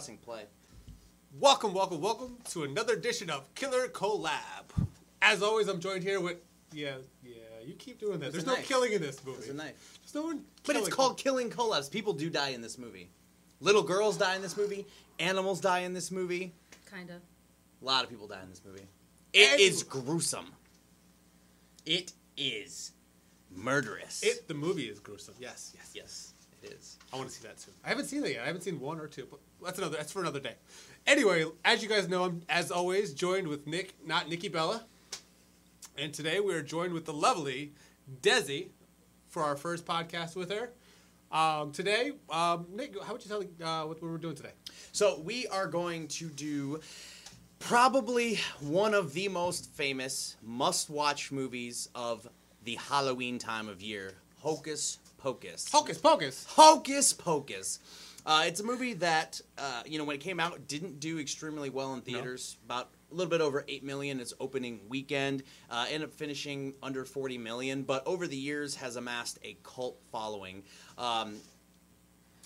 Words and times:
pressing 0.00 0.16
play. 0.16 0.44
Welcome, 1.38 1.74
welcome, 1.74 2.00
welcome 2.00 2.38
to 2.52 2.62
another 2.64 2.94
edition 2.94 3.28
of 3.28 3.54
Killer 3.54 3.86
Collab. 3.86 4.64
As 5.20 5.42
always, 5.42 5.68
I'm 5.68 5.78
joined 5.78 6.02
here 6.02 6.18
with 6.18 6.38
yeah, 6.72 6.94
yeah. 7.22 7.34
You 7.66 7.74
keep 7.74 8.00
doing 8.00 8.12
that. 8.20 8.32
There's 8.32 8.44
There's 8.44 8.46
no 8.46 8.54
knife. 8.54 8.66
killing 8.66 8.94
in 8.94 9.02
this 9.02 9.22
movie. 9.26 9.40
There's 9.40 9.50
a 9.50 9.54
knife. 9.54 9.98
There's 10.02 10.14
no 10.14 10.22
one. 10.22 10.44
But 10.64 10.76
it's 10.76 10.88
called 10.88 11.18
Killing 11.18 11.50
Collabs. 11.50 11.90
People 11.90 12.14
do 12.14 12.30
die 12.30 12.48
in 12.48 12.62
this 12.62 12.78
movie. 12.78 13.10
Little 13.60 13.82
girls 13.82 14.16
die 14.16 14.36
in 14.36 14.40
this 14.40 14.56
movie. 14.56 14.86
Animals 15.18 15.60
die 15.60 15.80
in 15.80 15.92
this 15.92 16.10
movie. 16.10 16.54
Kind 16.86 17.10
of. 17.10 17.16
A 17.16 17.84
lot 17.84 18.02
of 18.02 18.08
people 18.08 18.26
die 18.26 18.40
in 18.42 18.48
this 18.48 18.62
movie. 18.64 18.86
It 19.34 19.60
is 19.60 19.82
And- 19.82 19.90
gruesome. 19.90 20.46
It 21.84 22.14
is 22.38 22.92
murderous. 23.54 24.22
It. 24.22 24.48
The 24.48 24.54
movie 24.54 24.88
is 24.88 24.98
gruesome. 24.98 25.34
Yes, 25.38 25.74
yes. 25.76 25.90
Yes, 25.94 26.32
it 26.38 26.39
is. 26.62 26.98
I 27.12 27.16
want 27.16 27.28
to 27.28 27.34
see 27.34 27.46
that 27.46 27.58
too. 27.58 27.70
I 27.84 27.88
haven't 27.88 28.06
seen 28.06 28.24
it 28.24 28.32
yet. 28.32 28.42
I 28.42 28.46
haven't 28.46 28.62
seen 28.62 28.80
one 28.80 29.00
or 29.00 29.06
two, 29.06 29.26
but 29.30 29.40
that's 29.64 29.78
another. 29.78 29.96
That's 29.96 30.12
for 30.12 30.20
another 30.20 30.40
day. 30.40 30.54
Anyway, 31.06 31.44
as 31.64 31.82
you 31.82 31.88
guys 31.88 32.08
know, 32.08 32.24
I'm 32.24 32.42
as 32.48 32.70
always 32.70 33.14
joined 33.14 33.48
with 33.48 33.66
Nick, 33.66 33.94
not 34.06 34.28
Nikki 34.28 34.48
Bella, 34.48 34.84
and 35.96 36.12
today 36.12 36.40
we 36.40 36.54
are 36.54 36.62
joined 36.62 36.92
with 36.92 37.04
the 37.04 37.12
lovely 37.12 37.72
Desi 38.22 38.68
for 39.28 39.42
our 39.42 39.56
first 39.56 39.86
podcast 39.86 40.36
with 40.36 40.50
her. 40.50 40.70
Um, 41.32 41.70
today, 41.70 42.12
um, 42.28 42.66
Nick, 42.72 43.00
how 43.02 43.12
would 43.12 43.24
you 43.24 43.28
tell 43.28 43.66
uh, 43.66 43.86
what 43.86 44.02
we're 44.02 44.18
doing 44.18 44.34
today? 44.34 44.52
So 44.92 45.20
we 45.20 45.46
are 45.46 45.68
going 45.68 46.08
to 46.08 46.28
do 46.28 46.80
probably 47.60 48.40
one 48.60 48.94
of 48.94 49.12
the 49.12 49.28
most 49.28 49.70
famous 49.72 50.36
must-watch 50.42 51.30
movies 51.30 51.88
of 51.94 52.26
the 52.64 52.74
Halloween 52.76 53.38
time 53.38 53.68
of 53.68 53.80
year, 53.80 54.14
Hocus 54.40 54.98
Pocus. 55.20 55.68
Hocus 55.70 55.98
Pocus. 55.98 56.46
Hocus 56.48 57.12
Pocus. 57.12 57.78
Uh, 58.26 58.44
it's 58.46 58.60
a 58.60 58.64
movie 58.64 58.94
that 58.94 59.40
uh, 59.58 59.82
you 59.86 59.98
know 59.98 60.04
when 60.04 60.16
it 60.16 60.20
came 60.20 60.40
out 60.40 60.66
didn't 60.66 61.00
do 61.00 61.18
extremely 61.18 61.70
well 61.70 61.94
in 61.94 62.00
theaters. 62.00 62.56
About 62.64 62.88
a 63.10 63.14
little 63.14 63.30
bit 63.30 63.40
over 63.40 63.64
eight 63.68 63.82
million 63.82 64.20
its 64.20 64.32
opening 64.40 64.80
weekend. 64.88 65.42
Uh, 65.70 65.86
ended 65.90 66.08
up 66.08 66.14
finishing 66.14 66.74
under 66.82 67.04
forty 67.04 67.38
million, 67.38 67.82
but 67.82 68.06
over 68.06 68.26
the 68.26 68.36
years 68.36 68.76
has 68.76 68.96
amassed 68.96 69.38
a 69.42 69.56
cult 69.62 69.98
following. 70.10 70.62
Um, 70.98 71.36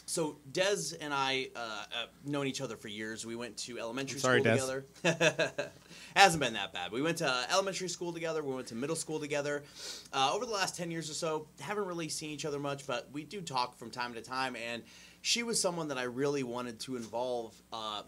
so 0.06 0.36
Dez 0.52 0.95
and 1.00 1.12
I 1.14 1.48
uh, 1.56 1.58
uh, 1.58 2.06
known 2.24 2.46
each 2.46 2.61
other 2.61 2.77
for 2.77 2.89
years. 2.89 3.24
We 3.24 3.36
went 3.36 3.56
to 3.58 3.79
elementary 3.79 4.17
I'm 4.17 4.20
sorry, 4.20 4.41
school 4.41 4.52
Dez. 4.52 4.85
together. 5.02 5.70
Hasn't 6.14 6.41
been 6.41 6.52
that 6.55 6.73
bad. 6.73 6.92
We 6.92 7.02
went 7.02 7.19
to 7.19 7.47
elementary 7.51 7.89
school 7.89 8.13
together. 8.13 8.42
We 8.42 8.55
went 8.55 8.69
to 8.69 8.77
middle 8.77 8.95
school 8.95 9.19
together. 9.19 9.64
Uh, 10.13 10.30
over 10.33 10.47
the 10.47 10.52
last 10.52 10.77
ten 10.77 10.91
years 10.92 11.11
or 11.11 11.14
so, 11.14 11.48
haven't 11.61 11.86
really 11.86 12.08
seen 12.08 12.30
each 12.30 12.45
other 12.45 12.61
much, 12.61 12.86
but 12.86 13.08
we 13.13 13.25
do 13.25 13.41
talk 13.41 13.77
from 13.77 13.91
time 13.91 14.14
to 14.14 14.23
time. 14.23 14.55
And 14.55 14.85
she 15.23 15.42
was 15.42 15.61
someone 15.61 15.89
that 15.89 15.98
I 15.98 16.05
really 16.05 16.45
wanted 16.45 16.79
to 16.80 16.95
involve, 16.95 17.61
uh, 17.73 18.03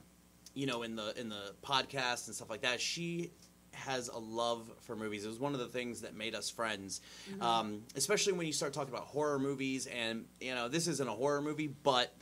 you 0.54 0.66
know, 0.66 0.82
in 0.82 0.94
the 0.94 1.18
in 1.18 1.28
the 1.28 1.54
podcast 1.64 2.28
and 2.28 2.36
stuff 2.36 2.48
like 2.48 2.62
that. 2.62 2.80
She 2.80 3.32
has 3.72 4.08
a 4.08 4.18
love 4.18 4.70
for 4.82 4.94
movies. 4.94 5.24
It 5.24 5.28
was 5.28 5.40
one 5.40 5.52
of 5.52 5.58
the 5.58 5.66
things 5.66 6.02
that 6.02 6.14
made 6.14 6.34
us 6.34 6.48
friends, 6.48 7.00
um, 7.40 7.82
especially 7.96 8.32
when 8.34 8.46
you 8.46 8.52
start 8.52 8.72
talking 8.72 8.94
about 8.94 9.06
horror 9.06 9.38
movies. 9.40 9.86
And 9.86 10.26
you 10.40 10.54
know, 10.54 10.68
this 10.68 10.86
isn't 10.86 11.08
a 11.08 11.12
horror 11.12 11.42
movie, 11.42 11.74
but 11.82 12.14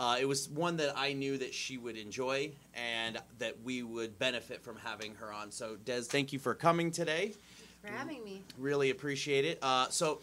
uh, 0.00 0.16
it 0.18 0.24
was 0.24 0.48
one 0.48 0.78
that 0.78 0.94
I 0.96 1.12
knew 1.12 1.36
that 1.36 1.52
she 1.52 1.76
would 1.76 1.98
enjoy 1.98 2.52
and 2.72 3.18
that 3.38 3.62
we 3.62 3.82
would 3.82 4.18
benefit 4.18 4.64
from 4.64 4.76
having 4.76 5.14
her 5.16 5.30
on. 5.30 5.52
So, 5.52 5.76
Des, 5.84 6.00
thank 6.04 6.32
you 6.32 6.38
for 6.38 6.54
coming 6.54 6.90
today. 6.90 7.34
For 7.82 7.88
having 7.88 8.24
me. 8.24 8.42
Really 8.56 8.88
appreciate 8.88 9.44
it. 9.44 9.58
Uh, 9.60 9.90
so, 9.90 10.20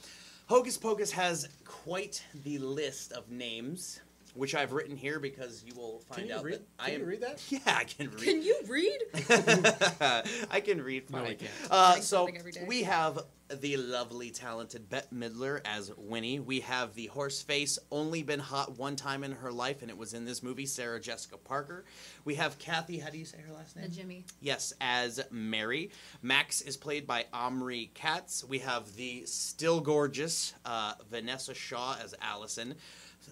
Hocus 0.48 0.78
Pocus 0.80 1.12
has 1.12 1.48
quite 1.64 2.24
the 2.44 2.58
list 2.58 3.12
of 3.12 3.30
names, 3.30 4.02
which 4.38 4.56
I've 4.56 4.72
written 4.74 4.96
here 4.96 5.20
because 5.20 5.64
you 5.66 5.74
will 5.76 6.00
find 6.08 6.22
Can 6.22 6.30
you 6.30 6.36
out 6.36 6.44
read? 6.44 6.54
that 6.56 6.62
I 6.80 6.86
Can 6.86 6.96
am. 6.96 7.02
you 7.02 7.08
read 7.08 7.22
that? 7.22 7.42
Yeah, 7.50 7.60
I 7.66 7.84
can 7.84 8.10
read. 8.12 8.24
Can 8.24 8.42
you 8.42 8.56
read? 8.68 9.00
I 10.52 10.62
can 10.64 10.82
read 10.82 11.10
No, 11.10 11.20
fine. 11.20 11.28
we 11.30 11.36
can't. 11.36 11.52
Uh, 11.70 11.96
so 11.96 12.02
something 12.02 12.38
every 12.38 12.52
day. 12.52 12.64
we 12.68 12.84
have 12.84 13.20
the 13.62 13.78
lovely, 13.78 14.30
talented 14.30 14.90
Bette 14.90 15.08
Midler 15.16 15.62
as 15.66 15.90
Winnie. 15.98 16.40
We 16.40 16.60
have 16.62 16.94
the 16.96 17.08
horse 17.08 17.42
face, 17.42 17.80
only 17.92 18.22
been 18.22 18.42
hot 18.42 18.78
one 18.78 18.98
time 18.98 19.24
in 19.24 19.32
her 19.32 19.52
life, 19.54 19.82
and 19.82 19.90
it 19.90 19.98
was 19.98 20.14
in 20.14 20.26
this 20.26 20.44
movie, 20.44 20.66
Sarah 20.66 21.00
Jessica 21.00 21.38
Parker. 21.38 21.86
We 22.26 22.36
have 22.36 22.60
Kathy. 22.60 22.98
How 23.00 23.10
do 23.10 23.18
you 23.18 23.24
say 23.26 23.38
her 23.48 23.54
last 23.54 23.76
A 23.78 23.82
name? 23.82 23.92
Jimmy. 23.92 24.26
Yes, 24.42 24.74
as 24.82 25.22
Mary. 25.32 25.92
Max 26.22 26.60
is 26.62 26.76
played 26.76 27.08
by 27.08 27.26
Omri 27.34 27.92
Katz. 27.94 28.44
We 28.44 28.60
have 28.60 28.94
the 28.98 29.24
still 29.26 29.80
gorgeous 29.80 30.54
uh, 30.66 30.96
Vanessa 31.10 31.54
Shaw 31.54 31.96
as 32.04 32.14
Allison. 32.22 32.76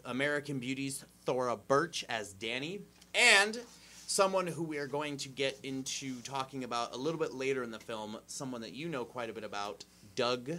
American 0.03 0.59
Beauty's 0.59 1.05
Thora 1.25 1.57
Birch 1.57 2.03
as 2.09 2.33
Dani. 2.33 2.81
And 3.13 3.59
someone 4.07 4.47
who 4.47 4.63
we 4.63 4.77
are 4.77 4.87
going 4.87 5.17
to 5.17 5.29
get 5.29 5.57
into 5.63 6.19
talking 6.21 6.63
about 6.63 6.93
a 6.93 6.97
little 6.97 7.19
bit 7.19 7.33
later 7.33 7.63
in 7.63 7.71
the 7.71 7.79
film, 7.79 8.17
someone 8.27 8.61
that 8.61 8.73
you 8.73 8.87
know 8.87 9.05
quite 9.05 9.29
a 9.29 9.33
bit 9.33 9.43
about, 9.43 9.83
Doug 10.15 10.51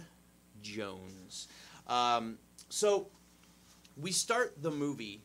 Jones. 0.61 1.47
Um, 1.87 2.37
so 2.69 3.07
we 3.95 4.11
start 4.11 4.61
the 4.61 4.71
movie 4.71 5.21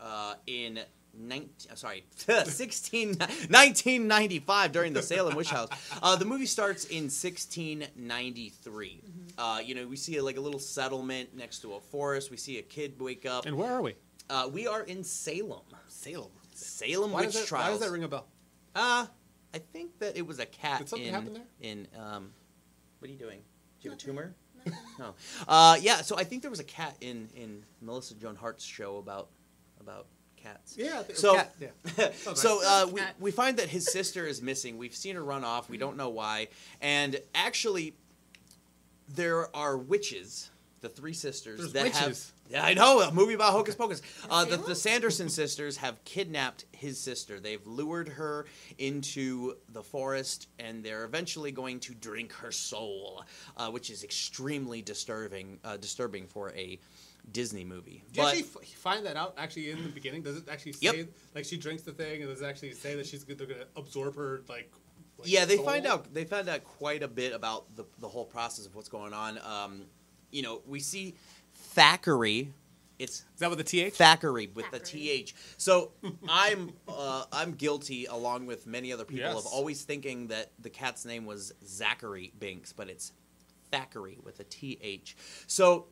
uh, 0.00 0.34
in 0.46 0.80
19, 1.14 1.50
uh, 1.70 1.74
sorry, 1.74 2.04
16, 2.16 3.08
1995 3.08 4.72
during 4.72 4.92
the 4.92 5.02
Salem 5.02 5.34
Witch 5.36 5.50
House. 5.50 5.68
Uh, 6.02 6.16
the 6.16 6.24
movie 6.24 6.46
starts 6.46 6.84
in 6.86 7.04
1693. 7.04 9.02
Uh, 9.38 9.60
you 9.64 9.74
know, 9.74 9.86
we 9.86 9.96
see 9.96 10.20
like 10.20 10.36
a 10.36 10.40
little 10.40 10.60
settlement 10.60 11.36
next 11.36 11.60
to 11.60 11.74
a 11.74 11.80
forest. 11.80 12.30
We 12.30 12.36
see 12.36 12.58
a 12.58 12.62
kid 12.62 13.00
wake 13.00 13.26
up. 13.26 13.46
And 13.46 13.56
where 13.56 13.72
are 13.72 13.82
we? 13.82 13.94
Uh, 14.30 14.48
we 14.52 14.66
are 14.66 14.82
in 14.82 15.04
Salem. 15.04 15.60
Salem. 15.88 16.30
Salem 16.54 17.12
Why 17.12 17.20
Witch 17.22 17.32
does, 17.32 17.42
that, 17.42 17.48
Trials. 17.48 17.66
why 17.66 17.70
does 17.72 17.80
that 17.80 17.90
ring 17.90 18.04
a 18.04 18.08
bell? 18.08 18.26
Uh, 18.74 19.06
I 19.54 19.58
think 19.58 19.98
that 19.98 20.16
it 20.16 20.26
was 20.26 20.38
a 20.38 20.46
cat 20.46 20.78
Did 20.78 20.88
something 20.88 21.08
in 21.08 21.14
happen 21.14 21.34
there? 21.34 21.42
in 21.60 21.88
um, 21.98 22.30
what 22.98 23.08
are 23.08 23.12
you 23.12 23.18
doing? 23.18 23.38
Do 23.38 23.88
you 23.88 23.90
have 23.90 23.98
a 23.98 24.02
tumor? 24.02 24.34
No. 24.98 25.14
Uh, 25.48 25.76
yeah. 25.80 26.02
So 26.02 26.16
I 26.16 26.24
think 26.24 26.42
there 26.42 26.50
was 26.50 26.60
a 26.60 26.64
cat 26.64 26.96
in 27.00 27.28
in 27.34 27.64
Melissa 27.80 28.14
Joan 28.14 28.36
Hart's 28.36 28.64
show 28.64 28.98
about 28.98 29.28
about 29.80 30.06
cats. 30.42 30.76
Yeah. 30.76 31.02
I 31.08 31.12
So- 31.12 31.34
cat, 31.36 31.54
yeah. 31.60 32.10
so 32.34 32.60
uh, 32.64 32.86
we, 32.90 33.00
we 33.20 33.30
find 33.30 33.56
that 33.58 33.68
his 33.68 33.90
sister 33.90 34.26
is 34.26 34.42
missing. 34.42 34.78
We've 34.78 34.94
seen 34.94 35.14
her 35.16 35.24
run 35.24 35.44
off. 35.44 35.68
We 35.70 35.78
don't 35.78 35.96
know 35.96 36.08
why. 36.10 36.48
And 36.80 37.20
actually, 37.34 37.94
there 39.08 39.54
are 39.54 39.76
witches, 39.76 40.50
the 40.80 40.88
three 40.88 41.12
sisters 41.14 41.58
There's 41.58 41.72
that 41.72 41.92
have. 41.92 42.32
Yeah, 42.52 42.62
I 42.64 42.74
know 42.74 43.00
a 43.00 43.10
movie 43.10 43.32
about 43.32 43.52
Hocus 43.52 43.74
Pocus. 43.74 44.02
Uh, 44.28 44.44
the, 44.44 44.58
the 44.58 44.74
Sanderson 44.74 45.30
sisters 45.30 45.78
have 45.78 46.04
kidnapped 46.04 46.66
his 46.72 47.00
sister. 47.00 47.40
They've 47.40 47.66
lured 47.66 48.10
her 48.10 48.44
into 48.76 49.54
the 49.70 49.82
forest, 49.82 50.48
and 50.58 50.84
they're 50.84 51.04
eventually 51.04 51.50
going 51.50 51.80
to 51.80 51.94
drink 51.94 52.30
her 52.34 52.52
soul, 52.52 53.24
uh, 53.56 53.70
which 53.70 53.88
is 53.88 54.04
extremely 54.04 54.82
disturbing. 54.82 55.60
Uh, 55.64 55.78
disturbing 55.78 56.26
for 56.26 56.50
a 56.52 56.78
Disney 57.30 57.64
movie. 57.64 58.02
Do 58.12 58.20
you 58.20 58.26
But- 58.26 58.34
actually 58.36 58.62
f- 58.62 58.68
find 58.74 59.06
that 59.06 59.16
out 59.16 59.32
actually 59.38 59.70
in 59.70 59.82
the 59.82 59.88
beginning? 59.88 60.20
Does 60.22 60.36
it 60.36 60.48
actually 60.50 60.72
say 60.72 60.78
Yep. 60.98 61.08
like 61.34 61.44
she 61.46 61.56
drinks 61.56 61.84
the 61.84 61.92
thing, 61.92 62.20
and 62.20 62.30
does 62.30 62.42
it 62.42 62.44
actually 62.44 62.72
say 62.74 62.96
that 62.96 63.06
she's 63.06 63.24
they're 63.24 63.46
gonna 63.46 63.64
absorb 63.76 64.14
her 64.16 64.42
like? 64.48 64.70
like 65.16 65.26
yeah, 65.30 65.46
they 65.46 65.56
soul? 65.56 65.64
find 65.64 65.86
out 65.86 66.12
they 66.12 66.24
find 66.26 66.48
out 66.50 66.64
quite 66.64 67.02
a 67.02 67.08
bit 67.08 67.32
about 67.32 67.74
the 67.76 67.84
the 68.00 68.08
whole 68.08 68.26
process 68.26 68.66
of 68.66 68.74
what's 68.74 68.88
going 68.90 69.14
on. 69.14 69.38
Um, 69.38 69.86
you 70.32 70.42
know, 70.42 70.62
we 70.66 70.80
see 70.80 71.14
Thackery. 71.74 72.52
It's 72.98 73.24
Is 73.34 73.40
that 73.40 73.50
with 73.50 73.58
the 73.58 73.64
th? 73.64 73.94
Thackery 73.96 74.54
with 74.54 74.70
the 74.70 74.78
Thackery. 74.78 75.26
th. 75.26 75.34
So 75.56 75.92
I'm 76.28 76.72
uh, 76.88 77.24
I'm 77.32 77.52
guilty, 77.52 78.06
along 78.06 78.46
with 78.46 78.66
many 78.66 78.92
other 78.92 79.04
people, 79.04 79.38
of 79.38 79.46
always 79.46 79.82
thinking 79.82 80.28
that 80.28 80.52
the 80.60 80.70
cat's 80.70 81.04
name 81.04 81.24
was 81.26 81.52
Zachary 81.64 82.32
Binks, 82.38 82.72
but 82.72 82.88
it's 82.88 83.12
Thackery 83.72 84.22
with 84.22 84.38
a 84.40 84.44
th. 84.44 85.16
So 85.46 85.86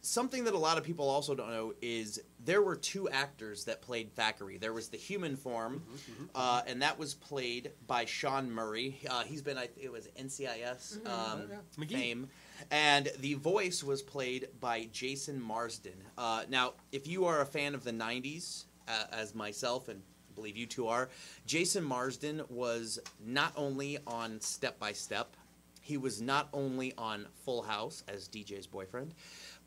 something 0.00 0.44
that 0.44 0.54
a 0.54 0.58
lot 0.58 0.78
of 0.78 0.84
people 0.84 1.08
also 1.08 1.34
don't 1.34 1.50
know 1.50 1.72
is 1.82 2.20
there 2.44 2.62
were 2.62 2.76
two 2.76 3.08
actors 3.08 3.64
that 3.64 3.82
played 3.82 4.14
Thackery. 4.14 4.60
There 4.60 4.72
was 4.72 4.88
the 4.88 4.96
human 4.96 5.36
form, 5.36 5.82
uh, 6.34 6.62
and 6.66 6.82
that 6.82 6.98
was 6.98 7.14
played 7.14 7.72
by 7.86 8.04
Sean 8.04 8.50
Murray. 8.50 9.00
Uh, 9.08 9.22
he's 9.24 9.42
been, 9.42 9.58
I 9.58 9.68
it 9.76 9.90
was 9.90 10.08
NCIS 10.18 11.06
um, 11.06 11.42
yeah. 11.50 11.84
McGee. 11.84 11.92
fame, 11.92 12.28
and 12.70 13.10
the 13.20 13.34
voice 13.34 13.82
was 13.84 14.02
played 14.02 14.48
by 14.60 14.88
Jason 14.92 15.40
Marsden. 15.40 15.94
Uh, 16.16 16.44
now, 16.48 16.74
if 16.92 17.06
you 17.06 17.24
are 17.26 17.40
a 17.40 17.46
fan 17.46 17.74
of 17.74 17.84
the 17.84 17.92
'90s, 17.92 18.64
uh, 18.86 19.04
as 19.12 19.34
myself 19.34 19.88
and 19.88 20.00
I 20.30 20.34
believe 20.34 20.56
you 20.56 20.66
two 20.66 20.86
are, 20.88 21.08
Jason 21.46 21.84
Marsden 21.84 22.42
was 22.48 22.98
not 23.24 23.52
only 23.56 23.98
on 24.06 24.40
Step 24.40 24.78
by 24.78 24.92
Step. 24.92 25.36
He 25.80 25.96
was 25.96 26.20
not 26.20 26.48
only 26.52 26.92
on 26.98 27.26
Full 27.44 27.62
House 27.62 28.04
as 28.08 28.28
DJ's 28.28 28.66
boyfriend, 28.66 29.14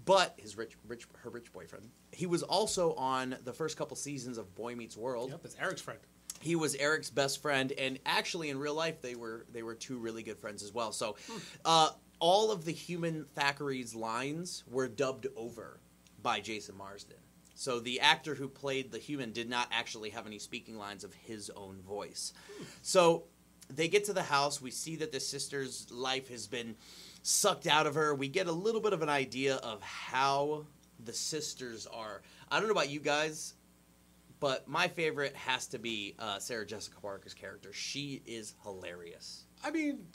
but 0.06 0.36
his 0.38 0.56
rich, 0.56 0.78
rich, 0.88 1.08
her 1.24 1.32
rich 1.32 1.52
boyfriend. 1.52 1.90
He 2.12 2.28
was 2.28 2.44
also 2.44 2.94
on 2.94 3.36
the 3.44 3.54
first 3.54 3.76
couple 3.76 3.98
seasons 3.98 4.38
of 4.38 4.54
Boy 4.56 4.76
Meets 4.76 4.96
World. 4.96 5.32
Yep, 5.32 5.42
it's 5.46 5.56
Eric's 5.60 5.82
friend. 5.82 6.00
he 6.40 6.56
was 6.56 6.76
Eric's 6.76 7.10
best 7.10 7.42
friend, 7.42 7.72
and 7.72 7.98
actually 8.06 8.50
in 8.50 8.60
real 8.60 8.76
life 8.76 9.02
they 9.02 9.16
were 9.16 9.46
they 9.52 9.64
were 9.64 9.74
two 9.74 9.98
really 9.98 10.22
good 10.22 10.38
friends 10.38 10.62
as 10.62 10.72
well. 10.72 10.92
So, 10.92 11.16
uh, 11.66 11.90
all 12.22 12.52
of 12.52 12.64
the 12.64 12.72
human 12.72 13.26
Thackery's 13.36 13.94
lines 13.96 14.64
were 14.70 14.88
dubbed 14.88 15.28
over 15.36 15.82
by 16.22 16.40
Jason 16.40 16.78
Marsden. 16.78 17.18
So 17.56 17.80
the 17.80 18.00
actor 18.00 18.36
who 18.36 18.48
played 18.48 18.92
the 18.92 19.00
human 19.00 19.34
did 19.34 19.50
not 19.50 19.68
actually 19.72 20.12
have 20.12 20.28
any 20.28 20.40
speaking 20.40 20.78
lines 20.78 21.04
of 21.04 21.14
his 21.14 21.52
own 21.56 21.82
voice. 21.82 22.32
So 22.84 23.26
they 23.70 23.88
get 23.88 24.06
to 24.06 24.14
the 24.14 24.24
house. 24.24 24.62
We 24.62 24.72
see 24.72 24.96
that 24.98 25.12
the 25.12 25.20
sister's 25.20 25.92
life 25.92 26.30
has 26.30 26.48
been 26.48 26.76
sucked 27.24 27.68
out 27.68 27.88
of 27.88 27.96
her. 27.96 28.14
We 28.14 28.28
get 28.28 28.48
a 28.48 28.52
little 28.52 28.82
bit 28.82 28.94
of 28.94 29.02
an 29.02 29.10
idea 29.10 29.56
of 29.58 29.82
how 29.82 30.66
the 31.04 31.14
sisters 31.14 31.88
are. 31.88 32.22
I 32.52 32.60
don't 32.60 32.68
know 32.68 32.74
about 32.74 32.90
you 32.90 33.00
guys, 33.00 33.56
but 34.40 34.68
my 34.68 34.88
favorite 34.88 35.36
has 35.36 35.68
to 35.68 35.80
be 35.80 36.16
uh, 36.20 36.38
Sarah 36.38 36.66
Jessica 36.66 37.00
Parker's 37.02 37.34
character. 37.34 37.74
She 37.74 38.22
is 38.28 38.54
hilarious. 38.64 39.46
I 39.64 39.72
mean, 39.72 40.06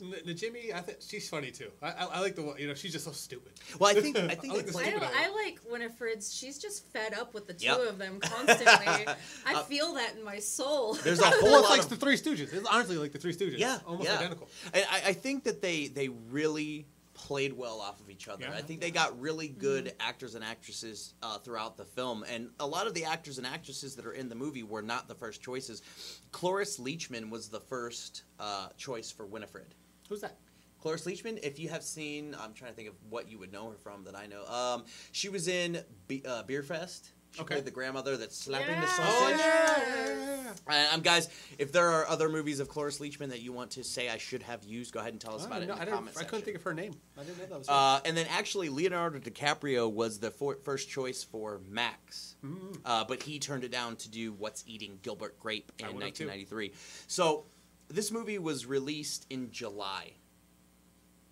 N- 0.00 0.14
Najimy, 0.26 0.72
I 0.74 0.80
think 0.80 0.98
she's 1.00 1.28
funny 1.28 1.50
too. 1.50 1.70
I, 1.82 1.88
I, 1.90 2.04
I 2.14 2.20
like 2.20 2.34
the 2.36 2.42
one. 2.42 2.58
You 2.58 2.68
know, 2.68 2.74
she's 2.74 2.92
just 2.92 3.04
so 3.04 3.12
stupid. 3.12 3.52
Well, 3.78 3.90
I 3.96 4.00
think 4.00 4.16
I 4.18 4.34
think 4.34 4.52
I 4.52 4.56
like 4.56 4.66
they 4.66 4.72
the 4.72 4.72
play- 4.72 4.86
I, 4.88 4.90
don't. 4.90 5.02
I 5.04 5.28
like 5.30 5.58
Winifred's. 5.70 6.34
She's 6.34 6.58
just 6.58 6.84
fed 6.92 7.14
up 7.14 7.34
with 7.34 7.46
the 7.46 7.54
two 7.54 7.66
Yep. 7.66 7.78
of 7.88 7.98
them 7.98 8.20
constantly. 8.20 8.64
I 9.46 9.54
Uh, 9.54 9.62
feel 9.64 9.94
that 9.94 10.14
in 10.16 10.24
my 10.24 10.38
soul. 10.38 10.94
There's 10.94 11.20
a 11.20 11.26
whole 11.30 11.62
lot 11.62 11.70
like 11.70 11.80
of 11.82 11.88
the 11.88 11.96
Three 11.96 12.16
Stooges. 12.16 12.52
It's 12.52 12.66
honestly 12.68 12.96
like 12.96 13.12
the 13.12 13.18
Three 13.18 13.34
Stooges. 13.34 13.58
Yeah, 13.58 13.78
almost 13.86 14.08
yeah. 14.08 14.18
identical. 14.18 14.48
I, 14.74 14.80
I- 14.90 15.02
I 15.08 15.12
think 15.12 15.44
that 15.44 15.62
they 15.62 15.88
they 15.88 16.08
really 16.08 16.86
played 17.14 17.54
well 17.54 17.80
off 17.80 17.98
of 18.00 18.10
each 18.10 18.28
other. 18.28 18.44
Yeah. 18.44 18.54
I 18.54 18.60
think 18.60 18.82
they 18.82 18.90
got 18.90 19.18
really 19.18 19.48
good 19.48 19.94
actors 20.00 20.34
and 20.34 20.44
actresses 20.44 21.14
uh, 21.22 21.38
throughout 21.38 21.78
the 21.78 21.84
film, 21.86 22.24
and 22.28 22.50
a 22.60 22.66
lot 22.66 22.86
of 22.86 22.92
the 22.92 23.04
actors 23.06 23.38
and 23.38 23.46
actresses 23.46 23.96
that 23.96 24.04
are 24.04 24.12
in 24.12 24.28
the 24.28 24.34
movie 24.34 24.62
were 24.62 24.82
not 24.82 25.08
the 25.08 25.14
first 25.14 25.40
choices. 25.40 25.80
Cloris 26.30 26.78
Leachman 26.78 27.30
was 27.30 27.48
the 27.48 27.58
first 27.60 28.24
uh, 28.38 28.68
choice 28.76 29.10
for 29.10 29.24
Winifred. 29.24 29.74
Who's 30.08 30.20
that? 30.20 30.38
Cloris 30.80 31.04
Leachman, 31.04 31.38
if 31.42 31.58
you 31.58 31.68
have 31.70 31.82
seen, 31.82 32.36
I'm 32.38 32.52
trying 32.52 32.70
to 32.72 32.76
think 32.76 32.88
of 32.88 32.94
what 33.08 33.28
you 33.28 33.38
would 33.38 33.52
know 33.52 33.70
her 33.70 33.76
from 33.76 34.04
that 34.04 34.14
I 34.14 34.26
know. 34.26 34.44
Um, 34.46 34.84
she 35.12 35.28
was 35.28 35.48
in 35.48 35.82
Be- 36.06 36.24
uh, 36.24 36.44
Beerfest. 36.44 37.10
She 37.32 37.40
Okay. 37.42 37.54
played 37.56 37.64
the 37.66 37.70
grandmother 37.70 38.16
that's 38.16 38.36
slapping 38.36 38.80
the 38.80 38.86
sausage. 38.86 39.04
Oh 39.08 39.36
yeah. 39.38 40.52
Uh, 40.68 40.94
um, 40.94 41.00
guys, 41.02 41.28
if 41.58 41.70
there 41.70 41.88
are 41.90 42.06
other 42.06 42.28
movies 42.28 42.60
of 42.60 42.68
Cloris 42.68 42.98
Leachman 42.98 43.28
that 43.28 43.40
you 43.40 43.52
want 43.52 43.72
to 43.72 43.84
say 43.84 44.08
I 44.08 44.16
should 44.16 44.42
have 44.42 44.64
used, 44.64 44.92
go 44.94 45.00
ahead 45.00 45.12
and 45.12 45.20
tell 45.20 45.34
us 45.34 45.42
I, 45.42 45.46
about 45.46 45.62
it 45.62 45.66
don't 45.66 45.76
in 45.76 45.82
I, 45.82 45.84
the 45.84 45.90
didn't- 46.02 46.16
I 46.18 46.24
couldn't 46.24 46.44
think 46.44 46.56
of 46.56 46.62
her 46.62 46.72
name. 46.72 46.94
I 47.18 47.24
didn't 47.24 47.38
know 47.38 47.46
that 47.46 47.58
was 47.58 47.68
her. 47.68 47.74
Uh, 47.74 48.00
and 48.06 48.16
then 48.16 48.26
actually, 48.30 48.68
Leonardo 48.70 49.18
DiCaprio 49.18 49.90
was 49.92 50.18
the 50.18 50.30
for- 50.30 50.56
first 50.64 50.88
choice 50.88 51.22
for 51.24 51.60
Max, 51.68 52.36
Mm. 52.44 52.78
uh, 52.84 53.04
but 53.04 53.22
he 53.22 53.38
turned 53.38 53.64
it 53.64 53.70
down 53.70 53.96
to 53.96 54.08
do 54.08 54.32
What's 54.32 54.64
Eating 54.66 54.98
Gilbert 55.02 55.38
Grape 55.38 55.72
in 55.78 55.84
I 55.86 55.88
would've 55.88 56.14
too. 56.14 56.26
1993. 56.26 56.72
So 57.06 57.46
this 57.88 58.10
movie 58.10 58.38
was 58.38 58.66
released 58.66 59.26
in 59.30 59.50
July 59.50 60.12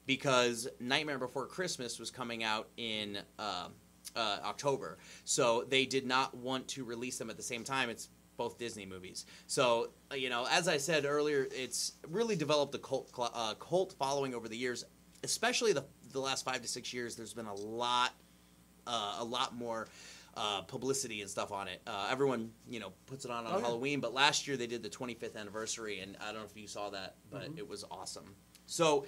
because 0.06 0.68
Nightmare 0.80 1.18
Before 1.18 1.46
Christmas 1.46 1.98
was 1.98 2.10
coming 2.10 2.44
out 2.44 2.68
in 2.76 3.18
uh, 3.38 3.68
uh, 4.14 4.38
October. 4.44 4.98
So 5.24 5.64
they 5.68 5.86
did 5.86 6.06
not 6.06 6.36
want 6.36 6.68
to 6.68 6.84
release 6.84 7.18
them 7.18 7.30
at 7.30 7.36
the 7.36 7.42
same 7.42 7.64
time. 7.64 7.90
It's 7.90 8.08
both 8.36 8.58
Disney 8.58 8.86
movies. 8.86 9.26
So, 9.46 9.90
uh, 10.10 10.16
you 10.16 10.28
know, 10.28 10.46
as 10.50 10.68
I 10.68 10.76
said 10.76 11.04
earlier, 11.04 11.46
it's 11.52 11.92
really 12.08 12.36
developed 12.36 12.74
a 12.74 12.78
cult, 12.78 13.10
uh, 13.18 13.54
cult 13.54 13.94
following 13.98 14.34
over 14.34 14.48
the 14.48 14.56
years, 14.56 14.84
especially 15.22 15.72
the, 15.72 15.84
the 16.12 16.20
last 16.20 16.44
five 16.44 16.60
to 16.62 16.68
six 16.68 16.92
years. 16.92 17.16
There's 17.16 17.34
been 17.34 17.46
a 17.46 17.54
lot, 17.54 18.12
uh, 18.86 19.16
a 19.20 19.24
lot 19.24 19.54
more. 19.54 19.86
Uh, 20.36 20.62
publicity 20.62 21.20
and 21.20 21.31
stuff 21.31 21.52
on 21.52 21.69
it. 21.69 21.81
Uh, 21.86 22.08
everyone, 22.10 22.50
you 22.69 22.81
know, 22.81 22.92
puts 23.06 23.25
it 23.25 23.31
on 23.31 23.46
on 23.46 23.52
Oh, 23.52 23.58
yeah. 23.58 23.64
Halloween. 23.64 24.00
But 24.00 24.12
last 24.14 24.48
year 24.48 24.56
they 24.56 24.66
did 24.66 24.82
the 24.82 24.88
25th 24.88 25.36
anniversary, 25.36 26.00
and 26.00 26.16
I 26.20 26.32
don't 26.32 26.40
know 26.40 26.46
if 26.52 26.56
you 26.60 26.66
saw 26.66 26.90
that, 26.90 27.14
but 27.31 27.42
Mm-hmm. 27.42 27.58
it 27.58 27.69
was 27.69 27.84
awesome. 27.90 28.34
So 28.66 29.06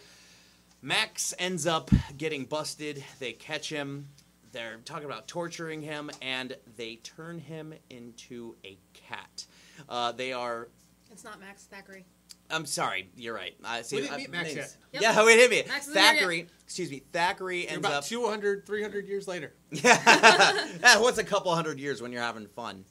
Max 0.82 1.34
ends 1.38 1.67
up 1.67 1.90
getting 2.17 2.44
busted. 2.44 3.02
They 3.19 3.32
catch 3.32 3.69
him. 3.69 4.08
They're 4.52 4.76
talking 4.84 5.05
about 5.06 5.26
torturing 5.26 5.82
him, 5.82 6.11
and 6.23 6.56
they 6.76 6.96
turn 6.96 7.38
him 7.38 7.75
into 7.90 8.55
a 8.64 8.78
cat. 8.94 9.46
Uh, 9.88 10.12
they 10.12 10.32
are. 10.32 10.69
it's 11.11 11.25
not 11.25 11.40
Max 11.40 11.67
Thackery. 11.73 12.05
I'm 12.50 12.66
sorry. 12.66 13.10
You're 13.16 13.34
right. 13.34 13.54
I 13.64 13.82
see. 13.82 13.96
We 13.96 14.02
didn't 14.02 14.14
I- 14.14 14.19
meet 14.19 14.31
Max 14.31 14.44
names- 14.54 14.56
yet. 14.56 14.76
Yep. 14.93 15.02
Yeah, 15.02 15.25
we 15.25 15.32
hit 15.32 15.50
me. 15.50 15.62
Max 15.69 15.88
isn't 15.88 15.94
yet. 15.96 16.16
Thackery. 16.16 16.46
Excuse 16.64 16.90
me. 16.90 17.02
Thackery 17.12 17.62
You're 17.62 17.72
ends 17.72 17.87
about 17.87 17.93
up. 17.98 18.04
200, 18.04 18.66
300 18.66 19.06
years 19.08 19.28
later. 19.28 19.54
Yeah. 19.82 20.98
What's 20.98 21.19
a 21.19 21.25
couple 21.25 21.54
hundred 21.54 21.78
years 21.78 22.00
when 22.02 22.12
you're 22.12 22.22
having 22.22 22.46
fun? 22.48 22.84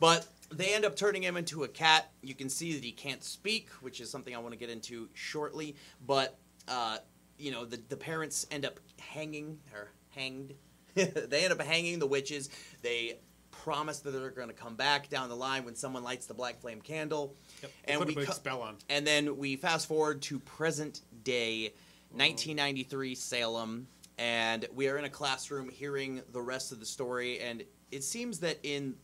But 0.00 0.26
they 0.52 0.74
end 0.74 0.84
up 0.84 0.96
turning 0.96 1.22
him 1.22 1.36
into 1.36 1.64
a 1.64 1.68
cat. 1.68 2.10
You 2.22 2.34
can 2.34 2.48
see 2.48 2.72
that 2.74 2.84
he 2.84 2.92
can't 2.92 3.24
speak, 3.24 3.70
which 3.80 4.00
is 4.00 4.10
something 4.10 4.34
I 4.34 4.38
want 4.38 4.52
to 4.52 4.58
get 4.58 4.70
into 4.70 5.08
shortly. 5.14 5.76
But, 6.06 6.38
uh, 6.68 6.98
you 7.38 7.50
know, 7.50 7.64
the, 7.64 7.80
the 7.88 7.96
parents 7.96 8.46
end 8.50 8.64
up 8.66 8.78
hanging, 9.00 9.58
or 9.74 9.90
hanged. 10.10 10.54
they 10.94 11.44
end 11.44 11.52
up 11.52 11.60
hanging 11.62 11.98
the 11.98 12.06
witches. 12.06 12.48
They 12.82 13.18
promise 13.50 14.00
that 14.00 14.10
they're 14.10 14.30
going 14.30 14.48
to 14.48 14.54
come 14.54 14.76
back 14.76 15.08
down 15.08 15.28
the 15.28 15.36
line 15.36 15.64
when 15.64 15.74
someone 15.74 16.02
lights 16.04 16.26
the 16.26 16.34
black 16.34 16.60
flame 16.60 16.80
candle. 16.80 17.34
Yep. 17.62 17.72
And 17.84 17.98
put 17.98 18.16
we 18.16 18.22
a 18.22 18.26
co- 18.26 18.32
spell 18.32 18.62
on. 18.62 18.76
And 18.88 19.06
then 19.06 19.36
we 19.36 19.56
fast 19.56 19.88
forward 19.88 20.22
to 20.22 20.38
present 20.40 21.02
day, 21.24 21.72
1993 22.10 23.14
Salem, 23.14 23.86
and 24.18 24.66
we 24.74 24.88
are 24.88 24.98
in 24.98 25.04
a 25.04 25.10
classroom 25.10 25.68
hearing 25.68 26.22
the 26.32 26.40
rest 26.40 26.72
of 26.72 26.80
the 26.80 26.86
story. 26.86 27.40
And 27.40 27.64
it 27.90 28.04
seems 28.04 28.40
that 28.40 28.58
in 28.62 28.94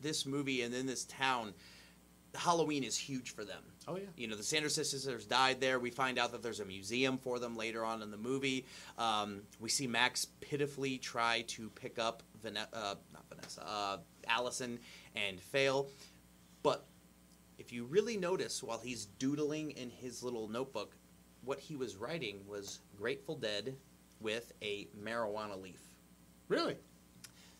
this 0.00 0.26
movie 0.26 0.62
and 0.62 0.74
in 0.74 0.86
this 0.86 1.04
town, 1.04 1.52
Halloween 2.34 2.84
is 2.84 2.96
huge 2.96 3.34
for 3.34 3.44
them. 3.44 3.62
Oh 3.88 3.96
yeah. 3.96 4.04
You 4.16 4.28
know, 4.28 4.36
the 4.36 4.42
Sanderson 4.42 4.84
sisters 4.84 5.26
died 5.26 5.60
there. 5.60 5.78
We 5.78 5.90
find 5.90 6.18
out 6.18 6.32
that 6.32 6.42
there's 6.42 6.60
a 6.60 6.64
museum 6.64 7.18
for 7.18 7.38
them 7.38 7.56
later 7.56 7.84
on 7.84 8.02
in 8.02 8.10
the 8.10 8.16
movie. 8.16 8.66
Um, 8.98 9.42
we 9.58 9.68
see 9.68 9.86
Max 9.86 10.26
pitifully 10.40 10.98
try 10.98 11.42
to 11.48 11.70
pick 11.70 11.98
up 11.98 12.22
Vanessa, 12.42 12.68
uh, 12.72 12.94
not 13.12 13.24
Vanessa, 13.28 13.66
uh, 13.66 13.96
Allison, 14.28 14.78
and 15.16 15.40
fail. 15.40 15.88
But 16.62 16.86
if 17.60 17.72
you 17.72 17.84
really 17.84 18.16
notice, 18.16 18.62
while 18.62 18.78
he's 18.78 19.04
doodling 19.04 19.72
in 19.72 19.90
his 19.90 20.22
little 20.22 20.48
notebook, 20.48 20.96
what 21.44 21.60
he 21.60 21.76
was 21.76 21.94
writing 21.94 22.40
was 22.48 22.80
Grateful 22.96 23.36
Dead 23.36 23.76
with 24.18 24.50
a 24.62 24.88
marijuana 24.98 25.60
leaf. 25.60 25.80
Really? 26.48 26.76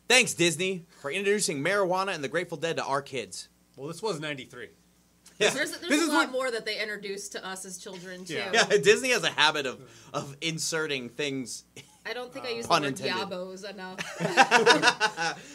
Thanks, 0.08 0.32
Disney, 0.34 0.86
for 1.02 1.10
introducing 1.10 1.62
marijuana 1.62 2.14
and 2.14 2.24
the 2.24 2.28
Grateful 2.28 2.56
Dead 2.56 2.78
to 2.78 2.84
our 2.84 3.02
kids. 3.02 3.48
Well, 3.76 3.88
this 3.88 4.02
was 4.02 4.20
'93. 4.20 4.68
Yeah. 5.38 5.50
There's, 5.50 5.70
This 5.70 5.80
there's 5.88 6.00
is 6.02 6.08
a 6.08 6.12
lot 6.12 6.26
what- 6.28 6.32
more 6.32 6.50
that 6.50 6.64
they 6.66 6.80
introduced 6.80 7.32
to 7.32 7.46
us 7.46 7.64
as 7.66 7.78
children 7.78 8.24
too. 8.24 8.34
Yeah. 8.34 8.52
Yeah, 8.52 8.78
Disney 8.78 9.10
has 9.10 9.22
a 9.22 9.30
habit 9.30 9.66
of, 9.66 9.80
of 10.12 10.34
inserting 10.40 11.10
things. 11.10 11.64
I 12.06 12.14
don't 12.14 12.32
think 12.32 12.46
I 12.46 12.52
uh, 12.52 12.54
used 12.54 12.68
Pun 12.68 12.82
the 12.82 12.88
word 12.88 13.00
intended. 13.00 13.28
yabos 13.28 13.68
enough. 13.70 14.00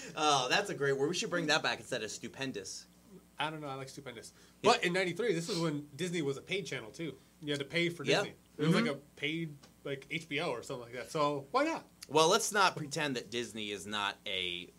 oh, 0.16 0.48
that's 0.50 0.70
a 0.70 0.76
great 0.76 0.98
word. 0.98 1.10
We 1.10 1.16
should 1.16 1.30
bring 1.32 1.48
that 1.48 1.62
back 1.64 1.80
instead 1.80 2.04
of 2.04 2.12
stupendous. 2.12 2.86
I 3.40 3.50
don't 3.50 3.62
know. 3.62 3.68
I 3.68 3.76
like 3.76 3.90
Stupendous. 3.90 4.34
But 4.64 4.84
in 4.84 4.94
'93, 4.94 5.34
this 5.34 5.50
is 5.50 5.60
when 5.60 5.86
Disney 5.96 6.22
was 6.22 6.38
a 6.38 6.42
paid 6.42 6.66
channel 6.66 6.90
too. 6.92 7.14
You 7.42 7.52
had 7.52 7.60
to 7.60 7.66
pay 7.66 7.90
for. 7.90 8.04
Disney. 8.04 8.34
It 8.58 8.66
was 8.66 8.76
like 8.76 8.86
a 8.86 8.96
paid 9.16 9.54
like 9.84 10.08
HBO 10.10 10.50
or 10.50 10.64
something 10.64 10.86
like 10.86 10.94
that. 10.94 11.12
So 11.12 11.46
why 11.52 11.64
not? 11.66 11.86
Well, 12.08 12.30
let's 12.30 12.52
not 12.52 12.76
pretend 12.76 13.16
that 13.18 13.30
Disney 13.32 13.72
is 13.72 13.86
not 13.86 14.16
a 14.26 14.70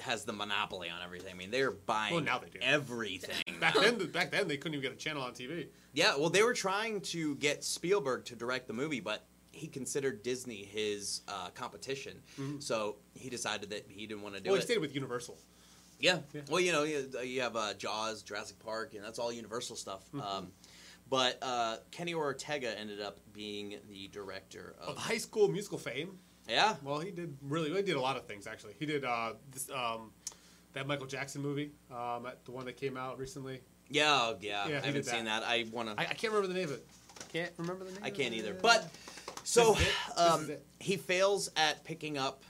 has 0.00 0.24
the 0.24 0.32
monopoly 0.32 0.88
on 0.88 1.02
everything. 1.04 1.32
I 1.32 1.36
mean, 1.36 1.50
they're 1.50 1.70
buying 1.70 2.14
Well, 2.14 2.24
now 2.24 2.38
they 2.38 2.48
do. 2.48 2.58
everything. 2.62 3.58
Back 3.60 3.74
then, 3.74 3.98
back 4.10 4.30
then 4.30 4.48
they 4.48 4.56
couldn't 4.56 4.74
even 4.78 4.82
get 4.90 4.92
a 4.92 4.96
channel 5.02 5.22
on 5.22 5.32
TV. 5.32 5.68
yeah, 5.92 6.16
well, 6.16 6.30
they 6.30 6.42
were 6.42 6.54
trying 6.54 7.00
to 7.02 7.34
get 7.36 7.62
Spielberg 7.62 8.24
to 8.26 8.36
direct 8.36 8.66
the 8.68 8.72
movie, 8.72 9.00
but 9.00 9.26
he 9.52 9.66
considered 9.66 10.22
Disney 10.22 10.64
his 10.64 11.20
uh, 11.28 11.50
competition, 11.50 12.22
so 12.58 12.96
he 13.14 13.28
decided 13.28 13.68
that 13.70 13.84
he 13.88 14.06
didn't 14.06 14.22
want 14.22 14.34
to 14.34 14.40
do 14.40 14.48
it. 14.48 14.52
well, 14.52 14.60
he 14.60 14.64
stayed 14.64 14.78
with 14.78 14.94
Universal. 14.94 15.36
Yeah. 16.02 16.18
Yeah. 16.34 16.42
Well, 16.50 16.60
you 16.60 16.72
know, 16.72 16.82
you, 16.82 17.08
you 17.22 17.40
have 17.40 17.56
uh, 17.56 17.72
Jaws, 17.74 18.22
Jurassic 18.22 18.58
Park, 18.58 18.94
and 18.94 19.02
that's 19.02 19.18
all 19.18 19.32
Universal 19.32 19.76
stuff. 19.76 20.04
Mm-hmm. 20.08 20.20
Um, 20.20 20.48
but 21.08 21.38
uh, 21.42 21.76
Kenny 21.90 22.12
Ortega 22.12 22.78
ended 22.78 23.00
up 23.00 23.18
being 23.32 23.76
the 23.88 24.08
director 24.08 24.74
Of 24.80 24.90
of. 24.90 24.96
High 24.98 25.18
School 25.18 25.48
Musical 25.48 25.78
fame. 25.78 26.18
Yeah. 26.48 26.74
Well, 26.82 26.98
he 26.98 27.12
did 27.12 27.36
really. 27.42 27.72
He 27.72 27.82
did 27.82 27.96
a 27.96 28.00
lot 28.00 28.16
of 28.16 28.26
things 28.26 28.46
actually. 28.46 28.74
He 28.78 28.84
did 28.84 29.04
uh, 29.04 29.34
this 29.52 29.70
um, 29.70 30.10
that 30.72 30.86
Michael 30.86 31.06
Jackson 31.06 31.40
movie, 31.40 31.70
um, 31.90 32.26
the 32.44 32.50
one 32.50 32.64
that 32.66 32.76
came 32.76 32.96
out 32.96 33.18
recently. 33.18 33.60
Yeah, 33.88 34.10
oh, 34.10 34.36
yeah. 34.40 34.66
Yeah, 34.66 34.72
I 34.72 34.86
haven't 34.86 34.94
did 34.94 35.06
seen 35.06 35.26
that. 35.26 35.44
I 35.44 35.66
want 35.70 35.88
to. 35.88 35.94
I, 36.00 36.04
I 36.04 36.14
can't 36.14 36.32
remember 36.32 36.48
the 36.48 36.58
name 36.58 36.68
of 36.68 36.74
it. 36.74 36.86
Can't 37.32 37.52
remember 37.58 37.84
the 37.84 37.92
name. 37.92 38.00
I 38.02 38.10
can't 38.10 38.34
either. 38.34 38.54
But 38.54 38.90
so 39.44 39.74
This 39.74 39.82
is 39.82 39.86
it. 39.86 39.92
This 40.16 40.18
um, 40.18 40.50
he 40.80 40.96
fails 40.96 41.50
at 41.56 41.84
picking 41.84 42.18
up 42.18 42.42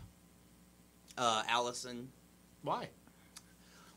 uh, 1.19 1.43
Allison. 1.49 2.09
why? 2.63 2.89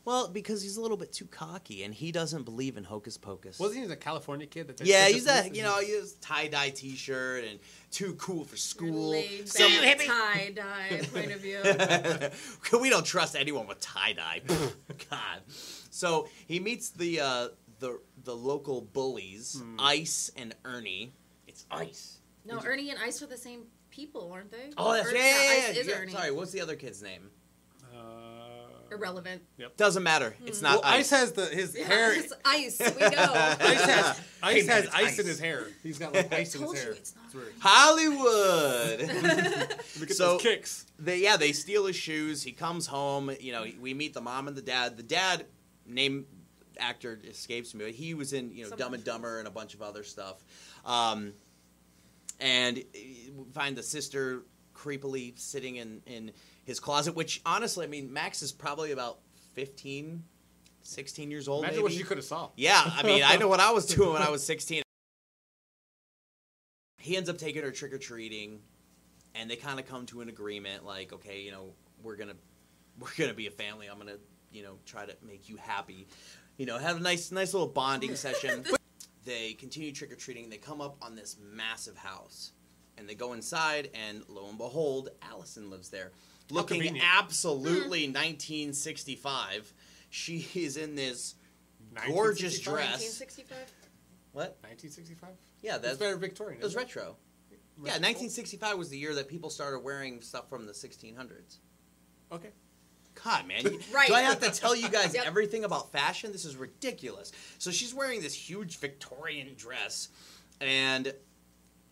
Well, 0.06 0.28
because 0.28 0.62
he's 0.62 0.76
a 0.78 0.80
little 0.80 0.96
bit 0.96 1.12
too 1.12 1.26
cocky, 1.26 1.82
and 1.82 1.92
he 1.92 2.12
doesn't 2.12 2.44
believe 2.44 2.76
in 2.78 2.84
hocus 2.84 3.18
pocus. 3.18 3.58
Wasn't 3.58 3.84
he 3.84 3.92
a 3.92 3.96
California 3.96 4.46
kid? 4.46 4.68
That 4.68 4.80
Yeah, 4.86 5.08
he's 5.08 5.24
just 5.24 5.28
a 5.40 5.42
missed? 5.44 5.56
you 5.56 5.62
know 5.64 5.78
he 5.80 5.90
has 5.96 6.12
tie 6.14 6.46
dye 6.46 6.70
t 6.70 6.94
shirt 6.96 7.44
and 7.44 7.58
too 7.90 8.14
cool 8.14 8.44
for 8.44 8.56
school. 8.56 9.10
Laid 9.10 9.48
Some 9.48 9.70
back 9.72 9.98
hippie- 9.98 10.06
tie 10.06 10.52
dye 10.54 11.00
point 11.12 11.32
of 11.32 11.40
view. 11.40 12.80
we 12.80 12.88
don't 12.88 13.04
trust 13.04 13.34
anyone 13.36 13.66
with 13.66 13.80
tie 13.80 14.12
dye. 14.12 14.40
God. 15.10 15.40
So 15.90 16.28
he 16.46 16.60
meets 16.60 16.90
the 16.90 17.20
uh, 17.20 17.48
the 17.80 18.00
the 18.24 18.34
local 18.36 18.80
bullies, 18.82 19.60
Hmm. 19.60 19.76
Ice 19.80 20.30
and 20.36 20.54
Ernie. 20.64 21.12
It's 21.48 21.66
Ice. 21.70 22.18
No, 22.44 22.60
Ernie 22.64 22.90
and 22.90 22.98
Ice 23.02 23.20
are 23.22 23.26
the 23.26 23.36
same 23.36 23.62
people, 23.90 24.30
aren't 24.32 24.52
they? 24.52 24.70
Oh, 24.78 24.92
that's 24.92 25.08
Ernie- 25.08 25.18
yeah, 25.18 25.24
yeah, 25.24 25.52
yeah, 25.64 25.68
Ice 25.70 25.76
is 25.78 25.86
yeah. 25.88 25.94
Ernie. 25.96 26.12
Sorry, 26.12 26.30
what's 26.30 26.52
the 26.52 26.60
other 26.60 26.76
kid's 26.76 27.02
name? 27.02 27.28
Uh, 27.92 27.98
Irrelevant. 28.90 29.42
Doesn't 29.76 30.02
matter. 30.02 30.34
It's 30.44 30.62
well, 30.62 30.76
not 30.76 30.84
Ice. 30.84 31.12
Ice. 31.12 31.18
has 31.20 31.32
the 31.32 31.46
his 31.46 31.76
Yeah, 31.76 31.84
hair. 31.86 32.12
it's 32.14 32.32
ice. 32.44 32.78
We 32.80 32.86
go. 33.00 33.06
Ice 33.08 33.84
has 33.84 34.18
Hey, 34.18 34.22
ice 34.60 34.66
man, 34.66 34.76
has 34.76 34.84
it's 34.86 34.94
ice, 34.94 35.02
in 35.18 35.20
ice. 35.20 35.26
his 35.26 35.38
hair. 35.40 35.66
He's 35.82 35.98
got 35.98 36.14
like 36.14 36.32
ice 36.32 36.54
in 36.54 36.60
his 36.60 36.70
Told 36.70 36.76
you 36.76 36.82
hair. 36.82 36.90
it's 36.92 37.14
not. 37.16 37.34
weird. 37.34 37.52
Hollywood. 37.58 39.00
Look 40.00 40.10
at 40.10 40.16
So- 40.16 40.32
those 40.34 40.42
kicks. 40.42 40.86
they 40.98 41.18
yeah 41.18 41.36
they 41.36 41.52
steal 41.52 41.86
his 41.86 41.96
shoes. 41.96 42.42
He 42.42 42.52
comes 42.52 42.86
home. 42.86 43.30
You 43.40 43.52
know 43.52 43.66
we 43.80 43.94
meet 43.94 44.14
the 44.14 44.20
mom 44.20 44.48
and 44.48 44.56
the 44.56 44.62
dad. 44.62 44.96
The 44.96 45.02
dad 45.02 45.46
name 45.86 46.26
actor 46.78 47.18
escapes 47.28 47.74
me. 47.74 47.84
but 47.86 47.94
He 47.94 48.14
was 48.14 48.32
in 48.32 48.52
you 48.52 48.64
know 48.64 48.68
Some- 48.70 48.78
Dumb 48.78 48.94
and 48.94 49.04
Dumber 49.04 49.38
and 49.38 49.48
a 49.48 49.50
bunch 49.50 49.74
of 49.74 49.82
other 49.82 50.02
stuff. 50.04 50.44
Um, 50.84 51.32
and 52.38 52.76
we 52.94 53.44
find 53.54 53.76
the 53.76 53.82
sister 53.82 54.42
creepily 54.74 55.38
sitting 55.38 55.76
in 55.76 56.02
in 56.06 56.32
his 56.66 56.78
closet. 56.80 57.14
Which 57.14 57.40
honestly, 57.46 57.86
I 57.86 57.88
mean, 57.88 58.12
Max 58.12 58.42
is 58.42 58.52
probably 58.52 58.92
about 58.92 59.20
15, 59.54 60.22
16 60.82 61.30
years 61.30 61.48
old. 61.48 61.64
Imagine 61.64 61.76
maybe. 61.76 61.82
what 61.82 61.92
she 61.92 62.02
could 62.02 62.18
have 62.18 62.26
saw. 62.26 62.50
Yeah, 62.56 62.82
I 62.84 63.02
mean, 63.02 63.22
I 63.24 63.36
know 63.36 63.48
what 63.48 63.60
I 63.60 63.70
was 63.70 63.86
doing 63.86 64.12
when 64.12 64.22
I 64.22 64.30
was 64.30 64.44
16. 64.46 64.82
He 66.98 67.16
ends 67.16 67.30
up 67.30 67.38
taking 67.38 67.62
her 67.62 67.70
trick 67.70 67.94
or 67.94 67.98
treating, 67.98 68.60
and 69.34 69.48
they 69.48 69.56
kind 69.56 69.78
of 69.78 69.86
come 69.86 70.06
to 70.06 70.20
an 70.20 70.28
agreement, 70.28 70.84
like, 70.84 71.12
okay, 71.12 71.40
you 71.40 71.52
know, 71.52 71.70
we're 72.02 72.16
gonna 72.16 72.34
we're 72.98 73.14
gonna 73.16 73.34
be 73.34 73.46
a 73.46 73.50
family. 73.50 73.86
I'm 73.86 73.98
gonna, 73.98 74.18
you 74.50 74.62
know, 74.62 74.78
try 74.84 75.06
to 75.06 75.16
make 75.22 75.48
you 75.48 75.56
happy. 75.56 76.08
You 76.56 76.66
know, 76.66 76.78
have 76.78 76.96
a 76.96 77.00
nice 77.00 77.30
nice 77.30 77.54
little 77.54 77.68
bonding 77.68 78.16
session. 78.16 78.64
they 79.24 79.52
continue 79.54 79.92
trick 79.92 80.12
or 80.12 80.16
treating. 80.16 80.50
They 80.50 80.56
come 80.56 80.80
up 80.80 80.96
on 81.00 81.14
this 81.14 81.36
massive 81.40 81.96
house, 81.96 82.52
and 82.98 83.08
they 83.08 83.14
go 83.14 83.32
inside, 83.34 83.90
and 83.94 84.22
lo 84.28 84.48
and 84.48 84.58
behold, 84.58 85.10
Allison 85.22 85.70
lives 85.70 85.90
there, 85.90 86.10
looking 86.50 86.80
convenient. 86.80 87.08
absolutely 87.16 88.06
hmm. 88.06 88.12
1965. 88.14 89.72
She 90.10 90.46
is 90.54 90.76
in 90.76 90.94
this 90.94 91.34
gorgeous 92.06 92.64
1965? 92.64 92.64
dress. 92.64 92.90
1965. 93.20 93.58
What? 94.32 94.56
1965. 94.62 95.30
Yeah, 95.62 95.72
That's 95.72 95.82
that's 95.82 95.98
very 95.98 96.18
Victorian. 96.18 96.60
it 96.60 96.64
was 96.64 96.72
isn't 96.72 96.82
retro. 96.82 97.16
Yeah, 97.78 97.92
1965 98.00 98.78
was 98.78 98.88
the 98.88 98.96
year 98.96 99.14
that 99.14 99.28
people 99.28 99.50
started 99.50 99.80
wearing 99.80 100.22
stuff 100.22 100.48
from 100.48 100.64
the 100.66 100.72
1600s. 100.72 101.58
Okay. 102.32 102.48
God, 103.22 103.46
man. 103.46 103.60
you- 103.64 103.80
Right. 103.92 104.08
Do 104.08 104.14
I 104.14 104.22
have 104.22 104.40
to 104.40 104.50
tell 104.50 104.74
you 104.74 104.88
guys 104.88 105.14
Yep. 105.14 105.26
everything 105.26 105.64
about 105.64 105.92
fashion? 105.92 106.32
This 106.32 106.44
is 106.44 106.56
ridiculous. 106.56 107.32
So 107.58 107.70
she's 107.70 107.94
wearing 107.94 108.22
this 108.22 108.34
huge 108.34 108.78
Victorian 108.78 109.54
dress, 109.56 110.08
and 110.60 111.12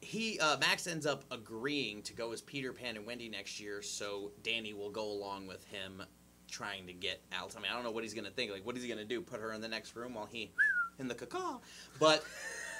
he 0.04 0.38
uh, 0.38 0.58
Max 0.58 0.86
ends 0.86 1.06
up 1.06 1.24
agreeing 1.30 2.02
to 2.02 2.12
go 2.12 2.32
as 2.32 2.40
Peter 2.40 2.72
Pan 2.72 2.96
and 2.96 3.06
Wendy 3.06 3.28
next 3.28 3.58
year, 3.58 3.82
so 3.82 4.32
Dani 4.42 4.76
will 4.76 4.90
go 4.90 5.04
along 5.04 5.46
with 5.46 5.64
him, 5.64 6.02
trying 6.48 6.86
to 6.86 6.92
get 6.92 7.22
Alice. 7.32 7.56
I 7.56 7.60
mean, 7.60 7.70
I 7.70 7.74
don't 7.74 7.84
know 7.84 7.90
what 7.90 8.04
he's 8.04 8.14
gonna 8.14 8.30
think. 8.30 8.52
Like, 8.52 8.66
what 8.66 8.76
is 8.76 8.82
he 8.82 8.88
gonna 8.88 9.04
do? 9.04 9.20
Put 9.20 9.40
her 9.40 9.52
in 9.52 9.60
the 9.60 9.68
next 9.68 9.96
room 9.96 10.14
while 10.14 10.28
he 10.30 10.52
in 10.98 11.08
the 11.08 11.14
caca? 11.14 11.60
But 11.98 12.24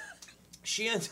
she 0.63 0.87
ends 0.87 1.09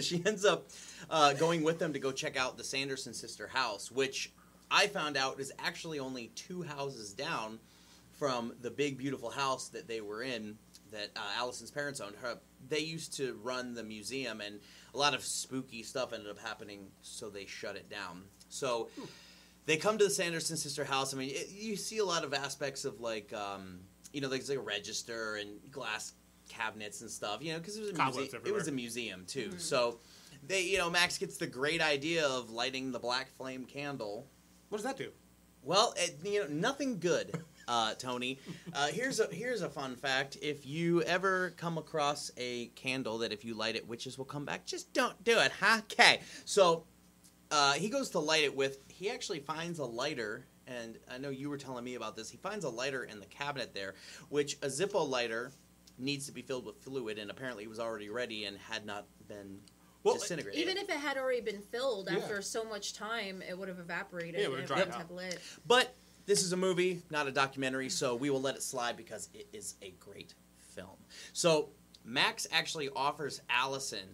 she 0.06 0.22
ends 0.24 0.44
up 0.44 0.70
uh, 1.10 1.32
going 1.34 1.62
with 1.62 1.78
them 1.78 1.92
to 1.92 1.98
go 1.98 2.12
check 2.12 2.36
out 2.36 2.56
the 2.56 2.64
Sanderson 2.64 3.12
sister 3.12 3.48
house, 3.48 3.90
which 3.90 4.32
I 4.70 4.86
found 4.86 5.16
out 5.16 5.40
is 5.40 5.52
actually 5.58 5.98
only 5.98 6.28
two 6.34 6.62
houses 6.62 7.12
down 7.12 7.58
from 8.18 8.54
the 8.62 8.70
big 8.70 8.98
beautiful 8.98 9.30
house 9.30 9.68
that 9.68 9.86
they 9.86 10.00
were 10.00 10.22
in 10.22 10.56
that 10.90 11.10
uh, 11.16 11.20
Allison's 11.38 11.70
parents 11.70 12.00
owned. 12.00 12.16
Her, 12.16 12.38
they 12.68 12.80
used 12.80 13.16
to 13.16 13.38
run 13.42 13.74
the 13.74 13.82
museum, 13.82 14.40
and 14.40 14.60
a 14.96 14.98
lot 14.98 15.14
of 15.14 15.22
spooky 15.22 15.82
stuff 15.82 16.14
ended 16.14 16.30
up 16.30 16.38
happening, 16.38 16.86
so 17.02 17.28
they 17.28 17.44
shut 17.44 17.76
it 17.76 17.90
down. 17.90 18.22
So 18.48 18.88
they 19.66 19.76
come 19.76 19.98
to 19.98 20.04
the 20.04 20.10
Sanderson 20.10 20.56
sister 20.56 20.84
house. 20.84 21.12
I 21.12 21.18
mean, 21.18 21.30
it, 21.30 21.50
you 21.50 21.76
see 21.76 21.98
a 21.98 22.04
lot 22.04 22.24
of 22.24 22.32
aspects 22.32 22.86
of 22.86 23.00
like, 23.00 23.32
um, 23.34 23.80
you 24.12 24.22
know, 24.22 24.28
there's 24.28 24.48
like 24.48 24.58
a 24.58 24.62
register 24.62 25.36
and 25.36 25.50
glass 25.70 26.14
cabinets 26.48 27.02
and 27.02 27.10
stuff. 27.10 27.42
You 27.42 27.52
know, 27.52 27.58
because 27.58 27.76
it 27.76 27.82
was 27.82 27.90
a 27.90 27.94
museum. 28.02 28.42
It 28.46 28.54
was 28.54 28.68
a 28.68 28.72
museum 28.72 29.24
too. 29.26 29.52
So 29.58 29.98
they, 30.46 30.62
you 30.62 30.78
know, 30.78 30.88
Max 30.88 31.18
gets 31.18 31.36
the 31.36 31.46
great 31.46 31.82
idea 31.82 32.26
of 32.26 32.48
lighting 32.50 32.90
the 32.90 32.98
black 32.98 33.30
flame 33.36 33.66
candle. 33.66 34.26
What 34.70 34.78
does 34.78 34.86
that 34.86 34.96
do? 34.96 35.10
Well, 35.62 35.92
it, 35.98 36.16
you 36.24 36.40
know, 36.40 36.46
nothing 36.48 37.00
good, 37.00 37.42
uh, 37.68 37.94
Tony. 37.94 38.38
Uh, 38.72 38.88
here's 38.88 39.20
a 39.20 39.26
here's 39.32 39.62
a 39.62 39.68
fun 39.68 39.96
fact: 39.96 40.36
if 40.42 40.66
you 40.66 41.02
ever 41.02 41.50
come 41.56 41.78
across 41.78 42.30
a 42.36 42.66
candle 42.68 43.18
that 43.18 43.32
if 43.32 43.44
you 43.44 43.54
light 43.54 43.76
it, 43.76 43.86
witches 43.88 44.16
will 44.18 44.24
come 44.24 44.44
back, 44.44 44.64
just 44.66 44.92
don't 44.92 45.22
do 45.24 45.38
it, 45.38 45.52
huh? 45.60 45.80
Okay. 45.92 46.20
So 46.44 46.84
uh, 47.50 47.72
he 47.74 47.88
goes 47.88 48.10
to 48.10 48.18
light 48.18 48.44
it 48.44 48.54
with. 48.54 48.78
He 48.88 49.10
actually 49.10 49.40
finds 49.40 49.78
a 49.78 49.84
lighter, 49.84 50.46
and 50.66 50.98
I 51.10 51.18
know 51.18 51.30
you 51.30 51.48
were 51.50 51.58
telling 51.58 51.84
me 51.84 51.94
about 51.94 52.16
this. 52.16 52.30
He 52.30 52.36
finds 52.38 52.64
a 52.64 52.68
lighter 52.70 53.04
in 53.04 53.20
the 53.20 53.26
cabinet 53.26 53.74
there, 53.74 53.94
which 54.28 54.54
a 54.62 54.66
Zippo 54.66 55.08
lighter 55.08 55.52
needs 55.98 56.26
to 56.26 56.32
be 56.32 56.42
filled 56.42 56.66
with 56.66 56.76
fluid, 56.82 57.18
and 57.18 57.30
apparently 57.30 57.64
it 57.64 57.70
was 57.70 57.80
already 57.80 58.10
ready 58.10 58.44
and 58.44 58.58
had 58.58 58.84
not 58.84 59.06
been 59.28 59.58
Well, 60.02 60.14
disintegrated. 60.14 60.60
Even 60.60 60.76
if 60.76 60.90
it 60.90 60.96
had 60.96 61.16
already 61.16 61.40
been 61.40 61.62
filled 61.62 62.08
Yeah. 62.10 62.18
after 62.18 62.42
so 62.42 62.64
much 62.64 62.92
time, 62.92 63.42
it 63.42 63.56
would 63.56 63.68
have 63.68 63.78
evaporated. 63.78 64.34
Yeah, 64.34 64.40
it 64.40 64.44
and 64.44 64.50
would've 64.52 64.64
it 64.64 64.74
dried 64.74 64.88
out. 64.88 64.94
have 64.94 65.10
lit. 65.10 65.38
But 65.66 65.94
this 66.26 66.42
is 66.42 66.52
a 66.52 66.56
movie, 66.56 67.02
not 67.10 67.26
a 67.26 67.32
documentary, 67.32 67.88
so 67.88 68.14
we 68.14 68.30
will 68.30 68.40
let 68.40 68.56
it 68.56 68.62
slide 68.62 68.96
because 68.96 69.28
it 69.32 69.46
is 69.52 69.74
a 69.80 69.94
great 70.00 70.34
film. 70.74 70.96
So 71.32 71.70
Max 72.04 72.46
actually 72.52 72.88
offers 72.94 73.40
Allison. 73.48 74.08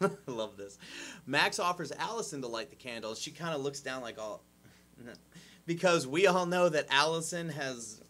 I 0.00 0.10
love 0.30 0.56
this. 0.56 0.78
Max 1.26 1.58
offers 1.58 1.92
Allison 1.92 2.40
to 2.42 2.48
light 2.48 2.70
the 2.70 2.76
candle. 2.76 3.14
She 3.14 3.32
kind 3.32 3.54
of 3.54 3.60
looks 3.60 3.80
down 3.80 4.02
like 4.02 4.18
all, 4.18 4.42
because 5.66 6.06
we 6.06 6.26
all 6.26 6.46
know 6.46 6.68
that 6.68 6.86
Allison 6.90 7.48
has. 7.50 8.00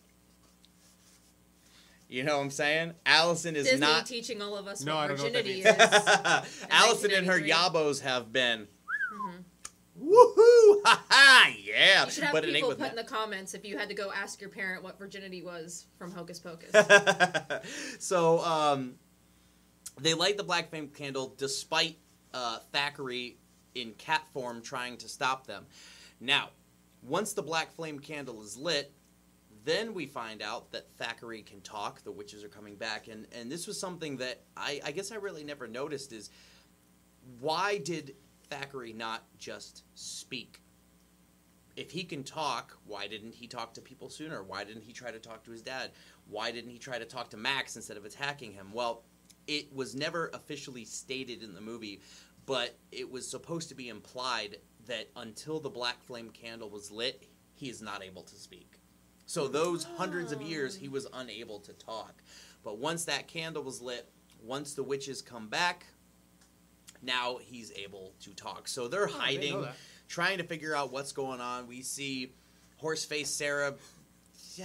You 2.11 2.23
know 2.23 2.39
what 2.39 2.45
I'm 2.45 2.51
saying? 2.51 2.95
Allison 3.05 3.55
is 3.55 3.65
Disney 3.67 3.81
not. 3.81 4.07
teaching 4.07 4.41
all 4.41 4.57
of 4.57 4.67
us 4.67 4.83
No, 4.83 4.97
I 4.97 5.03
what 5.03 5.09
don't 5.09 5.17
know 5.19 5.25
what 5.25 5.33
that 5.35 5.45
virginity 5.45 5.69
is. 5.69 6.67
Allison 6.71 7.11
and 7.13 7.27
her 7.27 7.39
yabos 7.39 8.01
have 8.01 8.33
been. 8.33 8.67
Woohoo! 10.01 10.81
Ha 10.85 11.05
ha! 11.09 11.53
Yeah! 11.65 12.05
You 12.05 12.11
should 12.11 12.25
have 12.25 12.33
but 12.33 12.45
people 12.45 12.75
put 12.75 12.91
in 12.91 12.97
the 12.97 13.03
comments 13.03 13.55
if 13.55 13.65
you 13.65 13.77
had 13.77 13.89
to 13.89 13.95
go 13.95 14.13
ask 14.13 14.41
your 14.41 14.51
parent 14.51 14.83
what 14.83 14.99
virginity 14.99 15.43
was 15.43 15.87
from 15.99 16.13
Hocus 16.13 16.39
Pocus. 16.39 16.71
so 17.99 18.39
um, 18.41 18.95
they 20.01 20.15
light 20.15 20.37
the 20.37 20.45
black 20.45 20.71
flame 20.71 20.89
candle 20.89 21.35
despite 21.37 21.97
uh, 22.33 22.59
Thackery 22.73 23.35
in 23.75 23.93
cat 23.95 24.23
form 24.33 24.63
trying 24.63 24.97
to 24.99 25.09
stop 25.09 25.47
them. 25.47 25.67
Now, 26.21 26.51
once 27.03 27.33
the 27.33 27.43
black 27.43 27.73
flame 27.73 27.99
candle 27.99 28.43
is 28.43 28.57
lit, 28.57 28.93
then 29.65 29.95
we 29.95 30.07
find 30.07 30.43
out 30.43 30.71
that 30.73 30.87
Thackery 30.97 31.45
can 31.45 31.61
talk. 31.61 32.03
The 32.03 32.13
witches 32.13 32.45
are 32.45 32.49
coming 32.49 32.77
back, 32.77 33.09
and 33.09 33.27
and 33.33 33.51
this 33.51 33.67
was 33.67 33.79
something 33.79 34.17
that 34.19 34.43
I, 34.57 34.81
I 34.85 34.93
guess 34.93 35.13
I 35.13 35.17
really 35.17 35.45
never 35.45 35.67
noticed 35.67 36.13
is 36.13 36.31
why 37.41 37.79
did 37.79 38.15
Thackery 38.51 38.93
not 38.93 39.25
just 39.39 39.85
speak? 39.95 40.61
If 41.77 41.91
he 41.91 42.03
can 42.03 42.25
talk, 42.25 42.77
why 42.87 43.07
didn't 43.07 43.35
he 43.35 43.47
talk 43.47 43.73
to 43.75 43.81
people 43.81 44.11
sooner? 44.11 44.43
Why 44.43 44.65
didn't 44.65 44.83
he 44.83 44.93
try 44.93 45.11
to 45.11 45.21
talk 45.21 45.45
to 45.45 45.53
his 45.53 45.63
dad? 45.63 45.93
Why 46.29 46.51
didn't 46.51 46.71
he 46.71 46.79
try 46.79 46.99
to 46.99 47.05
talk 47.05 47.31
to 47.31 47.37
Max 47.37 47.77
instead 47.77 47.97
of 47.97 48.05
attacking 48.05 48.53
him? 48.53 48.73
Well, 48.73 49.05
it 49.47 49.73
was 49.73 49.95
never 49.95 50.31
officially 50.35 50.85
stated 50.85 51.43
in 51.43 51.55
the 51.55 51.61
movie, 51.61 52.01
but 52.47 52.77
it 52.91 53.11
was 53.11 53.29
supposed 53.29 53.69
to 53.69 53.75
be 53.75 53.89
implied 53.89 54.57
that 54.87 55.09
until 55.17 55.61
the 55.61 55.71
black 55.71 56.03
flame 56.03 56.31
candle 56.31 56.69
was 56.69 56.91
lit, 56.91 57.29
he 57.55 57.69
is 57.69 57.81
not 57.81 58.03
able 58.03 58.23
to 58.23 58.35
speak. 58.35 58.81
So 59.27 59.47
those 59.47 59.85
hundreds 59.85 60.33
of 60.33 60.43
years 60.43 60.75
he 60.75 60.89
was 60.89 61.07
unable 61.13 61.61
to 61.61 61.73
talk. 61.75 62.23
But 62.65 62.79
once 62.79 63.05
that 63.05 63.29
candle 63.29 63.63
was 63.63 63.81
lit, 63.81 64.09
once 64.43 64.75
the 64.75 64.83
witches 64.83 65.23
come 65.23 65.49
back, 65.49 65.87
now 67.03 67.39
he's 67.41 67.73
able 67.73 68.13
to 68.21 68.33
talk. 68.35 68.69
So 68.69 68.89
they're 68.89 69.09
Oh, 69.09 69.19
I 69.21 69.33
didn't 69.33 69.45
know 69.51 69.51
hiding, 69.57 69.63
that. 69.63 69.77
trying 70.09 70.39
to 70.39 70.45
figure 70.45 70.75
out 70.75 70.93
what's 70.93 71.13
going 71.13 71.41
on. 71.41 71.67
We 71.67 71.83
see 71.83 72.33
horseface 72.83 73.27
Sarah 73.27 73.75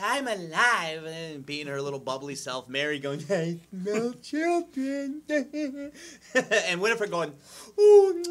I'm 0.01 0.27
alive 0.27 1.05
and 1.05 1.45
being 1.45 1.67
her 1.67 1.79
little 1.79 1.99
bubbly 1.99 2.33
self. 2.33 2.67
Mary 2.67 2.97
going, 2.97 3.23
I 3.29 3.59
smell 3.69 4.13
children. 4.23 5.21
and 5.29 6.81
Winifred 6.81 7.11
going, 7.11 7.31
ooh. 7.79 8.23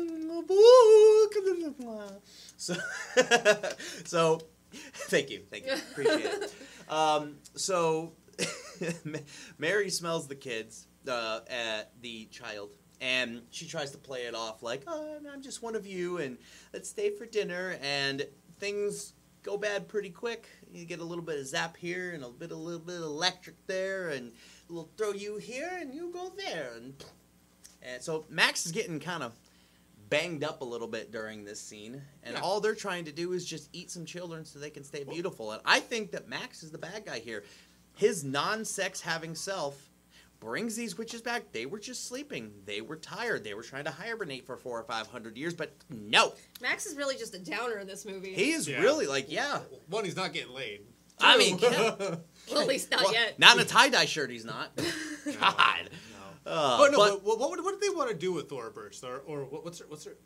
So, 2.57 2.75
so 4.05 4.41
Thank 4.75 5.31
you, 5.31 5.43
thank 5.51 5.67
you, 5.67 5.75
appreciate 5.75 6.25
it. 6.25 6.55
Um, 6.89 7.37
so, 7.55 8.13
Mary 9.57 9.89
smells 9.89 10.27
the 10.29 10.35
kids, 10.35 10.87
uh, 11.09 11.41
at 11.49 11.93
the 12.03 12.27
child, 12.27 12.71
and 13.03 13.43
she 13.51 13.67
tries 13.67 13.91
to 13.91 13.99
play 13.99 14.21
it 14.27 14.35
off 14.35 14.63
like, 14.63 14.85
"Oh, 14.87 15.19
I'm 15.31 15.43
just 15.43 15.61
one 15.61 15.75
of 15.75 15.87
you, 15.87 16.19
and 16.19 16.39
let's 16.73 16.89
stay 16.89 17.11
for 17.11 17.27
dinner." 17.27 17.77
And 17.83 18.27
things 18.61 19.13
go 19.43 19.57
bad 19.59 19.89
pretty 19.89 20.11
quick. 20.11 20.47
You 20.73 20.85
get 20.85 21.01
a 21.01 21.05
little 21.05 21.25
bit 21.25 21.39
of 21.39 21.47
zap 21.47 21.77
here, 21.77 22.13
and 22.13 22.23
a 22.25 22.29
bit, 22.31 22.53
a 22.53 22.57
little 22.57 22.79
bit 22.79 22.97
of 22.97 23.03
electric 23.03 23.57
there, 23.67 24.11
and 24.11 24.33
we'll 24.69 24.89
throw 24.97 25.13
you 25.13 25.37
here, 25.37 25.71
and 25.81 25.93
you 25.93 26.11
go 26.13 26.31
there, 26.37 26.75
and 26.77 26.95
and 27.83 28.01
so 28.01 28.25
Max 28.31 28.65
is 28.65 28.73
getting 28.73 29.01
kind 29.01 29.25
of 29.25 29.33
banged 30.09 30.45
up 30.45 30.61
a 30.61 30.65
little 30.65 30.87
bit 30.87 31.11
during 31.11 31.45
this 31.45 31.61
scene, 31.61 32.01
and 32.23 32.35
Yeah. 32.35 32.41
all 32.43 32.61
they're 32.61 32.75
trying 32.77 33.07
to 33.07 33.13
do 33.13 33.33
is 33.33 33.45
just 33.45 33.69
eat 33.73 33.91
some 33.91 34.05
children 34.05 34.45
so 34.45 34.59
they 34.61 34.71
can 34.71 34.85
stay 34.85 35.03
beautiful. 35.05 35.51
And 35.51 35.63
I 35.65 35.81
think 35.81 36.13
that 36.13 36.29
Max 36.29 36.63
is 36.63 36.71
the 36.71 36.79
bad 36.79 37.05
guy 37.07 37.19
here. 37.19 37.43
His 37.97 38.23
non-sex 38.23 39.01
having 39.01 39.35
self 39.35 39.91
brings 40.43 40.75
these 40.75 40.99
witches 40.99 41.23
back. 41.23 41.53
They 41.53 41.67
were 41.67 41.79
just 41.79 42.09
sleeping. 42.09 42.51
They 42.65 42.81
were 42.81 42.97
tired. 42.97 43.45
They 43.45 43.55
were 43.55 43.63
trying 43.63 43.85
to 43.85 43.91
hibernate 43.91 44.45
for 44.45 44.57
four 44.57 44.79
or 44.79 44.83
five 44.85 45.07
hundred 45.07 45.37
years, 45.37 45.55
but 45.55 45.73
no, 45.89 46.33
Max 46.61 46.85
is 46.87 46.97
really 46.97 47.17
just 47.17 47.35
a 47.35 47.39
downer 47.39 47.79
in 47.79 47.87
this 47.87 48.05
movie. 48.05 48.35
he 48.35 48.51
is 48.53 48.67
Yeah. 48.69 48.81
really 48.81 49.07
like, 49.07 49.31
yeah. 49.31 49.61
One, 49.89 50.05
he's 50.05 50.17
not 50.17 50.33
getting 50.33 50.53
laid. 50.53 50.81
I 51.21 51.37
mean, 51.39 51.59
yeah. 51.59 51.95
well, 52.51 52.61
at 52.61 52.67
least 52.67 52.91
not 52.91 53.03
Well, 53.05 53.13
yet. 53.13 53.39
Not 53.39 53.57
in 53.57 53.63
a 53.63 53.65
tie-dye 53.65 54.07
shirt. 54.07 54.31
He's 54.31 54.45
not. 54.45 54.71
God. 55.41 55.91
Uh, 56.45 56.77
But 56.79 56.91
no, 56.93 56.99
but- 56.99 57.25
but, 57.25 57.25
what, 57.25 57.39
what, 57.51 57.63
what 57.65 57.81
did 57.81 57.89
they 57.89 57.95
want 57.95 58.11
to 58.11 58.17
do 58.17 58.33
with 58.33 58.49
Thora 58.49 58.71
Birch? 58.73 59.03
Or, 59.05 59.19
or 59.27 59.45
what, 59.45 59.65
what's 59.65 59.79
her, 59.79 59.85
what's 59.89 60.05
her, 60.07 60.17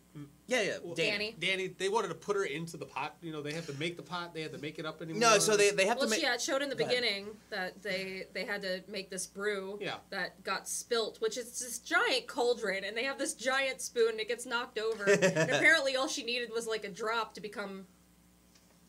yeah, 0.46 0.62
yeah. 0.62 0.72
Well, 0.82 0.94
Dani. 0.96 1.36
Dani. 1.38 1.38
Dani? 1.38 1.76
They 1.78 1.90
wanted 1.90 2.08
to 2.08 2.14
put 2.14 2.36
her 2.36 2.44
into 2.44 2.78
the 2.78 2.86
pot. 2.86 3.16
You 3.20 3.32
know, 3.32 3.42
they 3.42 3.52
have 3.52 3.66
to 3.66 3.74
make 3.74 3.98
the 3.98 4.02
pot. 4.02 4.32
They 4.32 4.40
had 4.40 4.52
to 4.52 4.58
make 4.58 4.78
it 4.78 4.86
up 4.86 5.02
anymore. 5.02 5.20
No, 5.20 5.38
so 5.38 5.58
they, 5.58 5.70
they 5.72 5.84
have 5.86 5.98
Well, 5.98 6.06
to 6.06 6.10
make. 6.10 6.20
she 6.20 6.26
had 6.26 6.40
showed 6.40 6.62
in 6.62 6.70
the 6.70 6.74
Go 6.74 6.84
ahead. 6.86 6.96
beginning 7.02 7.26
that 7.50 7.82
they 7.82 8.24
they 8.32 8.46
had 8.46 8.62
to 8.62 8.82
make 8.88 9.10
this 9.10 9.26
brew 9.26 9.78
Yeah. 9.78 9.96
that 10.10 10.42
got 10.42 10.68
spilt, 10.68 11.20
which 11.20 11.36
is 11.36 11.58
this 11.60 11.78
giant 11.80 12.26
cauldron, 12.28 12.84
and 12.84 12.96
they 12.96 13.04
have 13.04 13.18
this 13.18 13.34
giant 13.34 13.82
spoon. 13.82 14.12
and 14.12 14.20
It 14.20 14.28
gets 14.28 14.46
knocked 14.46 14.78
over, 14.78 15.04
and 15.10 15.22
apparently 15.50 15.96
all 15.96 16.08
she 16.08 16.22
needed 16.24 16.50
was 16.50 16.66
like 16.66 16.84
a 16.84 16.90
drop 16.90 17.34
to 17.34 17.42
become, 17.42 17.86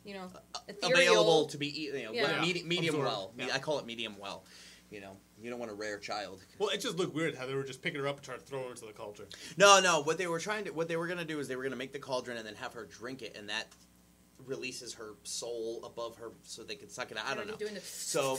you 0.04 0.14
know, 0.14 0.30
ethereal. 0.66 0.96
available 0.96 1.44
to 1.46 1.58
be 1.58 1.66
eat, 1.82 1.92
you 1.94 2.04
know, 2.04 2.12
Yeah. 2.12 2.40
medi- 2.40 2.62
medium 2.62 2.94
Absorb, 2.94 3.06
well. 3.06 3.32
yeah. 3.36 3.48
I 3.52 3.58
call 3.58 3.78
it 3.80 3.84
medium 3.84 4.16
well. 4.18 4.44
You 4.90 5.00
know, 5.00 5.16
you 5.40 5.50
don't 5.50 5.58
want 5.58 5.70
a 5.70 5.74
rare 5.74 5.98
child. 5.98 6.42
Well, 6.58 6.70
it 6.70 6.78
just 6.80 6.96
looked 6.96 7.14
weird 7.14 7.34
how 7.36 7.46
they 7.46 7.54
were 7.54 7.62
just 7.62 7.82
picking 7.82 8.00
her 8.00 8.08
up 8.08 8.16
and 8.16 8.24
trying 8.24 8.38
to 8.38 8.44
throw 8.44 8.64
her 8.64 8.70
into 8.70 8.86
the 8.86 8.92
cauldron. 8.92 9.28
No, 9.58 9.80
no. 9.80 10.00
What 10.00 10.16
they 10.16 10.26
were 10.26 10.38
trying 10.40 10.64
to, 10.64 10.70
what 10.70 10.88
they 10.88 10.96
were 10.96 11.06
gonna 11.06 11.26
do 11.26 11.38
is 11.40 11.46
they 11.48 11.56
were 11.56 11.62
gonna 11.62 11.76
make 11.76 11.92
the 11.92 11.98
cauldron 11.98 12.38
and 12.38 12.46
then 12.46 12.54
have 12.54 12.72
her 12.72 12.86
drink 12.86 13.20
it, 13.22 13.36
and 13.36 13.48
that 13.50 13.66
releases 14.46 14.94
her 14.94 15.14
soul 15.24 15.82
above 15.84 16.16
her, 16.16 16.30
so 16.42 16.62
they 16.62 16.74
could 16.76 16.90
suck 16.90 17.10
it 17.10 17.18
out. 17.18 17.26
I 17.26 17.34
don't 17.34 17.46
know. 17.48 17.54
you're 17.60 17.68
Doing 17.68 17.74
the, 17.74 17.80
So, 17.80 18.38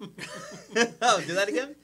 oh, 1.02 1.22
do 1.26 1.34
that 1.34 1.48
again. 1.48 1.74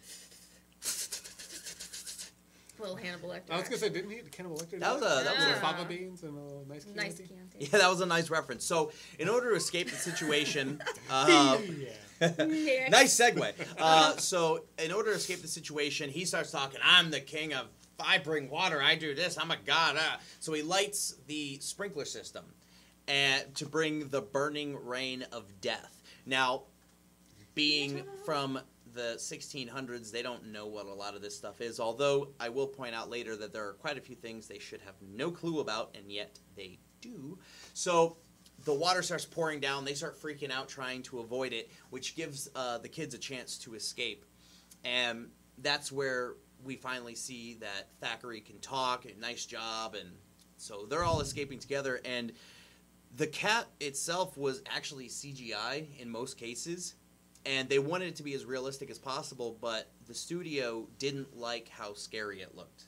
little 2.79 2.97
Hannibal 2.97 3.29
Lecter. 3.29 3.51
I 3.53 3.59
was 3.59 3.65
gonna 3.69 3.77
say, 3.79 3.91
didn't 3.91 4.11
he? 4.11 4.17
Cannibal 4.33 4.57
Lecter. 4.57 4.81
That 4.81 4.95
was 4.95 5.03
a- 5.03 5.23
that 5.25 5.25
With 5.25 5.35
was 5.37 5.45
her 5.45 5.55
a- 5.55 5.61
fava 5.61 5.85
beans 5.85 6.23
and 6.25 6.37
a 6.37 6.69
nice 6.69 6.85
candy. 6.85 6.99
nice 7.01 7.17
Chianti. 7.17 7.59
Yeah, 7.73 7.79
that 7.79 7.89
was 7.89 8.01
a 8.01 8.07
nice 8.07 8.29
reference. 8.29 8.65
So, 8.65 8.91
in 9.21 9.29
order 9.29 9.51
to 9.51 9.57
escape 9.57 9.89
the 9.91 9.97
situation, 9.97 10.83
uh, 11.09 11.59
yeah. 11.79 11.91
Nice 12.91 13.19
segue. 13.19 13.53
Uh, 13.79 14.17
so, 14.17 14.65
in 14.79 14.93
order 14.93 15.11
to 15.11 15.17
escape 15.17 15.43
the 15.43 15.49
situation, 15.49 16.11
he 16.11 16.25
starts 16.25 16.51
talking. 16.51 16.81
I'm 16.85 17.11
the 17.11 17.21
king 17.21 17.53
of. 17.55 17.67
I 18.01 18.19
bring 18.19 18.51
water. 18.51 18.83
I 18.83 18.97
do 18.97 19.15
this. 19.15 19.39
I'm 19.39 19.51
a 19.51 19.57
god. 19.65 19.97
Uh. 19.97 20.17
So 20.41 20.53
he 20.53 20.63
lights 20.63 21.17
the 21.27 21.59
sprinkler 21.61 22.05
system, 22.05 22.45
and 23.09 23.55
to 23.57 23.67
bring 23.67 24.09
the 24.09 24.21
burning 24.21 24.85
rain 24.85 25.25
of 25.33 25.45
death. 25.61 26.03
Now, 26.27 26.63
being 27.55 28.05
from 28.25 28.61
the 28.95 29.15
1600s, 29.17 30.11
they 30.11 30.23
don't 30.23 30.53
know 30.53 30.67
what 30.67 30.87
a 30.87 30.95
lot 30.95 31.15
of 31.15 31.23
this 31.23 31.37
stuff 31.37 31.61
is. 31.61 31.81
Although 31.81 32.29
I 32.39 32.49
will 32.49 32.67
point 32.67 32.95
out 32.95 33.11
later 33.11 33.37
that 33.37 33.53
there 33.53 33.67
are 33.67 33.75
quite 33.75 33.99
a 33.99 34.01
few 34.01 34.17
things 34.17 34.47
they 34.47 34.59
should 34.59 34.81
have 34.83 34.95
no 35.01 35.31
clue 35.31 35.61
about, 35.61 35.97
and 35.97 36.11
yet 36.11 36.39
they 36.57 36.79
do. 37.01 37.39
So 37.75 38.17
the 38.65 38.75
water 38.75 39.03
starts 39.03 39.25
pouring 39.25 39.61
down. 39.61 39.85
They 39.85 39.95
start 39.95 40.21
freaking 40.21 40.51
out, 40.51 40.69
trying 40.69 41.03
to 41.05 41.21
avoid 41.21 41.53
it, 41.53 41.71
which 41.91 42.15
gives 42.15 42.49
uh, 42.55 42.79
the 42.79 42.89
kids 42.89 43.15
a 43.15 43.19
chance 43.19 43.59
to 43.59 43.75
escape. 43.75 44.25
And 44.85 45.29
that's 45.59 45.91
where 45.91 46.35
we 46.65 46.77
finally 46.77 47.15
see 47.15 47.59
that 47.61 47.89
Thackery 48.01 48.45
can 48.45 48.59
talk. 48.61 49.05
Nice 49.21 49.47
job, 49.47 49.95
and 49.95 50.11
so 50.57 50.87
they're 50.89 51.05
all 51.05 51.21
escaping 51.21 51.59
together. 51.59 52.01
And 52.05 52.33
the 53.17 53.27
cat 53.27 53.67
itself 53.81 54.37
was 54.37 54.63
actually 54.75 55.09
CGI 55.09 55.87
in 56.01 56.09
most 56.09 56.39
cases, 56.39 56.95
and 57.45 57.69
they 57.69 57.79
wanted 57.79 58.09
it 58.09 58.17
to 58.17 58.23
be 58.23 58.35
as 58.35 58.45
realistic 58.45 58.91
as 58.91 58.99
possible. 58.99 59.57
But 59.61 59.91
the 60.07 60.15
studio 60.15 60.89
didn't 60.99 61.37
like 61.37 61.69
how 61.69 61.95
scary 61.95 62.43
it 62.43 62.55
looked, 62.55 62.85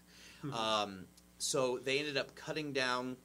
um, 0.53 1.07
so 1.39 1.79
they 1.79 1.99
ended 1.99 2.17
up 2.17 2.35
cutting 2.35 2.73
down 2.73 3.17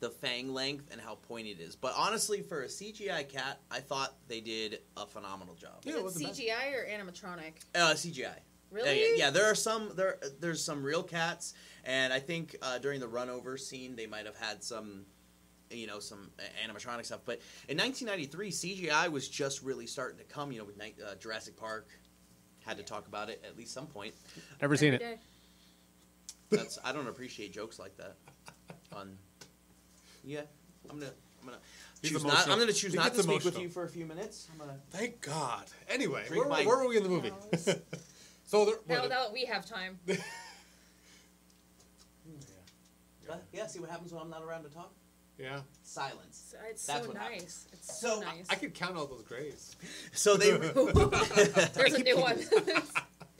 the 0.00 0.10
fang 0.10 0.52
length 0.52 0.88
and 0.92 1.00
how 1.00 1.14
pointy 1.14 1.50
it 1.50 1.60
is. 1.60 1.74
But 1.76 1.94
honestly, 1.96 2.42
for 2.42 2.62
a 2.62 2.66
CGI 2.66 3.28
cat, 3.28 3.60
I 3.70 3.80
thought 3.80 4.14
they 4.28 4.40
did 4.40 4.80
a 4.96 5.06
phenomenal 5.06 5.54
job. 5.54 5.82
Yeah, 5.84 5.90
Is 5.90 5.96
it 5.96 5.98
it 6.00 6.04
wasn't 6.04 6.24
bad. 6.26 6.34
CGI 6.36 6.74
or 6.74 6.86
animatronic? 6.86 7.52
Uh, 7.74 7.94
CGI. 7.94 8.34
Really? 8.70 9.00
Yeah, 9.00 9.06
yeah, 9.06 9.14
yeah, 9.16 9.30
there 9.30 9.46
are 9.46 9.54
some 9.54 9.92
there. 9.96 10.18
There's 10.40 10.62
some 10.62 10.82
real 10.82 11.02
cats, 11.02 11.54
and 11.84 12.12
I 12.12 12.18
think 12.18 12.56
uh, 12.60 12.78
during 12.78 12.98
the 13.00 13.06
runover 13.06 13.58
scene 13.58 13.94
they 13.94 14.06
might 14.08 14.26
have 14.26 14.36
had 14.36 14.62
some, 14.64 15.06
you 15.70 15.86
know, 15.86 16.00
some 16.00 16.30
uh, 16.38 16.42
animatronic 16.68 17.06
stuff. 17.06 17.20
But 17.24 17.40
in 17.68 17.78
1993, 17.78 18.50
CGI 18.50 19.08
was 19.10 19.28
just 19.28 19.62
really 19.62 19.86
starting 19.86 20.18
to 20.18 20.24
come. 20.24 20.50
You 20.50 20.58
know, 20.58 20.64
with 20.64 20.76
Night- 20.76 20.96
uh, 21.02 21.14
Jurassic 21.14 21.56
Park, 21.56 21.88
had 22.64 22.76
to 22.78 22.82
talk 22.82 23.06
about 23.06 23.30
it 23.30 23.42
at 23.48 23.56
least 23.56 23.72
some 23.72 23.86
point. 23.86 24.14
Never 24.60 24.76
seen 24.76 24.94
it. 24.94 25.00
Every 25.00 25.14
day. 25.14 25.20
That's 26.50 26.78
I 26.84 26.92
don't 26.92 27.06
appreciate 27.08 27.52
jokes 27.52 27.78
like 27.78 27.96
that. 27.98 28.16
On, 28.92 29.16
yeah, 30.26 30.40
I'm 30.90 30.98
gonna 30.98 31.12
I'm 31.40 31.46
gonna 31.46 31.58
He's 32.02 32.10
choose 32.10 32.22
not. 32.24 32.30
emotional. 32.32 32.52
I'm 32.54 32.58
gonna 32.60 32.72
choose 32.72 32.92
He 32.92 32.96
not 32.98 33.04
to 33.04 33.10
gets 33.12 33.22
speak 33.22 33.34
with 33.36 33.42
emotional. 33.44 33.62
you 33.62 33.68
for 33.70 33.84
a 33.84 33.88
few 33.88 34.04
minutes. 34.06 34.48
I'm 34.52 34.58
gonna. 34.58 34.78
Thank 34.90 35.20
God. 35.22 35.64
Anyway, 35.88 36.24
Drink 36.28 36.44
where, 36.44 36.50
my- 36.52 36.66
where 36.66 36.76
were 36.78 36.88
we 36.88 36.96
in 36.98 37.02
the 37.02 37.08
movie? 37.08 37.30
Nose. 37.52 37.76
so 38.46 38.64
there, 38.66 38.74
Now, 38.88 39.00
what, 39.02 39.08
now 39.10 39.26
we 39.32 39.44
have 39.46 39.64
time. 39.64 39.98
Uh, 43.28 43.34
yeah, 43.52 43.66
see 43.66 43.80
what 43.80 43.90
happens 43.90 44.12
when 44.12 44.22
I'm 44.22 44.30
not 44.30 44.42
around 44.44 44.62
to 44.64 44.68
talk. 44.70 44.92
yeah, 45.36 45.58
Silence. 45.82 46.54
It's, 46.54 46.54
it's 46.70 46.86
That's 46.86 47.02
so 47.02 47.08
what 47.08 47.16
nice. 47.16 47.24
happens. 47.32 47.68
It's 47.72 48.00
So, 48.00 48.08
so 48.08 48.20
nice. 48.20 48.46
I 48.50 48.54
could 48.54 48.72
count 48.72 48.96
all 48.96 49.06
those 49.06 49.22
grays. 49.22 49.74
So 50.12 50.36
they. 50.36 50.52
There's 50.52 51.94
a 51.94 52.02
new 52.04 52.16
one. 52.20 52.38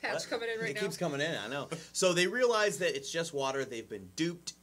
Patch 0.02 0.28
coming 0.28 0.48
in 0.52 0.60
right 0.60 0.70
it 0.70 0.74
now. 0.74 0.80
keeps 0.82 0.96
coming 0.96 1.20
in. 1.20 1.36
I 1.36 1.46
know. 1.48 1.68
So 1.92 2.12
they 2.12 2.26
realize 2.26 2.78
that 2.78 2.96
it's 2.96 3.10
just 3.10 3.32
water. 3.32 3.64
They've 3.64 3.88
been 3.88 4.08
duped. 4.16 4.54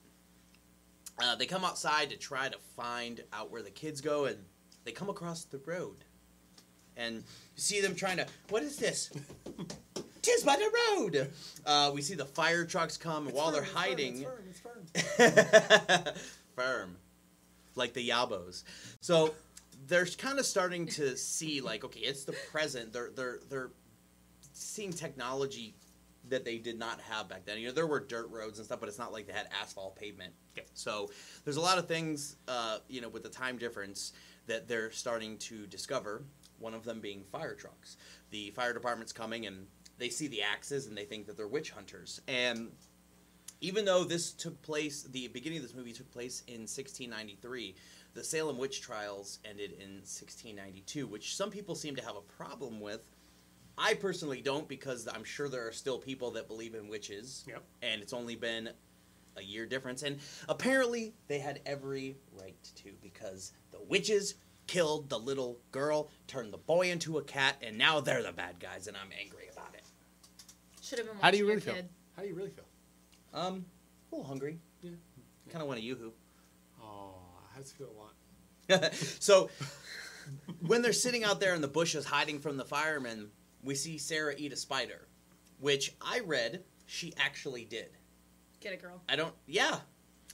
Uh, 1.19 1.35
they 1.35 1.45
come 1.45 1.63
outside 1.63 2.09
to 2.09 2.17
try 2.17 2.49
to 2.49 2.57
find 2.75 3.23
out 3.31 3.51
where 3.51 3.61
the 3.61 3.69
kids 3.69 4.01
go, 4.01 4.25
and 4.25 4.37
they 4.83 4.91
come 4.91 5.09
across 5.09 5.43
the 5.43 5.59
road, 5.59 5.97
and 6.97 7.15
you 7.15 7.21
see 7.55 7.81
them 7.81 7.95
trying 7.95 8.17
to. 8.17 8.25
What 8.49 8.63
is 8.63 8.77
this? 8.77 9.11
Tis 10.21 10.43
by 10.43 10.55
the 10.55 10.71
road. 10.97 11.29
Uh, 11.65 11.91
we 11.93 12.01
see 12.01 12.15
the 12.15 12.25
fire 12.25 12.65
trucks 12.65 12.97
come, 12.97 13.27
and 13.27 13.35
while 13.35 13.51
they're 13.51 13.61
hiding, 13.61 14.25
firm, 16.55 16.95
like 17.75 17.93
the 17.93 18.09
Yabos. 18.09 18.63
So 19.01 19.35
they're 19.87 20.05
kind 20.05 20.39
of 20.39 20.45
starting 20.45 20.87
to 20.87 21.15
see, 21.15 21.61
like, 21.61 21.83
okay, 21.83 21.99
it's 21.99 22.23
the 22.23 22.35
present. 22.51 22.91
They're 22.93 23.11
they're 23.15 23.39
they're 23.49 23.71
seeing 24.53 24.93
technology 24.93 25.75
that 26.29 26.45
they 26.45 26.57
did 26.57 26.79
not 26.79 27.01
have 27.01 27.27
back 27.27 27.45
then. 27.45 27.59
You 27.59 27.67
know, 27.67 27.73
there 27.73 27.87
were 27.87 27.99
dirt 27.99 28.29
roads 28.29 28.59
and 28.59 28.65
stuff, 28.65 28.79
but 28.79 28.89
it's 28.89 28.99
not 28.99 29.11
like 29.11 29.27
they 29.27 29.33
had 29.33 29.47
asphalt 29.61 29.95
pavement. 29.95 30.33
Yep. 30.55 30.69
So 30.73 31.11
there's 31.43 31.57
a 31.57 31.61
lot 31.61 31.77
of 31.77 31.87
things, 31.87 32.37
uh, 32.47 32.77
you 32.87 33.01
know, 33.01 33.09
with 33.09 33.23
the 33.23 33.29
time 33.29 33.57
difference 33.57 34.13
that 34.47 34.67
they're 34.67 34.91
starting 34.91 35.37
to 35.39 35.67
discover. 35.67 36.23
One 36.59 36.73
of 36.73 36.85
them 36.85 37.01
being 37.01 37.23
fire 37.31 37.55
trucks. 37.55 37.97
The 38.29 38.51
fire 38.51 38.73
department's 38.73 39.11
coming 39.11 39.45
and 39.45 39.67
they 39.97 40.09
see 40.09 40.27
the 40.27 40.41
axes 40.41 40.87
and 40.87 40.97
they 40.97 41.05
think 41.05 41.27
that 41.27 41.35
they're 41.35 41.47
witch 41.47 41.71
hunters. 41.71 42.21
And 42.27 42.71
even 43.61 43.85
though 43.85 44.03
this 44.03 44.31
took 44.31 44.61
place, 44.61 45.03
the 45.03 45.27
beginning 45.29 45.59
of 45.59 45.63
this 45.63 45.73
movie 45.73 45.93
took 45.93 46.11
place 46.11 46.43
in 46.47 46.61
1693, 46.61 47.75
the 48.13 48.23
Salem 48.23 48.57
witch 48.57 48.81
trials 48.81 49.39
ended 49.45 49.71
in 49.71 49.95
1692, 50.01 51.07
which 51.07 51.35
some 51.35 51.49
people 51.49 51.73
seem 51.73 51.95
to 51.95 52.03
have 52.03 52.15
a 52.15 52.21
problem 52.21 52.79
with. 52.79 53.07
I 53.77 53.95
personally 53.95 54.41
don't 54.41 54.67
because 54.67 55.07
I'm 55.07 55.23
sure 55.23 55.49
there 55.49 55.67
are 55.67 55.71
still 55.71 55.97
people 55.97 56.31
that 56.31 56.47
believe 56.47 56.75
in 56.75 56.87
witches, 56.87 57.43
Yep. 57.47 57.63
and 57.81 58.01
it's 58.01 58.13
only 58.13 58.35
been 58.35 58.69
a 59.35 59.41
year 59.41 59.65
difference. 59.65 60.03
And 60.03 60.19
apparently, 60.47 61.15
they 61.27 61.39
had 61.39 61.59
every 61.65 62.17
right 62.31 62.55
to 62.77 62.91
because 63.01 63.51
the 63.71 63.81
witches 63.81 64.35
killed 64.67 65.09
the 65.09 65.17
little 65.19 65.59
girl, 65.71 66.09
turned 66.27 66.53
the 66.53 66.57
boy 66.57 66.91
into 66.91 67.17
a 67.17 67.23
cat, 67.23 67.55
and 67.61 67.77
now 67.77 67.99
they're 67.99 68.21
the 68.23 68.31
bad 68.31 68.59
guys, 68.59 68.87
and 68.87 68.95
I'm 68.95 69.09
angry 69.19 69.49
about 69.51 69.73
it. 69.73 69.83
Should 70.81 70.99
have 70.99 71.07
been 71.07 71.17
How 71.19 71.31
do 71.31 71.37
you 71.37 71.43
really 71.45 71.55
your 71.55 71.61
feel? 71.61 71.73
kid. 71.73 71.89
How 72.15 72.21
do 72.21 72.27
you 72.27 72.35
really 72.35 72.51
feel? 72.51 72.65
Um, 73.33 73.65
a 74.11 74.15
little 74.15 74.27
hungry. 74.27 74.59
Yeah. 74.81 74.91
Kind 75.49 75.61
of 75.63 75.67
want 75.67 75.79
a 75.79 75.83
yoo-hoo. 75.83 76.13
Oh, 76.81 77.15
I 77.55 77.59
does 77.59 77.71
it 77.71 77.77
feel 77.77 77.89
a 77.89 78.77
lot? 78.77 78.93
so 79.19 79.49
when 80.67 80.81
they're 80.81 80.93
sitting 80.93 81.23
out 81.23 81.39
there 81.39 81.53
in 81.55 81.61
the 81.61 81.67
bushes 81.67 82.05
hiding 82.05 82.39
from 82.39 82.55
the 82.57 82.65
firemen, 82.65 83.29
we 83.63 83.75
see 83.75 83.97
Sarah 83.97 84.33
eat 84.37 84.53
a 84.53 84.55
spider, 84.55 85.07
which 85.59 85.95
I 86.01 86.19
read 86.25 86.63
she 86.85 87.13
actually 87.17 87.65
did. 87.65 87.89
Get 88.59 88.73
it, 88.73 88.81
girl. 88.81 89.01
I 89.07 89.15
don't. 89.15 89.33
Yeah. 89.47 89.79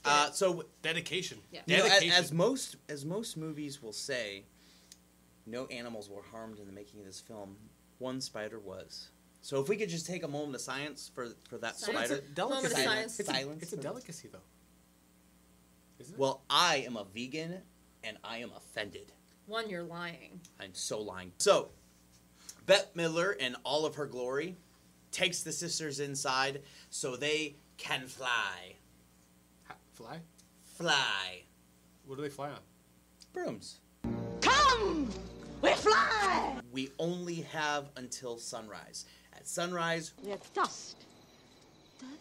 Uh, 0.04 0.30
so 0.30 0.64
Dedication. 0.82 1.38
Yeah. 1.52 1.60
you 1.66 1.76
know, 1.76 1.84
as, 1.84 1.90
Dedication. 1.90 2.24
as 2.24 2.32
most 2.32 2.76
as 2.88 3.04
most 3.04 3.36
movies 3.36 3.82
will 3.82 3.92
say, 3.92 4.44
no 5.46 5.66
animals 5.66 6.08
were 6.08 6.22
harmed 6.22 6.58
in 6.58 6.66
the 6.66 6.72
making 6.72 7.00
of 7.00 7.06
this 7.06 7.20
film. 7.20 7.56
One 7.98 8.20
spider 8.20 8.58
was. 8.58 9.10
So 9.42 9.60
if 9.60 9.68
we 9.68 9.76
could 9.76 9.88
just 9.88 10.06
take 10.06 10.22
a 10.22 10.28
moment 10.28 10.54
of 10.54 10.60
science 10.60 11.10
for 11.14 11.28
for 11.48 11.58
that 11.58 11.76
Science. 11.78 12.02
It's 12.02 12.10
a 12.10 12.16
spider. 12.16 12.34
delicacy. 12.34 12.64
Moment 12.64 12.72
of 12.72 12.92
science. 12.92 13.20
It's 13.20 13.28
a, 13.28 13.32
Silence. 13.32 13.62
it's 13.62 13.72
a 13.72 13.76
delicacy, 13.76 14.28
though. 14.32 14.38
Isn't 15.98 16.14
it? 16.14 16.18
Well, 16.18 16.42
I 16.48 16.84
am 16.86 16.96
a 16.96 17.04
vegan 17.04 17.58
and 18.02 18.16
I 18.24 18.38
am 18.38 18.50
offended. 18.56 19.12
One, 19.46 19.68
you're 19.68 19.82
lying. 19.82 20.40
I'm 20.60 20.74
so 20.74 21.00
lying. 21.00 21.32
So, 21.38 21.70
Bette 22.70 22.92
Midler, 22.94 23.36
in 23.36 23.56
all 23.64 23.84
of 23.84 23.96
her 23.96 24.06
glory 24.06 24.56
takes 25.10 25.42
the 25.42 25.50
sisters 25.50 25.98
inside 25.98 26.62
so 26.88 27.16
they 27.16 27.56
can 27.78 28.06
fly. 28.06 28.76
Ha- 29.66 29.74
fly? 29.90 30.20
Fly. 30.62 31.42
What 32.06 32.14
do 32.14 32.22
they 32.22 32.28
fly 32.28 32.50
on? 32.50 32.60
Brooms. 33.32 33.80
Come! 34.40 35.08
We 35.62 35.72
fly! 35.72 36.60
We 36.70 36.90
only 37.00 37.40
have 37.52 37.90
until 37.96 38.38
sunrise. 38.38 39.04
At 39.32 39.48
sunrise, 39.48 40.12
we 40.22 40.30
have 40.30 40.54
dust. 40.54 41.06
Dust. 41.98 42.12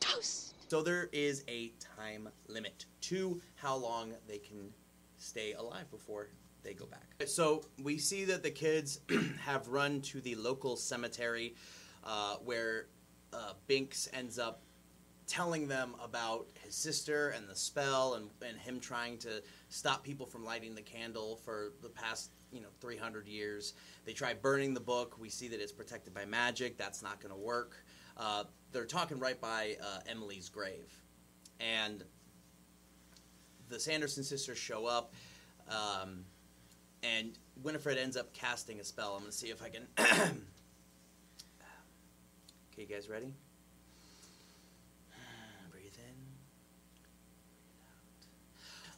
Toast. 0.00 0.54
so 0.70 0.80
there 0.80 1.10
is 1.12 1.44
a 1.48 1.70
time 1.98 2.30
limit 2.46 2.86
to 3.02 3.42
how 3.56 3.76
long 3.76 4.14
they 4.26 4.38
can 4.38 4.72
stay 5.18 5.52
alive 5.52 5.90
before 5.90 6.28
they 6.68 6.74
go 6.74 6.86
back. 6.86 7.26
So 7.26 7.64
we 7.82 7.96
see 7.96 8.26
that 8.26 8.42
the 8.42 8.50
kids 8.50 9.00
have 9.44 9.68
run 9.68 10.02
to 10.02 10.20
the 10.20 10.34
local 10.34 10.76
cemetery 10.76 11.54
uh, 12.04 12.36
where 12.44 12.88
uh, 13.32 13.54
Binks 13.66 14.08
ends 14.12 14.38
up 14.38 14.62
telling 15.26 15.66
them 15.68 15.94
about 16.02 16.48
his 16.62 16.74
sister 16.74 17.30
and 17.30 17.48
the 17.48 17.56
spell 17.56 18.14
and, 18.14 18.30
and 18.46 18.58
him 18.58 18.80
trying 18.80 19.18
to 19.18 19.42
stop 19.68 20.02
people 20.02 20.26
from 20.26 20.44
lighting 20.44 20.74
the 20.74 20.82
candle 20.82 21.36
for 21.36 21.72
the 21.82 21.88
past 21.88 22.30
you 22.52 22.60
know 22.60 22.68
300 22.80 23.26
years. 23.26 23.74
They 24.04 24.12
try 24.12 24.34
burning 24.34 24.74
the 24.74 24.80
book. 24.80 25.16
We 25.18 25.30
see 25.30 25.48
that 25.48 25.60
it's 25.60 25.72
protected 25.72 26.12
by 26.12 26.26
magic. 26.26 26.76
That's 26.76 27.02
not 27.02 27.20
going 27.20 27.32
to 27.32 27.40
work. 27.40 27.82
Uh, 28.16 28.44
they're 28.72 28.84
talking 28.84 29.18
right 29.18 29.40
by 29.40 29.76
uh, 29.82 30.00
emily's 30.06 30.48
grave. 30.50 30.92
And 31.60 32.04
the 33.68 33.80
sanderson 33.80 34.24
sisters 34.24 34.58
show 34.58 34.86
up 34.86 35.14
um, 35.70 36.24
and 37.02 37.38
winifred 37.62 37.98
ends 37.98 38.16
up 38.16 38.32
casting 38.32 38.80
a 38.80 38.84
spell 38.84 39.14
i'm 39.14 39.20
going 39.20 39.30
to 39.30 39.36
see 39.36 39.48
if 39.48 39.62
i 39.62 39.68
can 39.68 39.86
okay 39.98 40.32
you 42.76 42.86
guys 42.86 43.08
ready 43.08 43.34
Breathe 45.70 45.92
in. 45.98 46.14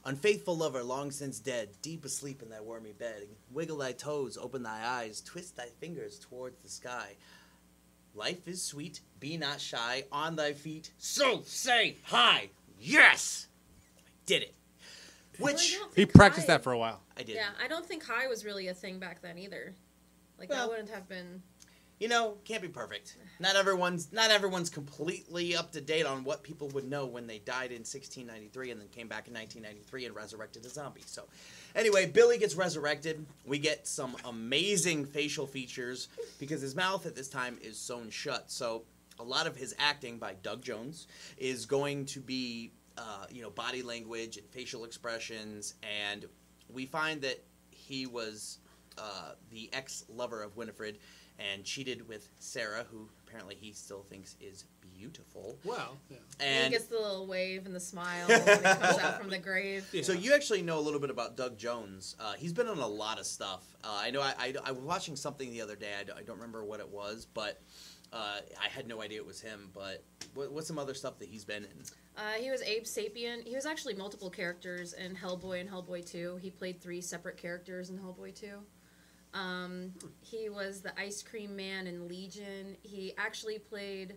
Unfaithful 0.05 0.57
lover, 0.57 0.83
long 0.83 1.11
since 1.11 1.39
dead, 1.39 1.69
deep 1.83 2.05
asleep 2.05 2.43
in 2.43 2.49
thy 2.49 2.61
wormy 2.61 2.93
bed, 2.93 3.27
wiggle 3.51 3.79
thy 3.79 3.93
toes, 3.93 4.39
open 4.41 4.63
thy 4.63 4.81
eyes, 4.83 5.21
twist 5.21 5.57
thy 5.57 5.69
fingers 5.79 6.19
towards 6.19 6.63
the 6.63 6.69
sky. 6.69 7.17
Life 8.15 8.49
is 8.49 8.63
sweet, 8.63 9.01
be 9.21 9.37
not 9.37 9.61
shy, 9.61 10.05
on 10.11 10.37
thy 10.37 10.53
feet, 10.53 10.93
so 10.99 11.43
say 11.45 11.99
hi. 12.05 12.51
Yes! 12.79 13.47
I 13.99 14.01
did 14.27 14.43
it. 14.43 14.55
Well, 15.41 15.51
I 15.51 15.55
Which 15.55 15.79
don't 15.79 15.95
He 15.97 16.07
practiced 16.07 16.47
high- 16.47 16.55
that 16.55 16.63
for 16.63 16.73
a 16.73 16.79
while. 16.79 17.01
I 17.17 17.23
did. 17.23 17.37
Yeah, 17.37 17.49
I 17.63 17.69
don't 17.69 17.87
think 17.87 18.05
high 18.05 18.27
was 18.29 18.45
really 18.45 18.69
a 18.69 18.75
thing 18.75 18.99
back 18.99 19.23
then 19.23 19.39
either. 19.39 19.75
Like 20.39 20.49
Well- 20.51 20.67
that 20.67 20.71
wouldn't 20.71 20.91
have 20.91 21.09
been. 21.09 21.43
you 21.99 22.09
know, 22.09 22.39
can't 22.45 22.63
be 22.63 22.69
perfect. 22.69 23.17
Not 23.41 23.57
everyone's 23.57 24.11
not 24.11 24.31
everyone's 24.31 24.71
completely 24.71 25.55
up 25.55 25.73
to 25.73 25.81
date 25.83 26.07
on 26.07 26.25
what 26.25 26.43
people 26.43 26.69
would 26.69 26.85
know 26.89 27.05
when 27.05 27.27
they 27.27 27.39
died 27.41 27.73
in 27.73 27.85
1693 27.85 28.71
and 28.71 28.81
then 28.81 28.89
came 28.89 29.07
back 29.07 29.29
in 29.29 29.35
1993 29.35 30.07
and 30.07 30.15
resurrected 30.15 30.65
a 30.65 30.71
zombie. 30.71 31.03
So, 31.05 31.25
anyway, 31.75 32.07
Billy 32.07 32.39
gets 32.39 32.55
resurrected. 32.55 33.27
We 33.45 33.59
get 33.59 33.87
some 33.87 34.17
amazing 34.25 35.05
facial 35.05 35.47
features 35.47 36.09
because 36.39 36.63
his 36.63 36.75
mouth 36.75 37.05
at 37.05 37.15
this 37.15 37.29
time 37.29 37.59
is 37.61 37.79
sewn 37.79 38.09
shut. 38.09 38.51
So, 38.51 38.85
a 39.19 39.25
lot 39.25 39.47
of 39.47 39.55
his 39.57 39.75
acting 39.79 40.17
by 40.19 40.33
Doug 40.43 40.63
Jones 40.63 41.07
is 41.37 41.67
going 41.67 42.07
to 42.07 42.21
be, 42.21 42.73
uh, 43.01 43.25
you 43.33 43.41
know, 43.43 43.51
body 43.51 43.83
language 43.83 44.37
and 44.37 44.47
facial 44.51 44.85
expressions, 44.85 45.75
and 46.07 46.27
we 46.69 46.85
find 46.87 47.23
that 47.23 47.43
he 47.71 48.07
was 48.07 48.59
uh, 48.99 49.33
the 49.51 49.71
ex 49.73 50.05
lover 50.09 50.43
of 50.43 50.57
Winifred 50.57 50.99
and 51.39 51.65
cheated 51.65 52.07
with 52.07 52.29
Sarah, 52.39 52.85
who 52.91 53.09
apparently 53.27 53.55
he 53.55 53.73
still 53.73 54.05
thinks 54.11 54.37
is 54.43 54.67
beautiful. 54.99 55.57
Well, 55.65 55.97
yeah. 56.11 56.19
And 56.39 56.65
he 56.67 56.71
gets 56.79 56.85
the 56.91 56.97
little 56.99 57.27
wave 57.27 57.65
and 57.65 57.75
the 57.75 57.81
smile 57.81 58.29
when 58.29 58.41
he 58.43 58.47
comes 58.63 58.99
out 58.99 59.19
from 59.19 59.31
the 59.31 59.39
grave. 59.39 59.89
Yeah. 59.93 60.03
so 60.03 60.13
you 60.13 60.35
actually 60.35 60.61
know 60.61 60.79
a 60.79 60.83
little 60.83 61.01
bit 61.01 61.09
about 61.09 61.39
Doug 61.39 61.57
Jones. 61.57 62.15
Uh, 62.21 62.35
he's 62.35 62.53
been 62.53 62.67
on 62.69 62.77
a 62.79 62.87
lot 62.87 63.19
of 63.19 63.25
stuff. 63.25 63.65
Uh, 63.83 63.99
I 64.03 64.11
know 64.11 64.21
I, 64.21 64.35
I, 64.39 64.55
I 64.67 64.73
was 64.73 64.85
watching 64.85 65.17
something 65.17 65.51
the 65.51 65.63
other 65.63 65.77
day. 65.77 65.89
I, 65.99 66.05
don't- 66.05 66.19
I 66.19 66.23
don't 66.23 66.37
remember 66.37 66.63
what 66.63 66.81
it 66.81 66.89
was, 66.91 67.27
but 67.33 67.59
uh, 68.13 68.41
I 68.61 68.69
had 68.69 68.87
no 68.89 69.01
idea 69.03 69.19
it 69.19 69.27
was 69.27 69.41
him. 69.41 69.71
But 69.75 70.03
what, 70.35 70.53
what's 70.53 70.67
some 70.67 70.79
other 70.79 70.95
stuff 70.95 71.19
that 71.19 71.29
he's 71.29 71.45
been 71.45 71.65
in? 71.65 71.71
Uh, 72.17 72.33
he 72.41 72.51
was 72.51 72.63
Abe 72.63 72.85
Sapien. 72.85 73.47
He 73.47 73.55
was 73.55 73.67
actually 73.67 73.95
multiple 73.95 74.31
characters 74.31 74.93
in 74.95 75.15
Hellboy 75.15 75.61
and 75.61 75.71
Hellboy 75.71 76.11
2. 76.11 76.39
He 76.43 76.51
played 76.51 76.81
three 76.81 77.01
separate 77.01 77.37
characters 77.37 77.91
in 77.91 77.99
Hellboy 77.99 78.35
2. 78.35 78.49
Um, 79.33 79.93
he 80.23 80.49
was 80.49 80.81
the 80.81 80.99
Ice 81.01 81.23
Cream 81.23 81.55
Man 81.55 81.87
in 81.87 82.09
Legion. 82.09 82.77
He 82.83 83.13
actually 83.17 83.59
played. 83.59 84.17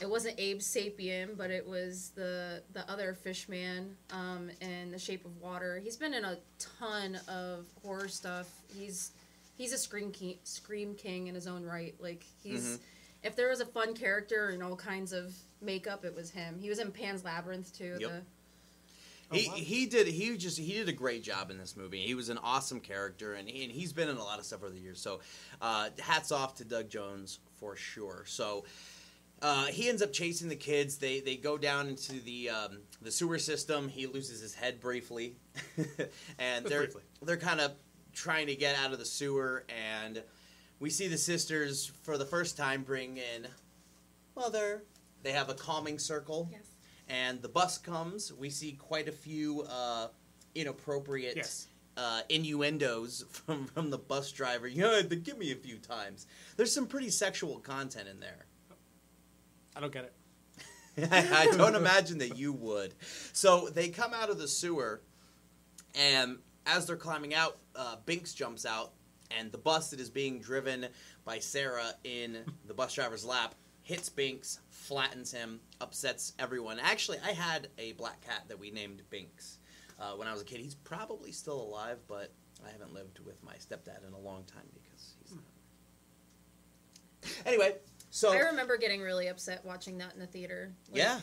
It 0.00 0.08
wasn't 0.08 0.40
Abe 0.40 0.58
Sapien, 0.58 1.36
but 1.36 1.50
it 1.50 1.64
was 1.66 2.10
the 2.16 2.62
the 2.72 2.90
other 2.90 3.14
fish 3.14 3.48
man 3.48 3.94
um, 4.10 4.50
in 4.60 4.90
The 4.90 4.98
Shape 4.98 5.24
of 5.24 5.36
Water. 5.36 5.78
He's 5.82 5.96
been 5.96 6.12
in 6.14 6.24
a 6.24 6.38
ton 6.58 7.20
of 7.28 7.66
horror 7.84 8.08
stuff. 8.08 8.48
He's 8.76 9.12
he's 9.54 9.72
a 9.72 9.78
scream 9.78 10.10
king, 10.10 10.38
scream 10.42 10.94
king 10.96 11.28
in 11.28 11.34
his 11.36 11.46
own 11.46 11.62
right. 11.62 11.94
Like 12.00 12.24
he's 12.42 12.64
Mhm. 12.64 12.80
If 13.22 13.36
there 13.36 13.48
was 13.48 13.60
a 13.60 13.66
fun 13.66 13.94
character 13.94 14.50
and 14.50 14.62
all 14.62 14.76
kinds 14.76 15.12
of 15.12 15.34
makeup, 15.60 16.04
it 16.04 16.14
was 16.14 16.30
him. 16.30 16.58
He 16.60 16.68
was 16.68 16.78
in 16.78 16.90
Pan's 16.90 17.24
Labyrinth 17.24 17.76
too. 17.76 17.96
Yep. 18.00 18.10
The, 18.10 19.38
He, 19.38 19.48
wow. 19.48 19.54
he 19.54 19.86
did 19.86 20.06
he 20.08 20.36
just 20.36 20.58
he 20.58 20.72
did 20.74 20.88
a 20.88 20.92
great 20.92 21.22
job 21.22 21.50
in 21.50 21.58
this 21.58 21.76
movie. 21.76 22.00
He 22.02 22.14
was 22.14 22.28
an 22.28 22.38
awesome 22.38 22.80
character, 22.80 23.34
and, 23.34 23.48
he, 23.48 23.64
and 23.64 23.72
he's 23.72 23.92
been 23.92 24.08
in 24.08 24.16
a 24.16 24.24
lot 24.24 24.38
of 24.38 24.44
stuff 24.44 24.62
over 24.62 24.72
the 24.72 24.80
years. 24.80 25.00
So, 25.00 25.20
uh, 25.60 25.90
hats 26.00 26.32
off 26.32 26.56
to 26.56 26.64
Doug 26.64 26.88
Jones 26.90 27.38
for 27.58 27.76
sure. 27.76 28.24
So, 28.26 28.64
uh, 29.40 29.66
he 29.66 29.88
ends 29.88 30.02
up 30.02 30.12
chasing 30.12 30.48
the 30.48 30.56
kids. 30.56 30.98
They 30.98 31.20
they 31.20 31.36
go 31.36 31.56
down 31.56 31.88
into 31.88 32.20
the 32.20 32.50
um, 32.50 32.78
the 33.00 33.10
sewer 33.10 33.38
system. 33.38 33.88
He 33.88 34.06
loses 34.06 34.40
his 34.40 34.54
head 34.54 34.80
briefly, 34.80 35.36
and 36.38 36.64
they're 36.66 36.80
briefly. 36.80 37.02
they're 37.22 37.36
kind 37.36 37.60
of 37.60 37.72
trying 38.12 38.46
to 38.48 38.54
get 38.54 38.76
out 38.76 38.92
of 38.92 38.98
the 38.98 39.04
sewer. 39.04 39.64
And 39.68 40.22
we 40.82 40.90
see 40.90 41.06
the 41.06 41.16
sisters 41.16 41.92
for 42.02 42.18
the 42.18 42.24
first 42.24 42.56
time 42.56 42.82
bring 42.82 43.16
in 43.16 43.46
mother. 44.34 44.82
They 45.22 45.30
have 45.30 45.48
a 45.48 45.54
calming 45.54 45.96
circle 46.00 46.48
yes. 46.50 46.62
and 47.08 47.40
the 47.40 47.48
bus 47.48 47.78
comes. 47.78 48.32
We 48.32 48.50
see 48.50 48.72
quite 48.72 49.06
a 49.06 49.12
few 49.12 49.62
uh, 49.62 50.08
inappropriate 50.56 51.36
Yes. 51.36 51.68
uh, 51.96 52.22
innuendos 52.28 53.24
from, 53.30 53.66
from 53.66 53.90
the 53.90 53.98
bus 53.98 54.32
driver. 54.32 54.66
You 54.66 54.82
know, 54.82 55.02
they 55.02 55.14
give 55.14 55.38
me 55.38 55.52
a 55.52 55.56
few 55.56 55.78
times. 55.78 56.26
There's 56.56 56.74
some 56.74 56.88
pretty 56.88 57.10
sexual 57.10 57.60
content 57.60 58.08
in 58.08 58.18
there. 58.18 58.46
I 59.76 59.80
don't 59.80 59.92
get 59.92 60.12
it. 60.96 61.08
I 61.12 61.46
don't 61.56 61.76
imagine 61.76 62.18
that 62.18 62.36
you 62.36 62.52
would. 62.52 62.92
So 63.32 63.68
they 63.68 63.88
come 63.88 64.12
out 64.12 64.30
of 64.30 64.38
the 64.38 64.48
sewer, 64.48 65.00
and 65.94 66.38
as 66.66 66.86
they're 66.86 66.96
climbing 66.96 67.34
out, 67.34 67.58
uh, 67.76 67.96
Binks 68.04 68.34
jumps 68.34 68.66
out, 68.66 68.92
and 69.38 69.52
the 69.52 69.58
bus 69.58 69.90
that 69.90 70.00
is 70.00 70.10
being 70.10 70.40
driven 70.40 70.86
by 71.24 71.38
Sarah 71.38 71.92
in 72.04 72.38
the 72.66 72.74
bus 72.74 72.94
driver's 72.94 73.24
lap 73.24 73.54
hits 73.82 74.08
Binks, 74.08 74.60
flattens 74.70 75.32
him, 75.32 75.60
upsets 75.80 76.32
everyone. 76.38 76.78
Actually, 76.78 77.18
I 77.24 77.32
had 77.32 77.68
a 77.78 77.92
black 77.92 78.20
cat 78.20 78.44
that 78.48 78.58
we 78.58 78.70
named 78.70 79.02
Binks 79.10 79.58
uh, 79.98 80.12
when 80.12 80.28
I 80.28 80.32
was 80.32 80.42
a 80.42 80.44
kid. 80.44 80.60
He's 80.60 80.74
probably 80.74 81.32
still 81.32 81.60
alive, 81.60 81.98
but 82.08 82.32
I 82.66 82.70
haven't 82.70 82.94
lived 82.94 83.18
with 83.20 83.42
my 83.42 83.54
stepdad 83.54 84.06
in 84.06 84.12
a 84.14 84.18
long 84.18 84.44
time 84.44 84.68
because 84.72 85.14
he's 85.20 85.32
not. 85.32 85.42
Anyway, 87.46 87.76
so 88.10 88.32
I 88.32 88.38
remember 88.38 88.76
getting 88.76 89.00
really 89.00 89.28
upset 89.28 89.64
watching 89.64 89.98
that 89.98 90.14
in 90.14 90.20
the 90.20 90.26
theater. 90.26 90.72
Like, 90.90 90.98
yeah. 90.98 91.20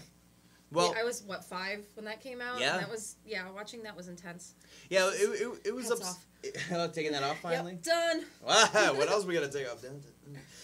Well, 0.72 0.96
I 0.98 1.04
was 1.04 1.24
what 1.24 1.44
five 1.44 1.84
when 1.96 2.06
that 2.06 2.22
came 2.22 2.42
out. 2.42 2.60
Yeah. 2.60 2.74
and 2.76 2.84
that 2.84 2.92
was 2.92 3.16
yeah. 3.26 3.50
Watching 3.52 3.84
that 3.84 3.96
was 3.96 4.08
intense. 4.08 4.54
Yeah, 4.90 5.10
it, 5.14 5.42
it, 5.42 5.62
it 5.66 5.76
was 5.76 5.90
Hats 5.90 6.02
ups- 6.02 6.20
Oh, 6.72 6.88
taking 6.94 7.12
that 7.12 7.24
off 7.24 7.40
finally. 7.40 7.74
Yep, 7.74 7.84
done. 7.84 8.24
Wow, 8.46 8.94
what 8.96 9.10
else 9.10 9.26
we 9.26 9.34
gotta 9.34 9.50
take 9.50 9.70
off? 9.70 9.84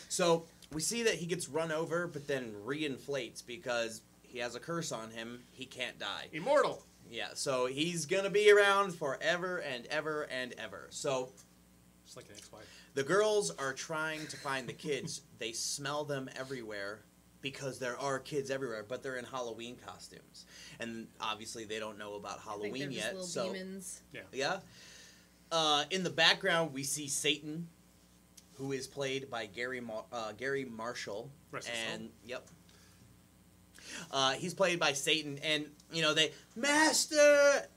So 0.09 0.45
we 0.73 0.81
see 0.81 1.03
that 1.03 1.15
he 1.15 1.25
gets 1.25 1.49
run 1.49 1.71
over, 1.71 2.07
but 2.07 2.27
then 2.27 2.53
reinflates 2.65 3.45
because 3.45 4.01
he 4.23 4.39
has 4.39 4.55
a 4.55 4.59
curse 4.59 4.91
on 4.91 5.11
him. 5.11 5.41
He 5.51 5.65
can't 5.65 5.97
die. 5.99 6.27
Immortal. 6.31 6.83
Yeah, 7.09 7.29
so 7.33 7.65
he's 7.67 8.05
gonna 8.05 8.29
be 8.29 8.51
around 8.51 8.93
forever 8.93 9.57
and 9.57 9.85
ever 9.87 10.23
and 10.31 10.53
ever. 10.57 10.87
So 10.91 11.29
Just 12.05 12.15
like 12.17 12.25
an 12.25 12.35
ex-wife. 12.37 12.63
the 12.93 13.03
girls 13.03 13.51
are 13.57 13.73
trying 13.73 14.25
to 14.27 14.37
find 14.37 14.67
the 14.67 14.73
kids. 14.73 15.21
they 15.39 15.51
smell 15.51 16.03
them 16.05 16.29
everywhere 16.37 17.01
because 17.45 17.77
there 17.77 17.95
are 17.99 18.17
kids 18.17 18.49
everywhere, 18.49 18.83
but 18.87 19.03
they're 19.03 19.17
in 19.17 19.25
Halloween 19.25 19.77
costumes, 19.85 20.47
and 20.79 21.05
obviously 21.21 21.63
they 21.63 21.77
don't 21.77 21.99
know 21.99 22.15
about 22.15 22.39
I 22.39 22.57
think 22.57 22.73
they're 22.73 22.79
Halloween 22.79 22.91
just 22.91 23.05
yet. 23.05 23.13
little 23.13 23.27
So 23.27 23.53
demons. 23.53 24.01
yeah. 24.33 24.57
Uh, 25.51 25.83
in 25.91 26.01
the 26.01 26.09
background, 26.09 26.73
we 26.73 26.81
see 26.81 27.07
Satan, 27.07 27.67
who 28.55 28.71
is 28.71 28.87
played 28.87 29.29
by 29.29 29.45
Garry 29.45 29.79
Mar- 29.79 30.05
uh, 30.11 30.31
Garry 30.31 30.65
Marshall, 30.65 31.29
Rest 31.51 31.67
his 31.67 31.77
and 31.93 32.09
yep. 32.25 32.47
Uh, 34.09 34.31
he's 34.31 34.55
played 34.55 34.79
by 34.79 34.93
Satan, 34.93 35.37
and 35.43 35.65
you 35.93 36.01
know 36.01 36.15
they 36.15 36.31
master. 36.55 37.67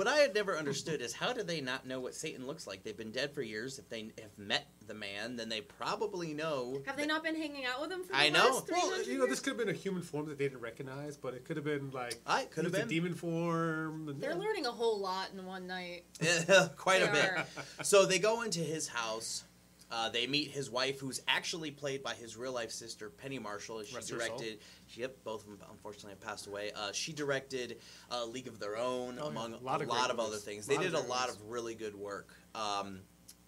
What 0.00 0.08
I 0.08 0.16
had 0.16 0.34
never 0.34 0.56
understood 0.56 1.02
is 1.02 1.12
how 1.12 1.34
do 1.34 1.42
they 1.42 1.60
not 1.60 1.86
know 1.86 2.00
what 2.00 2.14
Satan 2.14 2.46
looks 2.46 2.66
like? 2.66 2.82
They've 2.82 2.96
been 2.96 3.10
dead 3.10 3.34
for 3.34 3.42
years. 3.42 3.78
If 3.78 3.90
they 3.90 4.10
have 4.22 4.38
met 4.38 4.66
the 4.86 4.94
man, 4.94 5.36
then 5.36 5.50
they 5.50 5.60
probably 5.60 6.32
know. 6.32 6.80
Have 6.86 6.96
they 6.96 7.04
not 7.04 7.22
been 7.22 7.36
hanging 7.36 7.66
out 7.66 7.82
with 7.82 7.92
him 7.92 8.04
for 8.04 8.12
the 8.12 8.18
I 8.18 8.30
know. 8.30 8.46
last 8.46 8.70
Well, 8.70 8.80
300 8.80 9.06
you 9.06 9.18
know, 9.18 9.26
this 9.26 9.40
could 9.40 9.50
have 9.50 9.58
been 9.58 9.68
a 9.68 9.78
human 9.78 10.00
form 10.00 10.24
that 10.30 10.38
they 10.38 10.44
didn't 10.44 10.62
recognize, 10.62 11.18
but 11.18 11.34
it 11.34 11.44
could 11.44 11.56
have 11.56 11.66
been 11.66 11.90
like 11.90 12.18
I 12.26 12.44
could 12.46 12.64
have 12.64 12.72
been 12.72 12.86
a 12.86 12.86
demon 12.86 13.12
form. 13.12 14.16
They're 14.18 14.34
learning 14.34 14.64
a 14.64 14.70
whole 14.70 14.98
lot 14.98 15.32
in 15.36 15.44
one 15.44 15.66
night. 15.66 16.04
quite 16.78 17.02
a 17.02 17.06
They 17.06 17.12
bit. 17.12 17.46
So 17.82 18.06
they 18.06 18.18
go 18.18 18.40
into 18.40 18.60
his 18.60 18.88
house. 18.88 19.44
Uh, 19.90 20.08
they 20.08 20.26
meet 20.26 20.50
his 20.50 20.70
wife, 20.70 21.00
who's 21.00 21.20
actually 21.26 21.70
played 21.70 22.02
by 22.02 22.14
his 22.14 22.36
real 22.36 22.52
life 22.52 22.70
sister, 22.70 23.10
Penny 23.10 23.38
Marshall. 23.38 23.82
She 23.82 23.94
Rest 23.94 24.08
directed. 24.08 24.58
She, 24.86 25.00
yep, 25.00 25.16
both 25.24 25.42
of 25.42 25.46
them 25.58 25.58
unfortunately 25.70 26.10
have 26.10 26.20
passed 26.20 26.46
away. 26.46 26.70
Uh, 26.74 26.92
she 26.92 27.12
directed 27.12 27.78
uh, 28.10 28.24
League 28.24 28.46
of 28.46 28.58
Their 28.60 28.76
Own, 28.76 29.18
Oh, 29.20 29.26
among 29.26 29.52
A 29.52 29.56
a 29.56 29.58
lot 29.58 29.86
lot 29.86 30.10
of 30.10 30.18
of, 30.18 30.26
other 30.26 30.36
things. 30.36 30.66
They 30.66 30.76
did 30.76 30.94
a 30.94 31.00
lot 31.00 31.28
movies. 31.28 31.42
of 31.42 31.50
really 31.50 31.74
good 31.74 31.96
work. 31.96 32.34
Um, 32.54 33.00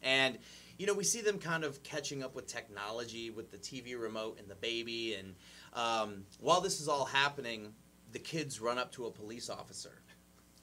and 0.03 0.39
you 0.79 0.87
know, 0.87 0.95
we 0.95 1.05
see 1.05 1.21
them 1.21 1.39
kind 1.39 1.63
of 1.63 1.83
catching 1.85 2.25
up 2.25 2.35
with 2.35 2.49
technology, 2.49 3.31
with 3.31 3.53
the 3.53 3.59
TV 3.59 3.97
remote 4.01 4.39
and 4.41 4.49
the 4.49 4.57
baby. 4.57 5.15
And 5.15 5.35
um, 5.75 6.25
while 6.41 6.61
this 6.61 6.81
is 6.81 6.89
all 6.89 7.05
happening, 7.05 7.73
the 8.11 8.19
kids 8.19 8.61
run 8.61 8.79
up 8.79 8.91
to 8.93 9.07
a 9.07 9.11
police 9.13 9.49
officer, 9.49 10.03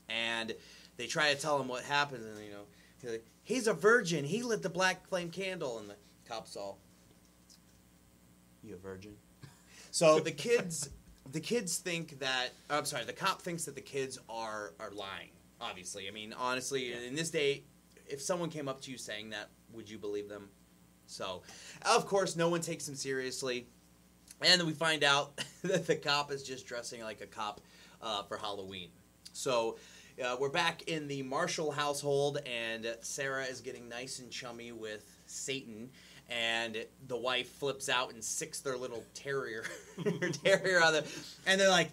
and 0.09 0.53
they 0.97 1.07
try 1.07 1.33
to 1.33 1.39
tell 1.39 1.59
him 1.61 1.67
what 1.69 1.83
happened. 1.83 2.25
And 2.25 2.43
you 2.45 2.51
know, 2.51 2.63
he's 3.43 3.67
a 3.67 3.73
virgin. 3.73 4.25
He 4.25 4.43
lit 4.43 4.61
the 4.61 4.69
black 4.69 5.07
flame 5.07 5.29
candle, 5.29 5.79
and 5.79 5.89
the 5.89 5.95
cops 6.27 6.55
all, 6.55 6.79
you 8.63 8.75
a 8.75 8.77
virgin? 8.77 9.13
So 9.91 10.19
the 10.19 10.31
kids, 10.31 10.89
the 11.31 11.39
kids 11.39 11.77
think 11.77 12.19
that. 12.19 12.49
I'm 12.69 12.85
sorry, 12.85 13.05
the 13.05 13.13
cop 13.13 13.41
thinks 13.41 13.65
that 13.65 13.75
the 13.75 13.81
kids 13.81 14.19
are 14.29 14.73
are 14.79 14.91
lying. 14.91 15.29
Obviously, 15.61 16.07
I 16.07 16.11
mean, 16.11 16.33
honestly, 16.37 16.93
in 16.93 17.15
this 17.15 17.29
day, 17.29 17.63
if 18.07 18.21
someone 18.21 18.49
came 18.49 18.67
up 18.69 18.81
to 18.81 18.91
you 18.91 18.97
saying 18.97 19.31
that, 19.31 19.49
would 19.73 19.89
you 19.89 19.97
believe 19.97 20.29
them? 20.29 20.49
So, 21.05 21.41
of 21.85 22.05
course, 22.05 22.35
no 22.35 22.49
one 22.49 22.61
takes 22.61 22.87
him 22.87 22.95
seriously. 22.95 23.67
And 24.41 24.59
then 24.59 24.67
we 24.67 24.73
find 24.73 25.03
out 25.03 25.37
that 25.63 25.85
the 25.85 25.95
cop 25.95 26.31
is 26.31 26.43
just 26.43 26.65
dressing 26.65 27.01
like 27.03 27.21
a 27.21 27.25
cop 27.25 27.61
uh, 28.01 28.23
for 28.23 28.37
Halloween. 28.37 28.89
So 29.33 29.77
uh, 30.23 30.35
we're 30.39 30.49
back 30.49 30.83
in 30.83 31.07
the 31.07 31.23
Marshall 31.23 31.71
household, 31.71 32.39
and 32.45 32.95
Sarah 33.01 33.43
is 33.43 33.61
getting 33.61 33.87
nice 33.87 34.19
and 34.19 34.29
chummy 34.29 34.71
with 34.71 35.03
Satan. 35.25 35.89
And 36.29 36.85
the 37.07 37.17
wife 37.17 37.49
flips 37.53 37.89
out 37.89 38.13
and 38.13 38.23
sicks 38.23 38.59
their 38.59 38.77
little 38.77 39.03
terrier, 39.15 39.63
terrier 40.43 40.83
on 40.83 40.93
the, 40.93 41.05
and 41.47 41.59
they're 41.59 41.69
like, 41.69 41.91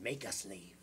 "Make 0.00 0.26
us 0.26 0.44
leave." 0.44 0.75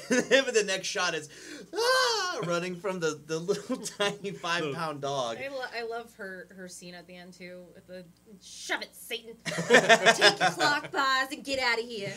And 0.10 0.24
then 0.46 0.54
the 0.54 0.64
next 0.64 0.88
shot 0.88 1.14
is 1.14 1.28
ah, 1.74 2.40
running 2.46 2.76
from 2.76 3.00
the, 3.00 3.20
the 3.26 3.38
little 3.38 3.76
tiny 3.98 4.32
five 4.32 4.74
pound 4.74 5.00
dog. 5.00 5.38
I, 5.38 5.48
lo- 5.48 5.64
I 5.76 5.82
love 5.82 6.14
her 6.16 6.48
her 6.56 6.68
scene 6.68 6.94
at 6.94 7.06
the 7.06 7.16
end 7.16 7.34
too 7.34 7.62
with 7.74 7.86
the 7.86 8.04
shove 8.42 8.82
it 8.82 8.94
Satan 8.94 9.34
take 9.44 10.38
your 10.38 10.50
Clark 10.50 10.90
bars 10.92 11.28
and 11.32 11.44
get 11.44 11.58
out 11.60 11.78
of 11.78 11.84
here 11.84 12.12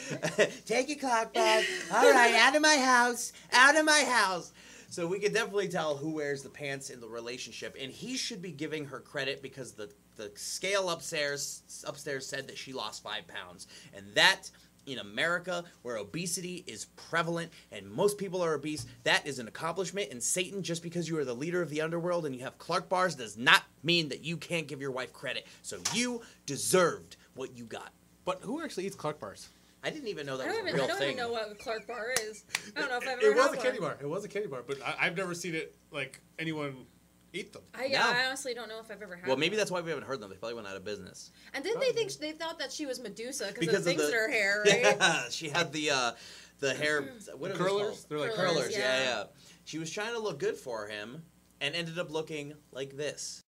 Take 0.66 0.90
your 0.90 0.98
clock 0.98 1.34
back. 1.34 1.64
All 1.94 2.12
right, 2.12 2.36
out 2.36 2.56
of 2.56 2.62
my 2.62 2.78
house. 2.78 3.34
Out 3.52 3.78
of 3.78 3.86
my 3.86 4.04
house. 4.04 4.52
So 4.90 5.08
we 5.08 5.20
can 5.20 5.34
definitely 5.34 5.70
tell 5.70 5.98
who 5.98 6.12
wears 6.12 6.44
the 6.44 6.50
pants 6.50 6.90
in 6.92 7.02
the 7.02 7.08
relationship, 7.08 7.76
and 7.80 7.92
he 7.92 8.16
should 8.16 8.42
be 8.42 8.52
giving 8.52 8.86
her 8.86 9.00
credit 9.00 9.42
because 9.42 9.72
the 9.74 9.90
the 10.16 10.32
scale 10.36 10.90
upstairs 10.90 11.64
upstairs 11.88 12.28
said 12.28 12.48
that 12.48 12.58
she 12.58 12.74
lost 12.74 13.04
five 13.04 13.28
pounds, 13.28 13.68
and 13.96 14.06
that. 14.16 14.52
In 14.86 15.00
America, 15.00 15.64
where 15.82 15.98
obesity 15.98 16.64
is 16.68 16.86
prevalent 16.96 17.52
and 17.72 17.90
most 17.90 18.18
people 18.18 18.44
are 18.44 18.54
obese, 18.54 18.86
that 19.04 19.26
is 19.26 19.40
an 19.40 19.48
accomplishment. 19.48 20.12
And 20.12 20.22
Satan, 20.22 20.62
just 20.64 20.84
because 20.84 21.08
you 21.08 21.18
are 21.18 21.26
the 21.26 21.34
leader 21.34 21.62
of 21.62 21.70
the 21.70 21.82
underworld 21.82 22.26
and 22.26 22.36
you 22.36 22.44
have 22.44 22.58
Clark 22.58 22.90
bars, 22.90 23.16
does 23.16 23.38
not 23.38 23.64
mean 23.84 24.10
that 24.10 24.24
you 24.24 24.38
can't 24.38 24.68
give 24.68 24.82
your 24.82 24.92
wife 24.92 25.14
credit. 25.14 25.48
So 25.62 25.80
you 25.94 26.22
deserved 26.46 27.16
what 27.36 27.56
you 27.58 27.66
got. 27.66 27.92
But 28.26 28.42
who 28.42 28.62
actually 28.62 28.86
eats 28.86 28.96
Clark 28.96 29.20
bars? 29.20 29.50
I 29.86 29.90
didn't 29.90 30.08
even 30.08 30.26
know 30.26 30.38
that 30.38 30.46
I 30.46 30.48
was 30.48 30.56
a 30.56 30.60
even 30.62 30.74
real 30.76 30.84
I 30.84 30.88
don't 30.88 30.98
thing. 30.98 31.12
even 31.12 31.24
know 31.24 31.32
what 31.32 31.52
a 31.52 31.56
Clark 31.56 31.88
bar 31.88 32.08
is 32.22 32.46
I 32.76 32.80
don't 32.80 32.90
know 32.90 32.98
if 32.98 33.04
I've 33.04 33.10
ever. 33.10 33.22
It 33.22 33.26
ever 33.32 33.36
was 33.36 33.46
had 33.50 33.58
a 33.60 33.62
candy 33.62 33.80
one. 33.80 33.90
bar. 33.90 33.98
It 34.02 34.10
was 34.10 34.24
a 34.24 34.28
candy 34.30 34.48
bar, 34.48 34.64
but 34.66 34.78
I, 34.82 34.96
I've 35.08 35.18
never 35.18 35.34
seen 35.34 35.56
it 35.56 35.76
like 35.92 36.22
anyone 36.40 36.86
eat 37.34 37.52
them. 37.54 37.64
I, 37.74 37.88
No. 37.88 38.00
I 38.00 38.26
honestly 38.26 38.54
don't 38.54 38.70
know 38.70 38.80
if 38.80 38.90
I've 38.92 39.02
ever 39.02 39.16
had 39.16 39.28
Well, 39.28 39.38
maybe 39.38 39.52
one. 39.56 39.58
that's 39.58 39.72
why 39.72 39.82
we 39.82 39.90
haven't 39.90 40.06
heard 40.06 40.22
them. 40.22 40.30
They 40.30 40.36
probably 40.38 40.56
went 40.56 40.68
out 40.68 40.76
of 40.78 40.86
business. 40.86 41.32
and 41.54 41.64
didn't 41.64 41.80
they 41.82 41.92
think 41.92 42.12
they 42.14 42.32
thought 42.32 42.60
that 42.60 42.72
she 42.72 42.86
was 42.86 43.00
Medusa 43.00 43.48
because 43.48 43.60
Because 43.60 43.76
of 43.80 43.84
the 43.86 43.92
of 43.92 43.98
things 43.98 44.10
the- 44.12 44.16
in 44.16 44.20
her 44.24 44.30
hair 44.30 44.64
right 44.66 44.98
Yeah, 45.00 45.24
she 45.30 45.50
had 45.50 45.74
the 45.74 45.90
uh, 45.92 46.12
the 46.60 46.74
hair. 46.74 47.02
What 47.36 47.52
are 47.52 47.56
Curlers? 47.56 48.06
They're 48.06 48.20
like 48.20 48.34
Curlers, 48.34 48.54
curlers. 48.58 48.72
Yeah. 48.78 48.98
yeah. 49.00 49.04
yeah, 49.04 49.24
She 49.66 49.80
was 49.80 49.92
trying 49.92 50.14
to 50.14 50.20
look 50.20 50.40
good 50.40 50.56
for 50.56 50.88
him, 50.88 51.24
and 51.60 51.76
ended 51.76 52.00
up 52.00 52.10
looking 52.12 52.54
like 52.72 52.96
this. 52.96 53.42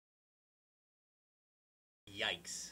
Yikes! 2.10 2.72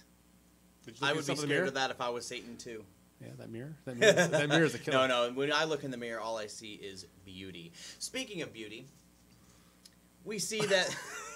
Did 0.85 0.95
you 0.99 1.01
look 1.01 1.09
I 1.09 1.13
would 1.13 1.13
be 1.13 1.17
yourself 1.19 1.29
in 1.29 1.35
the 1.35 1.35
scared 1.35 1.49
mirror? 1.49 1.67
of 1.67 1.73
that 1.75 1.91
if 1.91 2.01
I 2.01 2.09
was 2.09 2.25
Satan 2.25 2.57
too. 2.57 2.83
Yeah, 3.21 3.29
that 3.37 3.49
mirror. 3.49 3.75
That 3.85 3.97
mirror. 3.99 4.13
that 4.13 4.49
mirror 4.49 4.65
is 4.65 4.75
a 4.75 4.79
killer. 4.79 5.07
No, 5.07 5.27
no. 5.29 5.33
When 5.33 5.51
I 5.53 5.63
look 5.63 5.83
in 5.83 5.91
the 5.91 5.97
mirror, 5.97 6.19
all 6.19 6.37
I 6.37 6.47
see 6.47 6.73
is 6.73 7.05
beauty. 7.25 7.71
Speaking 7.99 8.41
of 8.41 8.51
beauty, 8.53 8.85
we 10.25 10.39
see 10.39 10.59
that 10.59 10.95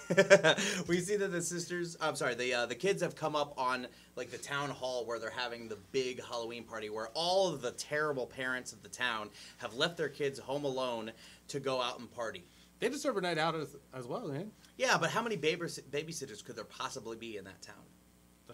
we 0.87 0.99
see 0.99 1.17
that 1.17 1.31
the 1.31 1.41
sisters. 1.41 1.97
I'm 1.99 2.15
sorry. 2.15 2.35
The 2.35 2.53
uh, 2.53 2.65
the 2.65 2.75
kids 2.75 3.01
have 3.01 3.15
come 3.15 3.35
up 3.35 3.53
on 3.57 3.87
like 4.15 4.31
the 4.31 4.37
town 4.37 4.69
hall 4.69 5.05
where 5.05 5.19
they're 5.19 5.29
having 5.29 5.67
the 5.67 5.77
big 5.91 6.23
Halloween 6.23 6.63
party, 6.63 6.89
where 6.89 7.09
all 7.13 7.53
of 7.53 7.61
the 7.61 7.71
terrible 7.71 8.25
parents 8.25 8.71
of 8.71 8.81
the 8.83 8.89
town 8.89 9.29
have 9.57 9.73
left 9.73 9.97
their 9.97 10.09
kids 10.09 10.39
home 10.39 10.63
alone 10.63 11.11
to 11.49 11.59
go 11.59 11.81
out 11.81 11.99
and 11.99 12.09
party. 12.13 12.45
They 12.79 12.89
deserve 12.89 13.17
a 13.17 13.21
night 13.21 13.37
out 13.37 13.55
as, 13.55 13.75
as 13.93 14.05
well, 14.05 14.27
man. 14.27 14.51
Yeah, 14.77 14.97
but 14.99 15.09
how 15.09 15.23
many 15.23 15.35
babys- 15.35 15.79
babysitters 15.91 16.45
could 16.45 16.55
there 16.55 16.63
possibly 16.63 17.17
be 17.17 17.37
in 17.37 17.43
that 17.45 17.61
town? 17.61 17.75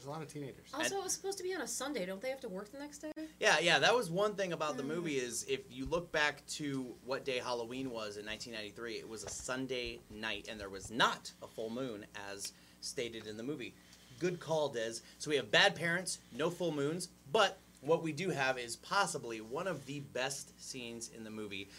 There's 0.04 0.10
a 0.10 0.20
lot 0.20 0.22
of 0.22 0.34
teenagers. 0.34 0.68
also 0.74 0.98
it 0.98 1.04
was 1.04 1.13
supposed 1.13 1.38
to 1.38 1.46
be 1.46 1.54
on 1.56 1.62
a 1.62 1.68
Sunday 1.68 2.06
don't 2.06 2.22
they 2.22 2.30
have 2.30 2.42
to 2.42 2.50
work 2.50 2.70
the 2.74 2.78
next 2.80 2.98
day 2.98 3.12
Yeah, 3.39 3.56
yeah, 3.62 3.80
that 3.80 3.96
was 3.96 4.10
one 4.10 4.36
thing 4.36 4.52
about 4.52 4.76
the 4.76 4.84
movie 4.84 5.16
is 5.16 5.46
if 5.48 5.62
you 5.72 5.86
look 5.86 6.12
back 6.12 6.46
to 6.58 6.94
what 7.06 7.24
day 7.24 7.38
Halloween 7.39 7.89
was 7.89 8.18
in 8.18 8.26
1993, 8.26 8.96
it 8.96 9.08
was 9.08 9.24
a 9.24 9.30
Sunday 9.30 10.00
night 10.12 10.48
and 10.52 10.60
there 10.60 10.68
was 10.70 10.92
not 10.92 11.32
a 11.42 11.48
full 11.48 11.70
moon 11.70 12.06
as 12.32 12.52
stated 12.82 13.28
in 13.28 13.38
the 13.38 13.44
movie. 13.44 13.74
Good 14.20 14.42
call, 14.42 14.68
Des. 14.68 14.96
So 15.20 15.30
we 15.30 15.38
have 15.38 15.50
bad 15.52 15.74
parents, 15.74 16.20
no 16.38 16.50
full 16.50 16.74
moons, 16.74 17.08
but 17.32 17.60
what 17.80 18.04
we 18.04 18.12
do 18.12 18.30
have 18.30 18.58
is 18.58 18.76
possibly 18.76 19.39
one 19.39 19.68
of 19.68 19.86
the 19.86 20.02
best 20.02 20.52
scenes 20.62 21.12
in 21.16 21.24
the 21.24 21.30
movie, 21.30 21.70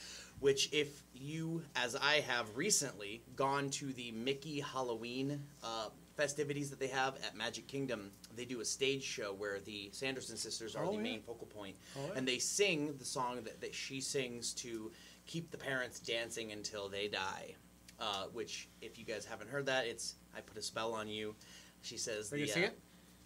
which 0.40 0.70
if 0.72 1.02
you, 1.14 1.62
as 1.76 1.94
I 1.94 2.20
have 2.20 2.56
recently, 2.56 3.22
gone 3.36 3.68
to 3.70 3.92
the 3.92 4.12
Mickey 4.12 4.60
Halloween 4.60 5.42
uh, 5.62 5.88
festivities 6.16 6.70
that 6.70 6.78
they 6.78 6.86
have 6.88 7.16
at 7.16 7.36
Magic 7.36 7.66
Kingdom, 7.66 8.10
they 8.36 8.44
do 8.44 8.60
a 8.60 8.64
stage 8.64 9.02
show 9.02 9.32
where 9.32 9.60
the 9.60 9.90
Sanderson 9.92 10.36
sisters 10.36 10.74
are 10.76 10.84
Oh, 10.84 10.90
the 10.90 10.96
yeah. 10.96 11.02
main 11.02 11.22
focal 11.22 11.46
point, 11.46 11.76
Oh, 11.96 12.00
yeah. 12.06 12.12
and 12.16 12.26
they 12.28 12.38
sing 12.38 12.94
the 12.98 13.04
song 13.04 13.42
that, 13.44 13.60
that 13.60 13.74
she 13.74 14.00
sings 14.00 14.52
to 14.54 14.92
keep 15.26 15.50
the 15.50 15.58
parents 15.58 16.00
dancing 16.00 16.52
until 16.52 16.88
they 16.88 17.08
die. 17.08 17.54
Uh, 18.00 18.24
which, 18.32 18.68
if 18.82 18.98
you 18.98 19.04
guys 19.04 19.24
haven't 19.24 19.48
heard 19.48 19.66
that, 19.66 19.86
it's 19.86 20.16
"I 20.36 20.40
put 20.40 20.56
a 20.56 20.62
spell 20.62 20.92
on 20.94 21.06
you." 21.08 21.36
She 21.82 21.96
says, 21.96 22.32
Are 22.32 22.36
you 22.36 22.46
the, 22.46 22.52
gonna 22.52 22.54
sing 22.54 22.64
uh, 22.64 22.66
it? 22.66 22.78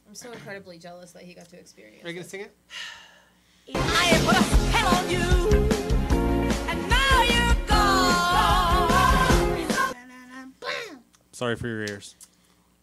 I'm 0.09 0.14
so 0.14 0.33
incredibly 0.33 0.79
jealous 0.79 1.12
that 1.12 1.22
he 1.22 1.33
got 1.33 1.48
to 1.48 1.59
experience 1.59 2.05
Are 2.05 2.09
you 2.09 2.14
gonna 2.14 2.27
it. 2.27 2.31
sing 2.31 2.40
it? 2.42 2.55
I 3.74 4.20
put 4.24 4.37
a 4.37 4.42
spell 4.44 4.88
on 4.94 5.11
you, 5.11 5.20
and 6.68 6.88
now 6.88 7.22
you're 7.22 7.66
gone. 7.66 8.88
Sorry 11.33 11.57
for 11.57 11.68
your 11.68 11.81
ears. 11.83 12.14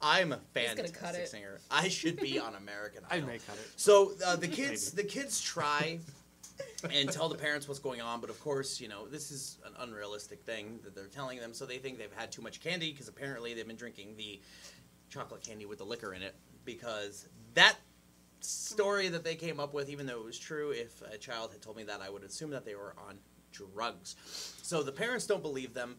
I'm 0.01 0.31
a 0.34 0.39
He's 0.53 0.65
gonna 0.67 0.75
fantastic 0.75 0.99
cut 0.99 1.15
it. 1.15 1.27
singer. 1.29 1.60
I 1.71 1.88
should 1.88 2.17
be 2.17 2.38
on 2.39 2.55
American 2.55 3.03
Idol. 3.05 3.12
I 3.12 3.15
Idol. 3.15 3.27
may 3.29 3.38
cut 3.39 3.55
it. 3.55 3.67
So 3.75 4.13
uh, 4.25 4.36
the 4.36 4.47
kids, 4.47 4.91
the 4.91 5.03
kids 5.03 5.41
try 5.41 5.99
and 6.91 7.12
tell 7.12 7.27
the 7.29 7.36
parents 7.38 7.67
what's 7.67 7.79
going 7.79 8.01
on, 8.01 8.21
but 8.21 8.29
of 8.29 8.39
course, 8.39 8.79
you 8.79 8.88
know, 8.88 9.08
this 9.08 9.31
is 9.31 9.58
an 9.65 9.73
unrealistic 9.79 10.41
thing 10.43 10.79
that 10.84 10.95
they're 10.95 11.08
telling 11.08 11.39
them. 11.39 11.53
So 11.53 11.65
they 11.65 11.77
think 11.77 11.97
they've 11.97 12.13
had 12.15 12.31
too 12.31 12.41
much 12.41 12.62
candy 12.62 12.91
because 12.91 13.08
apparently 13.08 13.53
they've 13.53 13.67
been 13.67 13.75
drinking 13.77 14.15
the 14.17 14.39
chocolate 15.10 15.41
candy 15.41 15.65
with 15.65 15.79
the 15.79 15.84
liquor 15.86 16.13
in 16.13 16.21
it 16.21 16.36
because 16.65 17.27
that 17.55 17.75
story 18.41 19.08
that 19.10 19.23
they 19.23 19.36
came 19.36 19.60
up 19.60 19.73
with, 19.73 19.89
even 19.89 20.05
though 20.05 20.19
it 20.19 20.25
was 20.25 20.38
true. 20.38 20.71
If 20.71 21.01
a 21.12 21.17
child 21.17 21.51
had 21.51 21.62
told 21.62 21.77
me 21.77 21.84
that, 21.84 22.01
I 22.01 22.10
would 22.10 22.23
assume 22.23 22.51
that 22.51 22.65
they 22.65 22.75
were 22.75 22.93
on 23.08 23.17
drugs. 23.51 24.15
So 24.62 24.84
the 24.84 24.91
parents 24.91 25.25
don't 25.25 25.41
believe 25.41 25.73
them. 25.73 25.95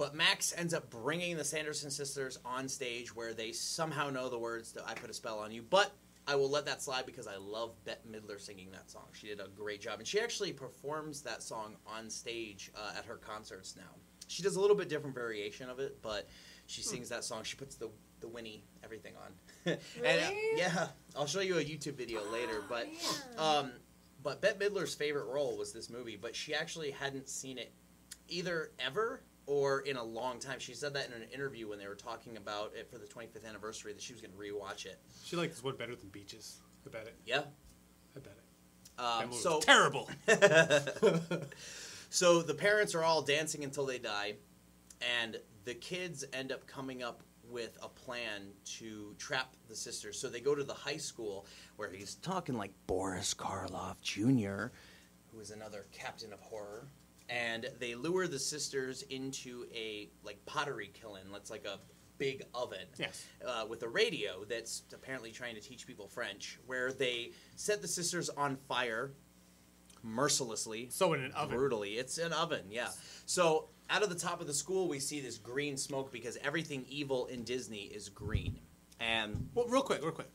But 0.00 0.14
Max 0.14 0.54
ends 0.56 0.72
up 0.72 0.88
bringing 0.88 1.36
the 1.36 1.44
Sanderson 1.44 1.90
sisters 1.90 2.38
on 2.42 2.70
stage 2.70 3.14
where 3.14 3.34
they 3.34 3.52
somehow 3.52 4.08
know 4.08 4.30
the 4.30 4.38
words 4.38 4.72
that 4.72 4.88
I 4.88 4.94
put 4.94 5.10
a 5.10 5.12
spell 5.12 5.38
on 5.40 5.52
you. 5.52 5.60
But 5.60 5.92
I 6.26 6.36
will 6.36 6.48
let 6.48 6.64
that 6.64 6.80
slide 6.80 7.04
because 7.04 7.26
I 7.26 7.36
love 7.36 7.72
Bette 7.84 8.00
Midler 8.10 8.40
singing 8.40 8.70
that 8.72 8.90
song. 8.90 9.04
She 9.12 9.26
did 9.26 9.40
a 9.40 9.48
great 9.48 9.82
job. 9.82 9.98
And 9.98 10.08
she 10.08 10.18
actually 10.18 10.54
performs 10.54 11.20
that 11.20 11.42
song 11.42 11.76
on 11.86 12.08
stage 12.08 12.72
uh, 12.74 12.94
at 12.96 13.04
her 13.04 13.16
concerts 13.16 13.76
now. 13.76 13.90
She 14.26 14.42
does 14.42 14.56
a 14.56 14.60
little 14.62 14.74
bit 14.74 14.88
different 14.88 15.14
variation 15.14 15.68
of 15.68 15.80
it, 15.80 16.00
but 16.00 16.26
she 16.66 16.80
sings 16.80 17.10
that 17.10 17.22
song. 17.22 17.42
She 17.42 17.58
puts 17.58 17.74
the, 17.74 17.90
the 18.20 18.28
Winnie 18.28 18.64
everything 18.82 19.12
on. 19.22 19.32
and, 20.02 20.18
uh, 20.18 20.30
yeah, 20.56 20.86
I'll 21.14 21.26
show 21.26 21.40
you 21.40 21.58
a 21.58 21.62
YouTube 21.62 21.96
video 21.96 22.22
later. 22.32 22.62
But 22.70 22.86
man. 22.86 22.96
um, 23.36 23.72
but 24.22 24.40
Bette 24.40 24.58
Midler's 24.58 24.94
favorite 24.94 25.26
role 25.26 25.58
was 25.58 25.74
this 25.74 25.90
movie, 25.90 26.16
but 26.16 26.34
she 26.34 26.54
actually 26.54 26.90
hadn't 26.90 27.28
seen 27.28 27.58
it 27.58 27.70
either 28.30 28.70
ever 28.78 29.20
or 29.50 29.80
in 29.80 29.96
a 29.96 30.04
long 30.04 30.38
time. 30.38 30.60
She 30.60 30.74
said 30.74 30.94
that 30.94 31.08
in 31.08 31.12
an 31.12 31.28
interview 31.34 31.68
when 31.68 31.80
they 31.80 31.88
were 31.88 31.96
talking 31.96 32.36
about 32.36 32.70
it 32.78 32.88
for 32.88 32.98
the 32.98 33.06
25th 33.06 33.44
anniversary 33.48 33.92
that 33.92 34.00
she 34.00 34.12
was 34.12 34.22
going 34.22 34.30
to 34.30 34.38
rewatch 34.38 34.86
it. 34.86 35.00
She 35.24 35.34
liked 35.34 35.54
this 35.54 35.64
one 35.64 35.74
better 35.76 35.96
than 35.96 36.08
Beaches. 36.10 36.60
I 36.86 36.90
bet 36.90 37.08
it. 37.08 37.16
Yeah. 37.26 37.42
I 38.16 38.20
bet 38.20 38.36
it. 38.36 39.02
Um, 39.02 39.32
so 39.32 39.56
was 39.56 39.64
terrible. 39.64 40.08
so 42.10 42.42
the 42.42 42.54
parents 42.54 42.94
are 42.94 43.02
all 43.02 43.22
dancing 43.22 43.64
until 43.64 43.84
they 43.84 43.98
die, 43.98 44.34
and 45.20 45.36
the 45.64 45.74
kids 45.74 46.24
end 46.32 46.52
up 46.52 46.64
coming 46.68 47.02
up 47.02 47.24
with 47.50 47.76
a 47.82 47.88
plan 47.88 48.52
to 48.64 49.16
trap 49.18 49.54
the 49.68 49.74
sisters. 49.74 50.16
So 50.16 50.28
they 50.28 50.40
go 50.40 50.54
to 50.54 50.62
the 50.62 50.74
high 50.74 50.98
school 50.98 51.46
where 51.74 51.90
he's 51.90 52.14
talking 52.14 52.56
like 52.56 52.70
Boris 52.86 53.34
Karloff 53.34 53.96
Jr., 54.00 54.72
who 55.32 55.40
is 55.40 55.50
another 55.50 55.86
captain 55.92 56.32
of 56.32 56.38
horror, 56.38 56.86
and 57.30 57.70
they 57.78 57.94
lure 57.94 58.26
the 58.26 58.38
sisters 58.38 59.02
into 59.02 59.64
a 59.74 60.10
like 60.24 60.44
pottery 60.46 60.90
kiln. 60.92 61.20
That's 61.32 61.50
like 61.50 61.64
a 61.64 61.78
big 62.18 62.42
oven 62.54 62.86
Yes. 62.98 63.24
uh, 63.46 63.64
with 63.68 63.82
a 63.82 63.88
radio 63.88 64.44
that's 64.46 64.82
apparently 64.92 65.30
trying 65.30 65.54
to 65.54 65.60
teach 65.62 65.86
people 65.86 66.06
French, 66.08 66.58
where 66.66 66.92
they 66.92 67.30
set 67.56 67.80
the 67.80 67.88
sisters 67.88 68.28
on 68.28 68.56
fire 68.68 69.12
mercilessly 70.02 70.88
So 70.90 71.12
in 71.14 71.22
an 71.22 71.32
oven. 71.32 71.56
brutally. 71.56 71.92
It's 71.98 72.18
an 72.18 72.32
oven, 72.32 72.64
yeah. 72.70 72.88
So 73.26 73.68
out 73.88 74.02
of 74.02 74.08
the 74.08 74.14
top 74.14 74.40
of 74.40 74.46
the 74.46 74.54
school, 74.54 74.88
we 74.88 74.98
see 74.98 75.20
this 75.20 75.38
green 75.38 75.76
smoke 75.76 76.10
because 76.12 76.36
everything 76.42 76.84
evil 76.88 77.26
in 77.26 77.44
Disney 77.44 77.82
is 77.84 78.08
green. 78.08 78.58
And 78.98 79.48
Well, 79.54 79.66
real 79.68 79.82
quick, 79.82 80.02
real 80.02 80.12
quick. 80.12 80.30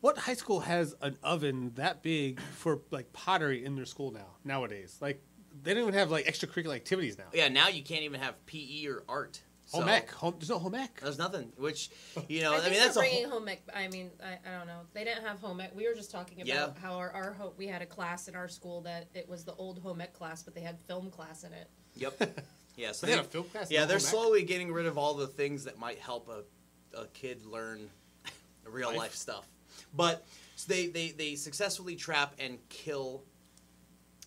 What 0.00 0.16
high 0.16 0.34
school 0.34 0.60
has 0.60 0.94
an 1.02 1.18
oven 1.22 1.72
that 1.74 2.02
big 2.02 2.40
for 2.40 2.80
like 2.90 3.12
pottery 3.12 3.64
in 3.64 3.76
their 3.76 3.84
school 3.84 4.10
now? 4.10 4.36
Nowadays, 4.44 4.96
like 5.00 5.22
they 5.62 5.74
don't 5.74 5.82
even 5.82 5.94
have 5.94 6.10
like 6.10 6.26
extracurricular 6.26 6.74
activities 6.74 7.18
now. 7.18 7.24
yeah, 7.32 7.48
now 7.48 7.68
you 7.68 7.82
can't 7.82 8.02
even 8.02 8.20
have 8.20 8.34
PE 8.46 8.86
or 8.86 9.02
art. 9.08 9.40
So 9.66 9.78
home 9.78 9.88
ec, 9.88 10.10
home, 10.10 10.34
there's 10.36 10.48
no 10.50 10.58
home 10.58 10.74
ec. 10.74 11.00
There's 11.00 11.16
nothing. 11.18 11.52
Which 11.56 11.90
you 12.28 12.42
know, 12.42 12.52
I 12.54 12.56
I, 12.56 12.60
think 12.60 12.72
mean, 12.72 12.80
that's 12.82 12.94
they're 12.96 13.04
a 13.04 13.08
bringing 13.08 13.28
whole, 13.30 13.38
home 13.38 13.48
ec. 13.48 13.62
I 13.72 13.86
mean, 13.88 14.10
I, 14.20 14.32
I 14.48 14.58
don't 14.58 14.66
know. 14.66 14.80
They 14.94 15.04
didn't 15.04 15.24
have 15.24 15.38
home 15.38 15.60
ec. 15.60 15.74
We 15.76 15.86
were 15.86 15.94
just 15.94 16.10
talking 16.10 16.38
about 16.40 16.48
Yeah. 16.48 16.68
how 16.82 16.94
our, 16.94 17.10
our 17.12 17.32
ho- 17.34 17.52
we 17.56 17.68
had 17.68 17.80
a 17.80 17.86
class 17.86 18.26
in 18.26 18.34
our 18.34 18.48
school 18.48 18.80
that 18.82 19.06
it 19.14 19.28
was 19.28 19.44
the 19.44 19.54
old 19.54 19.78
home 19.78 20.00
ec 20.00 20.12
class, 20.12 20.42
but 20.42 20.54
they 20.56 20.60
had 20.60 20.76
film 20.88 21.08
class 21.10 21.44
in 21.44 21.52
it. 21.52 21.68
Yep. 21.96 22.40
Yeah. 22.76 22.92
So 22.92 23.04
they, 23.06 23.12
they 23.12 23.16
had 23.18 23.26
a 23.26 23.28
film 23.28 23.44
class. 23.44 23.70
Yeah, 23.70 23.80
they're 23.84 23.98
home 23.98 24.06
ec? 24.06 24.10
slowly 24.10 24.42
getting 24.42 24.72
rid 24.72 24.86
of 24.86 24.96
all 24.96 25.12
the 25.14 25.26
things 25.26 25.64
that 25.64 25.78
might 25.78 25.98
help 25.98 26.28
a, 26.30 26.98
a 26.98 27.06
kid 27.08 27.44
learn 27.44 27.90
real 28.64 28.88
Life. 28.88 28.96
life, 28.98 29.14
stuff. 29.14 29.46
But 29.94 30.26
so 30.56 30.72
they, 30.72 30.86
they, 30.86 31.10
they 31.10 31.34
successfully 31.34 31.94
trap 31.94 32.34
and 32.38 32.56
kill 32.70 33.22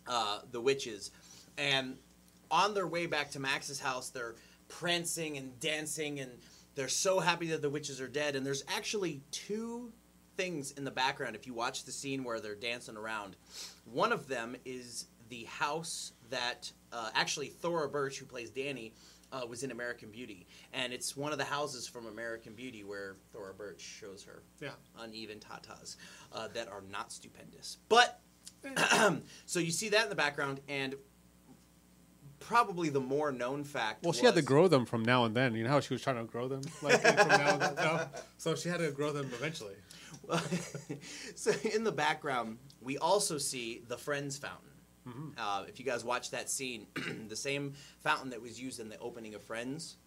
uh, 0.07 0.39
the 0.51 0.61
witches. 0.61 1.11
And 1.57 1.97
on 2.51 2.73
their 2.73 2.87
way 2.87 3.05
back 3.05 3.31
to 3.31 3.39
Max's 3.39 3.79
house, 3.79 4.09
they're 4.09 4.35
prancing 4.67 5.37
and 5.37 5.59
dancing, 5.59 6.19
and 6.19 6.31
they're 6.75 6.87
so 6.87 7.19
happy 7.19 7.47
that 7.47 7.61
the 7.61 7.69
witches 7.69 8.01
are 8.01 8.07
dead. 8.07 8.35
And 8.35 8.45
there's 8.45 8.63
actually 8.67 9.21
two 9.31 9.91
things 10.35 10.71
in 10.71 10.83
the 10.83 10.91
background 10.91 11.35
if 11.35 11.45
you 11.45 11.53
watch 11.53 11.83
the 11.85 11.91
scene 11.91 12.23
where 12.23 12.39
they're 12.39 12.55
dancing 12.55 12.97
around. 12.97 13.35
One 13.85 14.11
of 14.11 14.27
them 14.27 14.55
is 14.65 15.05
the 15.29 15.43
house 15.45 16.13
that 16.29 16.71
uh, 16.91 17.09
actually 17.13 17.47
Thora 17.47 17.87
Birch, 17.89 18.17
who 18.17 18.25
plays 18.25 18.49
Dani, 18.51 18.91
uh, 19.31 19.45
was 19.47 19.63
in 19.63 19.71
American 19.71 20.11
Beauty, 20.11 20.45
and 20.73 20.93
it's 20.93 21.17
one 21.17 21.31
of 21.31 21.39
the 21.39 21.43
houses 21.43 21.87
from 21.87 22.05
American 22.05 22.53
Beauty 22.53 22.83
where 22.83 23.15
Thora 23.31 23.53
Birch 23.53 23.81
shows 23.81 24.23
her 24.23 24.43
Yeah. 24.61 24.69
uneven 24.99 25.39
tatas 25.39 25.95
uh, 26.31 26.49
that 26.53 26.67
are 26.67 26.83
not 26.91 27.11
stupendous. 27.11 27.77
But 27.89 28.19
so 29.47 29.59
you 29.59 29.71
see 29.71 29.89
that 29.89 30.03
in 30.03 30.09
the 30.09 30.15
background, 30.15 30.61
and 30.67 30.93
probably 32.47 32.89
the 32.89 32.99
more 32.99 33.31
known 33.31 33.63
fact. 33.63 34.03
Well, 34.03 34.13
she 34.13 34.25
had 34.25 34.35
to 34.35 34.41
grow 34.41 34.67
them 34.67 34.85
from 34.85 35.03
now 35.03 35.25
and 35.25 35.35
then. 35.35 35.55
You 35.55 35.63
know 35.63 35.69
how 35.69 35.79
she 35.79 35.93
was 35.93 36.01
trying 36.01 36.17
to 36.17 36.23
grow 36.23 36.47
them, 36.47 36.61
like 36.81 37.01
from 37.01 37.27
now 37.27 37.53
and 37.53 37.61
then. 37.61 37.75
No? 37.75 38.05
So 38.37 38.55
she 38.55 38.67
had 38.69 38.79
to 38.79 38.91
grow 38.91 39.11
them 39.11 39.29
eventually. 39.33 39.75
so 41.35 41.51
in 41.73 41.83
the 41.83 41.91
background, 41.91 42.57
we 42.81 42.97
also 42.97 43.37
see 43.37 43.83
the 43.87 43.97
Friends 43.97 44.37
fountain. 44.37 44.69
Uh, 45.37 45.65
if 45.67 45.79
you 45.79 45.85
guys 45.85 46.05
watch 46.05 46.31
that 46.31 46.49
scene, 46.49 46.87
the 47.27 47.35
same 47.35 47.73
fountain 47.99 48.29
that 48.29 48.41
was 48.41 48.59
used 48.59 48.79
in 48.79 48.87
the 48.87 48.97
opening 48.99 49.35
of 49.35 49.41
Friends 49.41 49.97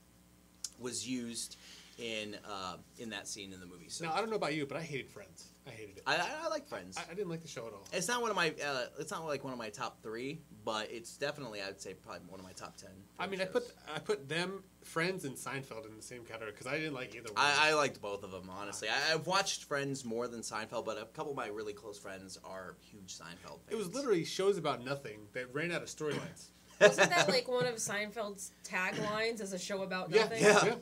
was 0.79 1.07
used 1.07 1.57
in 1.99 2.37
uh, 2.49 2.77
in 2.99 3.11
that 3.11 3.27
scene 3.27 3.53
in 3.53 3.61
the 3.61 3.67
movie. 3.67 3.89
So 3.89 4.05
Now 4.05 4.13
I 4.15 4.19
don't 4.21 4.29
know 4.31 4.37
about 4.37 4.55
you, 4.55 4.67
but 4.67 4.77
I 4.77 4.83
hated 4.83 5.09
Friends. 5.09 5.47
I 5.67 5.71
hated 5.71 5.97
it. 5.97 6.03
I, 6.07 6.17
I, 6.17 6.29
I 6.45 6.49
like 6.49 6.69
Friends. 6.69 6.97
I, 6.97 7.11
I 7.11 7.15
didn't 7.15 7.31
like 7.31 7.41
the 7.43 7.49
show 7.49 7.67
at 7.67 7.73
all. 7.73 7.87
It's 7.93 8.07
not 8.07 8.21
one 8.21 8.31
of 8.31 8.37
my. 8.37 8.53
Uh, 8.65 8.85
it's 8.99 9.11
not 9.11 9.25
like 9.25 9.43
one 9.45 9.53
of 9.53 9.59
my 9.59 9.71
top 9.71 10.03
three, 10.03 10.41
but 10.65 10.91
it's 10.91 11.17
definitely 11.17 11.61
I'd 11.63 11.81
say 11.81 11.95
probably 11.95 12.21
one 12.29 12.39
of 12.39 12.45
my 12.47 12.53
top 12.53 12.77
ten. 12.77 12.91
I 13.19 13.27
mean, 13.27 13.41
I 13.41 13.47
put 13.47 13.65
I 13.95 13.99
put 13.99 14.29
them, 14.29 14.63
Friends, 14.85 15.25
and 15.25 15.37
Seinfeld 15.37 15.87
in 15.89 15.97
the 15.97 16.03
same 16.03 16.23
category 16.25 16.53
because 16.53 16.67
I 16.67 16.77
didn't 16.77 16.95
like 16.95 17.15
either 17.15 17.33
one. 17.33 17.35
I, 17.39 17.71
I 17.71 17.75
liked 17.75 18.01
both 18.03 18.23
of 18.25 18.31
them 18.31 18.51
honestly. 18.51 18.89
I, 18.89 19.15
I've 19.15 19.27
watched 19.27 19.65
Friends 19.65 20.05
more 20.05 20.29
than 20.29 20.41
Seinfeld, 20.41 20.85
but 20.85 20.99
a 20.99 21.07
couple 21.07 21.31
of 21.33 21.37
my 21.37 21.49
really 21.49 21.73
close 21.73 21.99
friends 21.99 22.39
are 22.45 22.77
huge 22.81 23.17
Seinfeld 23.17 23.61
fans. 23.63 23.71
it 23.71 23.77
was 23.77 23.93
literally 23.95 24.25
shows 24.25 24.59
about 24.59 24.85
nothing 24.85 25.21
that 25.33 25.53
ran 25.55 25.73
out 25.73 25.83
of 25.83 25.89
storylines. 25.89 26.49
Wasn't 26.79 27.09
that 27.09 27.27
like 27.31 27.49
one 27.49 27.65
of 27.65 27.77
Seinfeld's 27.77 28.53
taglines 28.63 29.41
as 29.41 29.55
a 29.55 29.59
show 29.59 29.83
about 29.83 30.11
nothing? 30.11 30.43
yeah, 30.43 30.49
Yeah. 30.49 30.65
yeah. 30.67 30.75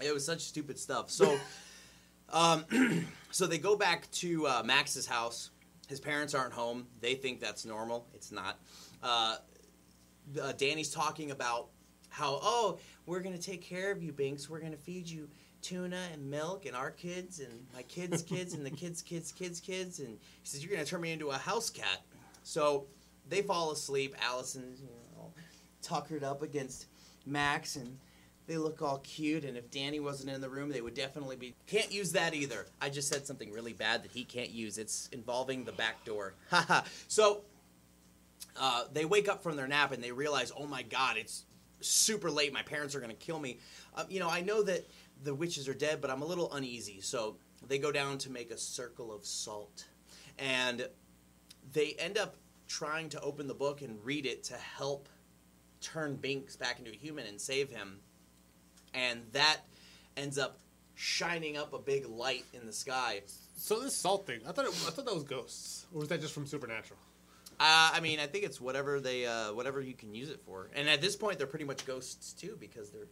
It 0.00 0.12
was 0.12 0.24
such 0.24 0.40
stupid 0.42 0.78
stuff. 0.78 1.10
So, 1.10 1.38
um, 2.32 2.64
so 3.30 3.46
they 3.46 3.58
go 3.58 3.76
back 3.76 4.10
to 4.12 4.46
uh, 4.46 4.62
Max's 4.64 5.06
house. 5.06 5.50
His 5.88 6.00
parents 6.00 6.34
aren't 6.34 6.52
home. 6.52 6.86
They 7.00 7.14
think 7.14 7.40
that's 7.40 7.64
normal. 7.64 8.06
It's 8.14 8.30
not. 8.30 8.58
Uh, 9.02 9.36
uh, 10.40 10.52
Dani's 10.52 10.90
talking 10.90 11.30
about 11.30 11.68
how, 12.10 12.38
oh, 12.42 12.78
we're 13.06 13.20
gonna 13.20 13.38
take 13.38 13.62
care 13.62 13.90
of 13.90 14.02
you, 14.02 14.12
Binks. 14.12 14.50
We're 14.50 14.60
gonna 14.60 14.76
feed 14.76 15.08
you 15.08 15.28
tuna 15.62 16.00
and 16.12 16.30
milk, 16.30 16.66
and 16.66 16.76
our 16.76 16.90
kids, 16.90 17.40
and 17.40 17.66
my 17.74 17.82
kids' 17.82 18.22
kids, 18.22 18.54
and 18.54 18.64
the 18.64 18.70
kids' 18.82 19.02
kids' 19.02 19.32
kids' 19.32 19.60
kids. 19.60 19.98
And 19.98 20.08
he 20.08 20.18
says, 20.44 20.62
you're 20.62 20.72
gonna 20.72 20.84
turn 20.84 21.00
me 21.00 21.12
into 21.12 21.28
a 21.30 21.38
house 21.38 21.70
cat. 21.70 22.02
So 22.42 22.86
they 23.28 23.42
fall 23.42 23.72
asleep. 23.72 24.14
Allison's, 24.22 24.80
you 24.80 24.88
know, 25.16 25.32
tuckered 25.82 26.24
up 26.24 26.42
against 26.42 26.86
Max, 27.26 27.76
and 27.76 27.98
they 28.48 28.56
look 28.56 28.82
all 28.82 28.98
cute. 28.98 29.44
And 29.44 29.56
if 29.56 29.70
Dani 29.70 30.02
wasn't 30.02 30.30
in 30.30 30.40
the 30.40 30.48
room, 30.48 30.70
they 30.70 30.80
would 30.80 30.94
definitely 30.94 31.36
be. 31.36 31.54
Can't 31.66 31.92
use 31.92 32.12
that 32.12 32.34
either. 32.34 32.66
I 32.80 32.88
just 32.88 33.08
said 33.08 33.26
something 33.26 33.52
really 33.52 33.74
bad 33.74 34.02
that 34.02 34.10
he 34.10 34.24
can't 34.24 34.50
use. 34.50 34.78
It's 34.78 35.08
involving 35.12 35.64
the 35.64 35.72
back 35.72 36.04
door. 36.04 36.34
Haha. 36.50 36.82
so 37.06 37.42
uh, 38.58 38.84
they 38.92 39.04
wake 39.04 39.28
up 39.28 39.42
from 39.42 39.54
their 39.54 39.68
nap 39.68 39.92
and 39.92 40.02
they 40.02 40.10
realize, 40.10 40.50
oh 40.58 40.66
my 40.66 40.82
god, 40.82 41.16
it's 41.18 41.44
super 41.80 42.30
late. 42.30 42.52
My 42.52 42.62
parents 42.62 42.94
are 42.94 43.00
going 43.00 43.10
to 43.10 43.16
kill 43.16 43.38
me. 43.38 43.58
Um, 43.94 44.06
you 44.08 44.18
know, 44.18 44.30
I 44.30 44.40
know 44.40 44.62
that 44.62 44.88
the 45.22 45.34
witches 45.34 45.68
are 45.68 45.74
dead, 45.74 46.00
but 46.00 46.10
I'm 46.10 46.22
a 46.22 46.26
little 46.26 46.52
uneasy. 46.54 47.00
So 47.02 47.36
they 47.68 47.78
go 47.78 47.92
down 47.92 48.18
to 48.18 48.30
make 48.30 48.50
a 48.50 48.58
circle 48.58 49.12
of 49.12 49.24
salt. 49.26 49.84
And 50.38 50.88
they 51.72 51.94
end 51.98 52.16
up 52.16 52.36
trying 52.66 53.10
to 53.10 53.20
open 53.20 53.46
the 53.46 53.54
book 53.54 53.82
and 53.82 54.02
read 54.04 54.24
it 54.24 54.42
to 54.44 54.54
help 54.54 55.08
turn 55.80 56.16
Binks 56.16 56.56
back 56.56 56.78
into 56.78 56.90
a 56.90 56.94
human 56.94 57.26
and 57.26 57.40
save 57.40 57.70
him. 57.70 58.00
And 58.94 59.22
that 59.32 59.58
ends 60.16 60.38
up 60.38 60.58
shining 60.94 61.56
up 61.56 61.72
a 61.72 61.78
big 61.78 62.06
light 62.08 62.44
in 62.52 62.66
the 62.66 62.72
sky. 62.72 63.22
So 63.56 63.80
this 63.80 63.94
salt 63.94 64.26
thing, 64.26 64.40
I 64.46 64.52
thought 64.52 64.64
it, 64.66 64.70
I 64.70 64.90
thought 64.90 65.04
that 65.04 65.14
was 65.14 65.24
ghosts, 65.24 65.86
or 65.94 66.00
was 66.00 66.08
that 66.08 66.20
just 66.20 66.34
from 66.34 66.46
Supernatural? 66.46 66.98
Uh, 67.60 67.90
I 67.92 68.00
mean, 68.00 68.20
I 68.20 68.26
think 68.26 68.44
it's 68.44 68.60
whatever 68.60 69.00
they, 69.00 69.26
uh, 69.26 69.52
whatever 69.52 69.80
you 69.80 69.94
can 69.94 70.14
use 70.14 70.30
it 70.30 70.40
for. 70.44 70.70
And 70.74 70.88
at 70.88 71.00
this 71.00 71.16
point, 71.16 71.38
they're 71.38 71.46
pretty 71.46 71.64
much 71.64 71.84
ghosts 71.86 72.32
too 72.32 72.56
because 72.60 72.90
they're 72.90 73.08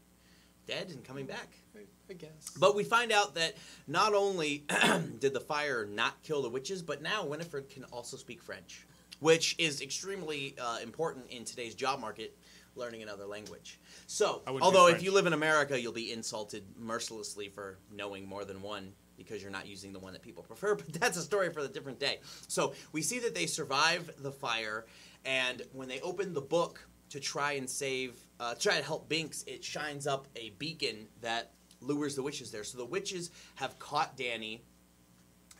dead 0.66 0.90
and 0.90 1.04
coming 1.04 1.26
back. 1.26 1.48
I, 1.74 1.80
I 2.10 2.14
guess. 2.14 2.50
But 2.58 2.74
we 2.74 2.84
find 2.84 3.12
out 3.12 3.34
that 3.34 3.54
not 3.86 4.14
only 4.14 4.64
did 5.20 5.32
the 5.32 5.40
fire 5.40 5.86
not 5.86 6.22
kill 6.22 6.42
the 6.42 6.48
witches, 6.50 6.82
but 6.82 7.02
now 7.02 7.24
Winifred 7.24 7.68
can 7.70 7.84
also 7.84 8.16
speak 8.16 8.42
French, 8.42 8.86
which 9.20 9.56
is 9.58 9.80
extremely 9.80 10.54
uh, 10.60 10.78
important 10.82 11.30
in 11.30 11.44
today's 11.44 11.74
job 11.74 12.00
market, 12.00 12.36
learning 12.76 13.02
another 13.02 13.26
language. 13.26 13.78
So, 14.06 14.42
although 14.46 14.88
if 14.88 15.02
you 15.02 15.12
live 15.12 15.26
in 15.26 15.32
America, 15.32 15.80
you'll 15.80 15.92
be 15.92 16.12
insulted 16.12 16.64
mercilessly 16.78 17.48
for 17.48 17.78
knowing 17.92 18.26
more 18.26 18.44
than 18.44 18.62
one 18.62 18.92
because 19.16 19.42
you're 19.42 19.50
not 19.50 19.66
using 19.66 19.92
the 19.92 19.98
one 19.98 20.12
that 20.12 20.22
people 20.22 20.42
prefer, 20.42 20.74
but 20.76 20.92
that's 20.94 21.16
a 21.16 21.22
story 21.22 21.50
for 21.52 21.60
a 21.60 21.68
different 21.68 21.98
day. 21.98 22.20
So 22.48 22.74
we 22.92 23.02
see 23.02 23.18
that 23.20 23.34
they 23.34 23.46
survive 23.46 24.10
the 24.18 24.32
fire, 24.32 24.86
and 25.24 25.62
when 25.72 25.88
they 25.88 26.00
open 26.00 26.34
the 26.34 26.42
book 26.42 26.86
to 27.10 27.20
try 27.20 27.52
and 27.52 27.68
save, 27.68 28.18
uh, 28.40 28.54
try 28.54 28.76
to 28.76 28.82
help 28.82 29.08
Binks, 29.08 29.42
it 29.44 29.64
shines 29.64 30.06
up 30.06 30.28
a 30.36 30.50
beacon 30.58 31.08
that 31.20 31.52
lures 31.80 32.14
the 32.16 32.22
witches 32.22 32.50
there. 32.50 32.64
So 32.64 32.78
the 32.78 32.84
witches 32.84 33.30
have 33.56 33.78
caught 33.78 34.16
Dani. 34.16 34.60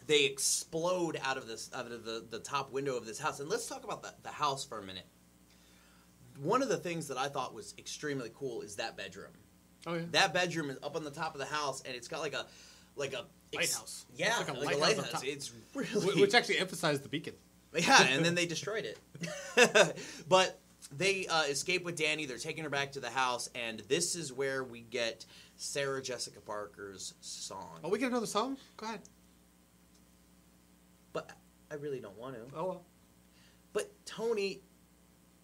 They 0.07 0.25
explode 0.25 1.19
out 1.23 1.37
of 1.37 1.47
this 1.47 1.71
out 1.75 1.87
of 1.87 2.05
the, 2.05 2.25
the 2.31 2.39
top 2.39 2.73
window 2.73 2.97
of 2.97 3.07
this 3.07 3.19
house. 3.19 3.41
And 3.41 3.49
let's 3.49 3.67
talk 3.67 3.85
about 3.85 4.03
the, 4.03 4.15
the 4.23 4.31
house 4.31 4.65
for 4.65 4.79
a 4.79 4.83
minute. 4.83 5.07
One 6.43 6.63
of 6.63 6.69
the 6.69 6.77
things 6.77 7.09
that 7.09 7.19
I 7.19 7.29
thought 7.29 7.55
was 7.55 7.75
extremely 7.79 8.31
cool 8.35 8.63
is 8.63 8.77
that 8.77 8.97
bedroom. 8.97 9.33
Oh 9.87 9.95
yeah. 9.95 10.03
That 10.13 10.35
bedroom 10.35 10.71
is 10.71 10.79
up 10.83 10.97
on 10.97 11.05
the 11.05 11.11
top 11.11 11.35
of 11.35 11.41
the 11.41 11.47
house, 11.47 11.83
and 11.87 11.95
it's 11.95 12.09
got 12.09 12.21
like 12.21 12.35
a 12.35 12.47
like 12.97 13.13
a 13.13 13.25
Lighthouse. 13.55 14.07
Yeah, 14.15 14.41
It's 14.41 14.49
like 14.49 14.57
a 14.57 14.61
like 14.61 14.75
a 14.75 14.79
lighthouse 14.79 14.91
on 14.91 14.97
lighthouse. 15.05 15.11
top. 15.13 15.25
It's 15.25 15.53
really 15.75 16.21
Which 16.21 16.35
actually 16.35 16.59
emphasized 16.59 17.03
the 17.03 17.09
beacon. 17.09 17.35
yeah, 17.75 18.03
and 18.05 18.25
then 18.25 18.35
they 18.35 18.47
destroyed 18.47 18.85
it. 18.87 19.97
but 20.29 20.59
they 20.97 21.27
uh, 21.27 21.45
escape 21.45 21.85
with 21.85 21.99
Dani. 21.99 22.27
They're 22.27 22.39
taking 22.39 22.65
her 22.65 22.71
back 22.71 22.93
to 22.93 23.01
the 23.01 23.11
house, 23.11 23.51
and 23.55 23.81
this 23.89 24.17
is 24.17 24.33
where 24.33 24.65
we 24.65 24.81
get 24.81 25.27
Sarah 25.57 26.03
Jessica 26.03 26.41
Parker's 26.41 27.15
song. 27.21 27.81
Oh, 27.85 27.89
we 27.89 27.99
get 27.99 28.11
another 28.11 28.27
song. 28.27 28.57
Go 28.77 28.87
ahead. 28.87 29.01
But 31.13 31.31
I 31.71 31.75
really 31.75 32.01
don't 32.01 32.17
want 32.19 32.35
to. 32.35 32.41
Oh 32.57 32.67
well. 32.67 32.85
But 33.73 33.91
Tony, 34.07 34.63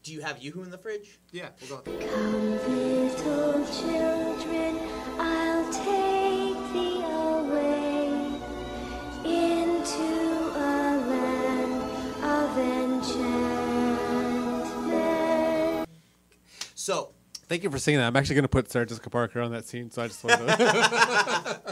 do 0.02 0.12
you 0.12 0.20
have 0.20 0.38
YooHoo 0.40 0.64
in 0.64 0.70
the 0.70 0.78
fridge? 0.78 1.18
Yeah, 1.30 1.50
we'll 1.60 1.78
go. 1.78 1.82
Come, 1.82 2.50
little 2.50 3.64
children, 3.66 4.80
I'll 5.18 5.72
take 5.72 6.72
thee 6.72 7.02
away 7.04 8.08
into 9.24 10.02
a 10.56 10.98
land 11.08 11.82
of 12.24 12.58
enchantment. 12.58 13.52
So 16.74 17.10
Thank 17.48 17.64
you 17.64 17.70
for 17.70 17.78
singing 17.78 18.00
that. 18.00 18.06
I'm 18.06 18.16
actually 18.16 18.36
going 18.36 18.44
to 18.44 18.48
put 18.48 18.70
Sarah 18.70 18.86
Jessica 18.86 19.10
Parker 19.10 19.42
on 19.42 19.52
that 19.52 19.66
scene, 19.66 19.90
so 19.90 20.02
I 20.02 20.06
just 20.06 20.24
wanted 20.24 20.46
to. 20.46 21.60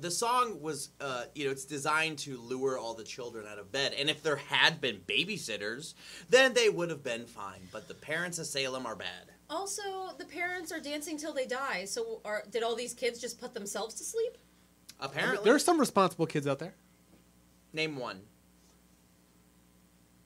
the 0.00 0.10
song 0.10 0.60
was, 0.60 0.90
uh, 1.00 1.24
you 1.34 1.44
know, 1.44 1.50
it's 1.50 1.64
designed 1.64 2.18
to 2.20 2.38
lure 2.38 2.78
all 2.78 2.94
the 2.94 3.04
children 3.04 3.46
out 3.50 3.58
of 3.58 3.70
bed. 3.70 3.94
And 3.98 4.08
if 4.10 4.22
there 4.22 4.36
had 4.36 4.80
been 4.80 5.00
babysitters, 5.06 5.94
then 6.28 6.54
they 6.54 6.68
would 6.68 6.90
have 6.90 7.02
been 7.02 7.26
fine. 7.26 7.68
But 7.72 7.88
the 7.88 7.94
parents 7.94 8.38
of 8.38 8.46
Salem 8.46 8.86
are 8.86 8.96
bad. 8.96 9.32
Also, 9.48 9.82
the 10.18 10.24
parents 10.24 10.70
are 10.72 10.80
dancing 10.80 11.16
till 11.18 11.32
they 11.32 11.46
die. 11.46 11.84
So, 11.84 12.20
are, 12.24 12.44
did 12.50 12.62
all 12.62 12.76
these 12.76 12.94
kids 12.94 13.20
just 13.20 13.40
put 13.40 13.52
themselves 13.52 13.94
to 13.96 14.04
sleep? 14.04 14.38
Apparently, 15.00 15.44
there 15.44 15.54
are 15.54 15.58
some 15.58 15.80
responsible 15.80 16.26
kids 16.26 16.46
out 16.46 16.58
there. 16.58 16.74
name 17.72 17.96
one. 17.96 18.20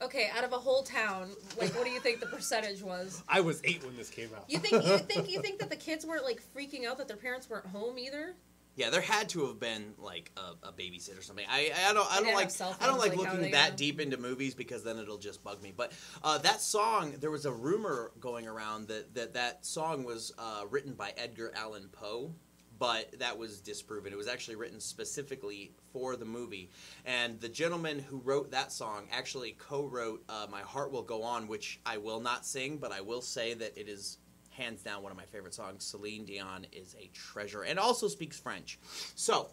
Okay, 0.03 0.29
out 0.37 0.45
of 0.45 0.53
a 0.53 0.59
whole 0.59 0.83
town, 0.83 1.31
like, 1.59 1.75
what 1.75 1.85
do 1.85 1.91
you 1.91 2.01
think 2.01 2.21
the 2.21 2.27
percentage 2.27 2.83
was? 2.83 3.23
I 3.29 3.41
was 3.41 3.63
eight 3.65 3.83
when 3.85 3.97
this 3.97 4.11
came 4.11 4.29
out. 4.37 4.45
You 4.49 4.59
think 4.59 4.85
you 4.85 4.99
think 5.11 5.31
you 5.31 5.41
think 5.41 5.61
that 5.61 5.71
the 5.71 5.77
kids 5.77 6.05
weren't 6.05 6.25
like 6.25 6.43
freaking 6.55 6.85
out 6.85 6.99
that 6.99 7.09
their 7.09 7.17
parents 7.17 7.49
weren't 7.49 7.67
home 7.67 7.99
either? 7.99 8.35
Yeah, 8.77 8.91
there 8.91 9.01
had 9.01 9.29
to 9.31 9.47
have 9.47 9.61
been 9.61 9.95
like 9.99 10.33
a, 10.37 10.69
a 10.69 10.73
babysitter 10.73 11.19
or 11.19 11.23
something. 11.23 11.47
I 11.49 11.71
I 11.89 11.93
don't 11.93 12.11
I 12.11 12.21
don't 12.21 12.35
like 12.35 12.51
I 12.81 12.87
don't 12.87 12.99
like 12.99 13.17
like, 13.17 13.19
looking 13.19 13.53
that 13.53 13.77
deep 13.77 14.01
into 14.01 14.17
movies 14.17 14.55
because 14.55 14.83
then 14.83 14.99
it'll 14.99 15.19
just 15.19 15.45
bug 15.45 15.63
me. 15.63 15.73
But 15.77 15.93
uh, 16.23 16.39
that 16.39 16.61
song, 16.61 17.15
there 17.21 17.31
was 17.31 17.47
a 17.47 17.53
rumor 17.53 18.11
going 18.19 18.49
around 18.49 18.89
that 18.89 19.15
that 19.15 19.35
that 19.35 19.65
song 19.65 20.05
was 20.05 20.33
uh, 20.39 20.65
written 20.69 20.95
by 20.95 21.13
Edgar 21.17 21.53
Allan 21.55 21.89
Poe, 21.93 22.35
but 22.79 23.17
that 23.21 23.39
was 23.39 23.61
disproven. 23.61 24.13
It 24.13 24.17
was 24.17 24.27
actually 24.29 24.57
written 24.57 24.81
specifically 24.81 25.73
for 25.93 26.17
the 26.17 26.25
movie, 26.25 26.71
and 27.05 27.41
the 27.41 27.49
gentleman 27.49 28.01
who 28.01 28.19
wrote 28.19 28.51
that 28.51 28.73
song 28.73 29.07
actually 29.13 29.53
co-wrote 29.53 30.25
uh, 30.29 30.47
"My 30.51 30.63
Heart 30.63 30.91
Will 30.91 31.03
Go 31.03 31.23
On," 31.23 31.47
which 31.47 31.81
I 31.87 31.99
will 31.99 32.21
not 32.21 32.45
sing, 32.45 32.79
but 32.79 32.91
I 32.91 33.03
will 33.03 33.23
say 33.23 33.55
that 33.55 33.79
it 33.79 33.89
is 33.89 34.19
hands 34.55 34.83
down 34.83 35.03
one 35.03 35.13
of 35.13 35.19
my 35.19 35.25
favorite 35.25 35.55
songs. 35.55 35.85
Celine 35.85 36.25
Dion 36.25 36.67
is 36.73 36.95
a 36.99 37.09
treasure 37.13 37.63
and 37.63 37.79
also 37.79 38.09
speaks 38.09 38.39
French. 38.39 38.79
So, 39.15 39.49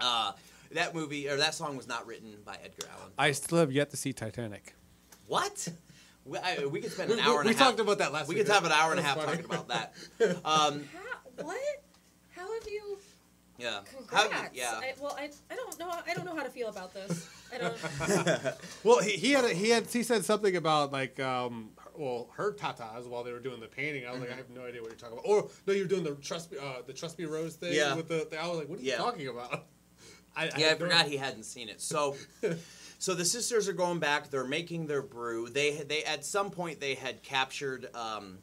uh, 0.00 0.32
that 0.72 0.94
movie 0.94 1.28
or 1.28 1.36
that 1.36 1.54
song 1.54 1.76
was 1.76 1.86
not 1.88 2.06
written 2.06 2.34
by 2.44 2.56
Edgar 2.62 2.86
Allan. 2.92 3.12
I 3.18 3.32
still 3.32 3.58
have 3.58 3.72
yet 3.72 3.90
to 3.90 3.96
see 3.96 4.12
Titanic. 4.12 4.74
What? 5.26 5.68
We, 6.24 6.38
I, 6.38 6.66
we 6.66 6.80
could 6.80 6.92
spend 6.92 7.10
an 7.12 7.20
hour 7.20 7.40
and 7.40 7.48
we 7.48 7.54
a 7.54 7.58
half. 7.58 7.68
talked 7.68 7.80
about 7.80 7.98
that 7.98 8.12
last 8.12 8.28
we 8.28 8.34
week. 8.34 8.44
could 8.46 8.52
have 8.52 8.64
an 8.64 8.72
hour 8.72 8.90
and 8.90 9.00
a 9.00 9.02
half 9.02 9.16
was 9.16 9.26
talking 9.26 9.44
about 9.44 9.68
that. 9.68 9.94
Um, 10.44 10.84
How, 10.92 11.44
what? 11.44 11.58
How 12.34 12.52
have 12.52 12.68
you? 12.68 12.98
yeah. 13.58 13.80
Congrats. 13.96 14.28
do 14.28 14.34
you- 14.58 14.62
yeah. 14.62 14.72
I, 14.82 14.92
well, 15.00 15.16
I, 15.18 15.30
I 15.50 15.54
don't 15.56 15.78
know. 15.78 15.90
I 16.06 16.14
don't 16.14 16.26
know 16.26 16.34
how 16.36 16.42
to 16.42 16.50
feel 16.50 16.68
about 16.68 16.92
this. 16.92 17.28
I 17.54 17.58
don't. 17.58 17.76
Well, 18.84 19.00
he, 19.02 19.12
he 19.12 19.32
had 19.32 19.44
a, 19.44 19.48
he 19.50 19.70
had 19.70 19.86
he 19.86 20.02
said 20.02 20.24
something 20.24 20.56
about 20.56 20.92
like 20.92 21.18
um 21.20 21.70
well 21.98 22.28
her 22.36 22.52
tatas 22.52 23.06
while 23.06 23.22
they 23.24 23.32
were 23.32 23.38
doing 23.40 23.60
the 23.60 23.66
painting. 23.66 24.06
I 24.06 24.12
was 24.12 24.20
like 24.20 24.32
I 24.32 24.36
have 24.36 24.50
no 24.50 24.64
idea 24.64 24.80
what 24.82 24.90
you're 24.90 24.98
talking 24.98 25.18
about. 25.18 25.26
Or 25.28 25.48
no, 25.66 25.72
you're 25.72 25.86
doing 25.86 26.04
the 26.04 26.14
trust 26.16 26.52
me 26.52 26.58
uh, 26.58 26.82
the 26.86 26.92
trust 26.92 27.18
me 27.18 27.24
rose 27.24 27.54
thing 27.56 27.72
Yeah. 27.74 27.94
with 27.94 28.08
the, 28.08 28.26
the 28.30 28.40
I 28.40 28.46
was 28.48 28.58
like 28.58 28.68
what 28.68 28.78
are 28.78 28.82
you 28.82 28.92
talking 28.96 29.28
about? 29.28 29.64
I, 30.36 30.50
Yeah, 30.58 30.66
I 30.68 30.70
no- 30.72 30.76
forgot 30.76 31.06
he 31.06 31.16
hadn't 31.16 31.44
seen 31.44 31.68
it. 31.70 31.80
So, 31.80 32.14
so 32.98 33.14
the 33.14 33.24
sisters 33.24 33.68
are 33.68 33.72
going 33.72 33.98
back. 34.00 34.28
They're 34.30 34.44
making 34.44 34.86
their 34.86 35.00
brew. 35.02 35.48
They 35.48 35.72
they 35.76 36.04
at 36.04 36.24
some 36.24 36.50
point 36.50 36.78
they 36.80 36.94
had 36.94 37.22
captured 37.22 37.88
um, 37.94 38.38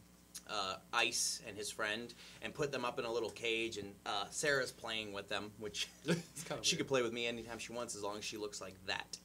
uh, 0.49 0.75
Ice 0.91 1.41
and 1.47 1.55
his 1.55 1.69
friend 1.69 2.11
and 2.41 2.51
put 2.53 2.71
them 2.71 2.83
up 2.83 2.97
in 2.97 3.05
a 3.05 3.11
little 3.11 3.29
cage. 3.29 3.77
And 3.77 3.93
uh, 4.07 4.25
Sarah's 4.31 4.71
playing 4.71 5.13
with 5.13 5.29
them, 5.29 5.51
which 5.59 5.87
she 6.63 6.75
could 6.75 6.87
play 6.87 7.03
with 7.03 7.13
me 7.13 7.27
anytime 7.27 7.59
she 7.59 7.73
wants, 7.73 7.95
as 7.95 8.01
long 8.01 8.17
as 8.17 8.25
she 8.25 8.37
looks 8.37 8.59
like 8.59 8.75
that. 8.87 9.15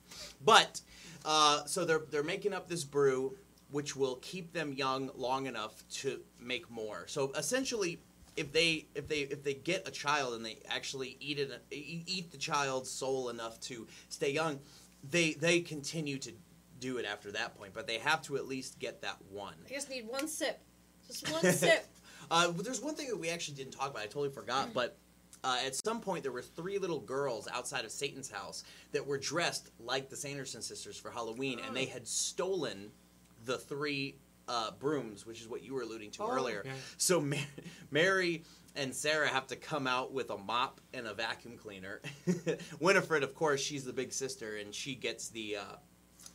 But 0.45 0.81
uh, 1.24 1.64
so 1.64 1.87
they're 1.87 2.03
they're 2.11 2.22
making 2.22 2.53
up 2.53 2.68
this 2.68 2.85
brew, 2.85 3.35
which 3.71 3.97
will 3.97 4.16
keep 4.16 4.53
them 4.53 4.73
young 4.73 5.11
long 5.14 5.47
enough 5.47 5.87
to 5.89 6.21
make 6.41 6.71
more. 6.71 7.07
So 7.07 7.33
essentially. 7.37 8.01
If 8.37 8.53
they 8.53 8.87
if 8.95 9.09
they 9.09 9.23
if 9.23 9.43
they 9.43 9.55
get 9.55 9.89
a 9.89 9.91
child 9.91 10.35
and 10.35 10.47
they 10.47 10.61
actually 10.69 11.16
eat 11.19 11.41
it 11.41 11.51
eat 11.73 12.31
the 12.31 12.39
child's 12.39 12.89
soul 12.89 13.31
enough 13.31 13.59
to 13.62 13.89
stay 14.11 14.31
young, 14.31 14.61
they 15.11 15.33
they 15.33 15.59
continue 15.59 16.19
to 16.19 16.31
do 16.79 16.99
it 16.99 17.05
after 17.05 17.33
that 17.33 17.57
point. 17.59 17.75
But 17.75 17.89
they 17.89 17.99
have 17.99 18.23
to 18.23 18.37
at 18.37 18.47
least 18.47 18.79
get 18.79 19.03
that 19.03 19.16
one. 19.31 19.55
I 19.66 19.75
just 19.75 19.91
need 19.91 20.07
one 20.07 20.29
sip. 20.29 20.61
Just 21.09 21.31
one 21.33 21.43
sip. 21.53 21.85
Uh, 22.31 22.53
there's 22.53 22.81
one 22.81 22.95
thing 22.95 23.09
that 23.09 23.19
we 23.19 23.29
actually 23.29 23.57
didn't 23.57 23.73
talk 23.73 23.91
about. 23.91 24.03
I 24.03 24.07
totally 24.07 24.31
forgot. 24.31 24.73
But 24.75 24.97
uh, 25.45 25.59
at 25.64 25.75
some 25.75 26.01
point, 26.01 26.23
there 26.23 26.33
were 26.33 26.43
three 26.43 26.79
little 26.79 27.01
girls 27.01 27.49
outside 27.53 27.85
of 27.85 27.91
Satan's 27.91 28.31
house 28.31 28.64
that 28.93 29.07
were 29.07 29.19
dressed 29.19 29.71
like 29.79 30.09
the 30.09 30.16
Sanderson 30.16 30.62
sisters 30.62 30.97
for 30.99 31.11
Halloween, 31.11 31.61
and 31.66 31.75
they 31.77 31.87
had 31.87 32.07
stolen 32.07 32.91
the 33.45 33.59
three 33.59 34.16
uh, 34.49 34.70
brooms, 34.72 35.26
which 35.26 35.41
is 35.41 35.49
what 35.49 35.62
you 35.62 35.74
were 35.74 35.82
alluding 35.82 36.11
to 36.12 36.22
Oh, 36.22 36.30
earlier. 36.30 36.62
yeah. 36.64 36.72
So 36.97 37.20
Ma- 37.20 37.36
Mary 37.91 38.45
and 38.76 38.95
Sarah 38.95 39.28
have 39.28 39.47
to 39.49 39.57
come 39.57 39.86
out 39.86 40.12
with 40.12 40.30
a 40.30 40.39
mop 40.39 40.80
and 40.95 41.07
a 41.07 41.14
vacuum 41.14 41.57
cleaner. 41.59 42.01
Winifred, 42.80 43.22
of 43.22 43.34
course, 43.34 43.61
she's 43.61 43.84
the 43.84 43.93
big 43.93 44.12
sister, 44.12 44.57
and 44.57 44.74
she 44.74 44.95
gets 44.95 45.28
the. 45.28 45.57
Uh, 45.57 45.62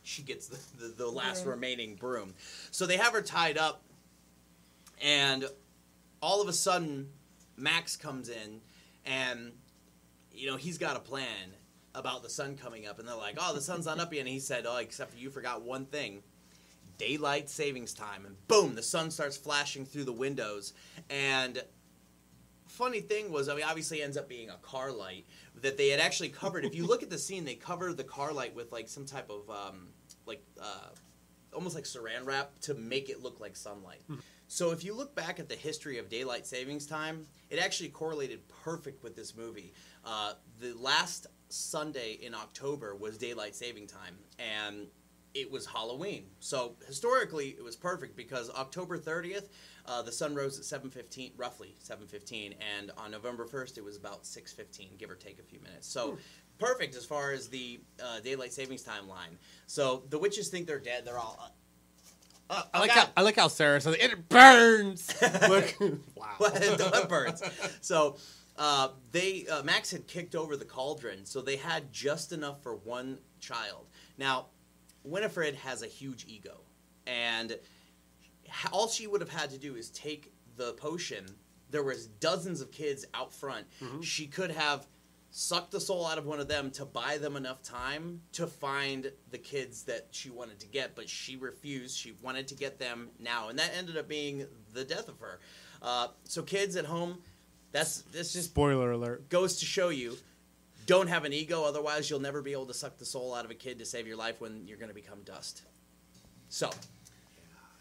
she 0.06 0.22
gets 0.22 0.48
the, 0.48 0.58
the, 0.78 0.88
the 0.94 1.06
last 1.08 1.44
Broom. 1.44 1.54
remaining 1.56 1.94
broom. 1.96 2.34
So 2.70 2.84
they 2.86 2.98
have 2.98 3.14
her 3.14 3.22
tied 3.22 3.56
up 3.56 3.82
and 5.02 5.46
all 6.20 6.42
of 6.42 6.48
a 6.48 6.52
sudden 6.52 7.08
max 7.56 7.96
comes 7.96 8.28
in 8.28 8.60
and 9.06 9.52
you 10.32 10.46
know 10.46 10.56
he's 10.56 10.78
got 10.78 10.96
a 10.96 11.00
plan 11.00 11.54
about 11.94 12.22
the 12.22 12.28
sun 12.28 12.56
coming 12.56 12.86
up 12.86 12.98
and 12.98 13.08
they're 13.08 13.16
like 13.16 13.36
oh 13.40 13.54
the 13.54 13.60
sun's 13.60 13.86
not 13.86 13.98
up 13.98 14.12
yet 14.12 14.20
and 14.20 14.28
he 14.28 14.38
said 14.40 14.64
oh 14.68 14.76
except 14.76 15.12
for 15.12 15.16
you 15.18 15.30
forgot 15.30 15.62
one 15.62 15.86
thing 15.86 16.22
daylight 16.98 17.48
savings 17.50 17.92
time 17.92 18.24
and 18.26 18.36
boom 18.48 18.74
the 18.74 18.82
sun 18.82 19.10
starts 19.10 19.36
flashing 19.36 19.84
through 19.84 20.04
the 20.04 20.12
windows 20.12 20.72
and 21.10 21.62
funny 22.66 23.00
thing 23.00 23.30
was 23.30 23.48
i 23.48 23.54
mean 23.54 23.64
obviously 23.64 24.00
it 24.00 24.04
ends 24.04 24.16
up 24.16 24.28
being 24.28 24.50
a 24.50 24.56
car 24.56 24.90
light 24.92 25.26
that 25.60 25.76
they 25.76 25.88
had 25.88 26.00
actually 26.00 26.28
covered 26.28 26.64
if 26.64 26.74
you 26.74 26.86
look 26.86 27.02
at 27.02 27.10
the 27.10 27.18
scene 27.18 27.44
they 27.44 27.54
cover 27.54 27.92
the 27.92 28.04
car 28.04 28.32
light 28.32 28.54
with 28.54 28.72
like 28.72 28.88
some 28.88 29.04
type 29.06 29.30
of 29.30 29.48
um, 29.50 29.88
like 30.26 30.42
uh, 30.60 30.88
almost 31.54 31.74
like 31.74 31.84
saran 31.84 32.24
wrap 32.24 32.58
to 32.60 32.74
make 32.74 33.08
it 33.08 33.22
look 33.22 33.40
like 33.40 33.56
sunlight. 33.56 34.02
So 34.48 34.72
if 34.72 34.84
you 34.84 34.94
look 34.94 35.14
back 35.14 35.40
at 35.40 35.48
the 35.48 35.54
history 35.54 35.98
of 35.98 36.08
daylight 36.08 36.46
savings 36.46 36.86
time, 36.86 37.26
it 37.48 37.58
actually 37.58 37.88
correlated 37.88 38.40
perfect 38.48 39.02
with 39.02 39.16
this 39.16 39.34
movie. 39.34 39.72
Uh, 40.04 40.34
the 40.60 40.74
last 40.74 41.28
Sunday 41.48 42.18
in 42.20 42.34
October 42.34 42.94
was 42.94 43.16
daylight 43.16 43.54
saving 43.54 43.86
time, 43.86 44.18
and 44.38 44.86
it 45.34 45.50
was 45.50 45.66
Halloween. 45.66 46.26
So 46.38 46.76
historically, 46.86 47.48
it 47.58 47.62
was 47.62 47.76
perfect 47.76 48.16
because 48.16 48.50
October 48.50 48.98
30th, 48.98 49.48
uh, 49.86 50.00
the 50.02 50.12
sun 50.12 50.34
rose 50.34 50.58
at 50.58 50.64
7:15, 50.64 51.32
roughly 51.36 51.74
7:15, 51.82 52.54
and 52.78 52.92
on 52.96 53.10
November 53.10 53.44
1st, 53.46 53.76
it 53.76 53.84
was 53.84 53.96
about 53.96 54.24
6:15, 54.24 54.96
give 54.96 55.10
or 55.10 55.16
take 55.16 55.38
a 55.38 55.42
few 55.42 55.60
minutes. 55.60 55.88
So 55.88 56.16
perfect 56.58 56.94
as 56.94 57.04
far 57.04 57.32
as 57.32 57.48
the 57.48 57.80
uh, 58.02 58.20
daylight 58.20 58.52
savings 58.52 58.82
timeline. 58.82 59.36
So 59.66 60.04
the 60.08 60.18
witches 60.18 60.48
think 60.48 60.66
they're 60.66 60.78
dead. 60.78 61.04
They're 61.04 61.18
all. 61.18 61.36
Uh, 61.40 61.48
uh, 62.50 62.62
I 62.74 62.78
like 62.80 62.90
oh, 62.90 62.94
how 62.94 63.04
God. 63.04 63.12
I 63.16 63.22
like 63.22 63.36
how 63.36 63.48
Sarah 63.48 63.80
said 63.80 63.94
it 63.94 64.28
burns. 64.28 65.14
Look, 65.48 65.74
wow. 66.14 66.36
Well, 66.38 66.52
it 66.54 67.08
burns. 67.08 67.42
So 67.80 68.16
uh, 68.56 68.88
they 69.10 69.46
uh, 69.46 69.62
Max 69.62 69.90
had 69.90 70.06
kicked 70.06 70.34
over 70.34 70.56
the 70.56 70.64
cauldron, 70.64 71.24
so 71.24 71.40
they 71.40 71.56
had 71.56 71.92
just 71.92 72.32
enough 72.32 72.62
for 72.62 72.76
one 72.76 73.18
child. 73.40 73.86
Now, 74.16 74.46
Winifred 75.04 75.54
has 75.56 75.82
a 75.82 75.86
huge 75.86 76.24
ego, 76.28 76.60
and 77.06 77.58
all 78.72 78.88
she 78.88 79.06
would 79.06 79.20
have 79.20 79.30
had 79.30 79.50
to 79.50 79.58
do 79.58 79.76
is 79.76 79.90
take 79.90 80.32
the 80.56 80.72
potion. 80.74 81.24
There 81.70 81.82
was 81.82 82.06
dozens 82.06 82.60
of 82.60 82.70
kids 82.72 83.04
out 83.14 83.32
front. 83.32 83.66
She 84.02 84.26
could 84.26 84.50
have 84.50 84.86
sucked 85.30 85.72
the 85.72 85.80
soul 85.80 86.06
out 86.06 86.16
of 86.16 86.26
one 86.26 86.38
of 86.38 86.46
them 86.46 86.70
to 86.70 86.84
buy 86.84 87.18
them 87.18 87.34
enough 87.36 87.60
time 87.62 88.20
to 88.32 88.46
find 88.46 89.10
the 89.32 89.38
kids 89.38 89.82
that 89.82 90.06
she 90.12 90.30
wanted 90.30 90.60
to 90.60 90.66
get, 90.68 90.94
but 90.94 91.08
she 91.08 91.36
refused. 91.36 91.96
She 91.98 92.14
wanted 92.22 92.48
to 92.48 92.54
get 92.54 92.78
them 92.78 93.08
now, 93.18 93.48
and 93.48 93.58
that 93.58 93.72
ended 93.76 93.96
up 93.96 94.08
being 94.08 94.46
the 94.72 94.84
death 94.84 95.08
of 95.08 95.18
her. 95.18 95.40
Uh, 95.82 96.08
so, 96.22 96.42
kids 96.42 96.76
at 96.76 96.84
home, 96.86 97.18
that's 97.72 98.02
this 98.02 98.32
just 98.32 98.50
Spoiler 98.50 98.92
alert. 98.92 99.28
goes 99.28 99.58
to 99.58 99.66
show 99.66 99.88
you 99.88 100.16
don't 100.86 101.08
have 101.08 101.24
an 101.24 101.32
ego 101.32 101.64
otherwise 101.64 102.08
you'll 102.08 102.20
never 102.20 102.42
be 102.42 102.52
able 102.52 102.66
to 102.66 102.74
suck 102.74 102.98
the 102.98 103.04
soul 103.04 103.34
out 103.34 103.44
of 103.44 103.50
a 103.50 103.54
kid 103.54 103.78
to 103.78 103.84
save 103.84 104.06
your 104.06 104.16
life 104.16 104.40
when 104.40 104.66
you're 104.66 104.78
going 104.78 104.88
to 104.88 104.94
become 104.94 105.22
dust. 105.24 105.62
So. 106.48 106.70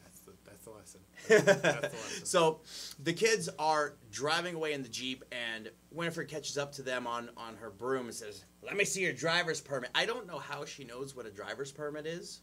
That's 0.04 0.20
the, 0.22 0.32
that's 0.46 0.94
the. 0.94 1.00
That's 1.30 1.62
the 1.62 1.78
lesson. 1.78 2.26
so 2.26 2.60
the 3.02 3.14
kids 3.14 3.50
are 3.58 3.96
driving 4.12 4.56
away 4.56 4.74
in 4.74 4.84
the 4.84 4.90
jeep 4.90 5.24
and 5.32 5.72
winifred 5.92 6.28
catches 6.28 6.58
up 6.58 6.74
to 6.74 6.82
them 6.82 7.08
on 7.08 7.30
on 7.38 7.56
her 7.56 7.70
broom 7.70 8.08
and 8.08 8.14
says 8.14 8.44
let 8.62 8.76
me 8.76 8.84
see 8.84 9.02
your 9.04 9.14
driver's 9.14 9.62
permit. 9.62 9.90
I 9.96 10.06
don't 10.06 10.28
know 10.28 10.40
how 10.40 10.66
she 10.66 10.84
knows 10.84 11.16
what 11.16 11.26
a 11.26 11.32
driver's 11.32 11.72
permit 11.72 12.06
is 12.06 12.42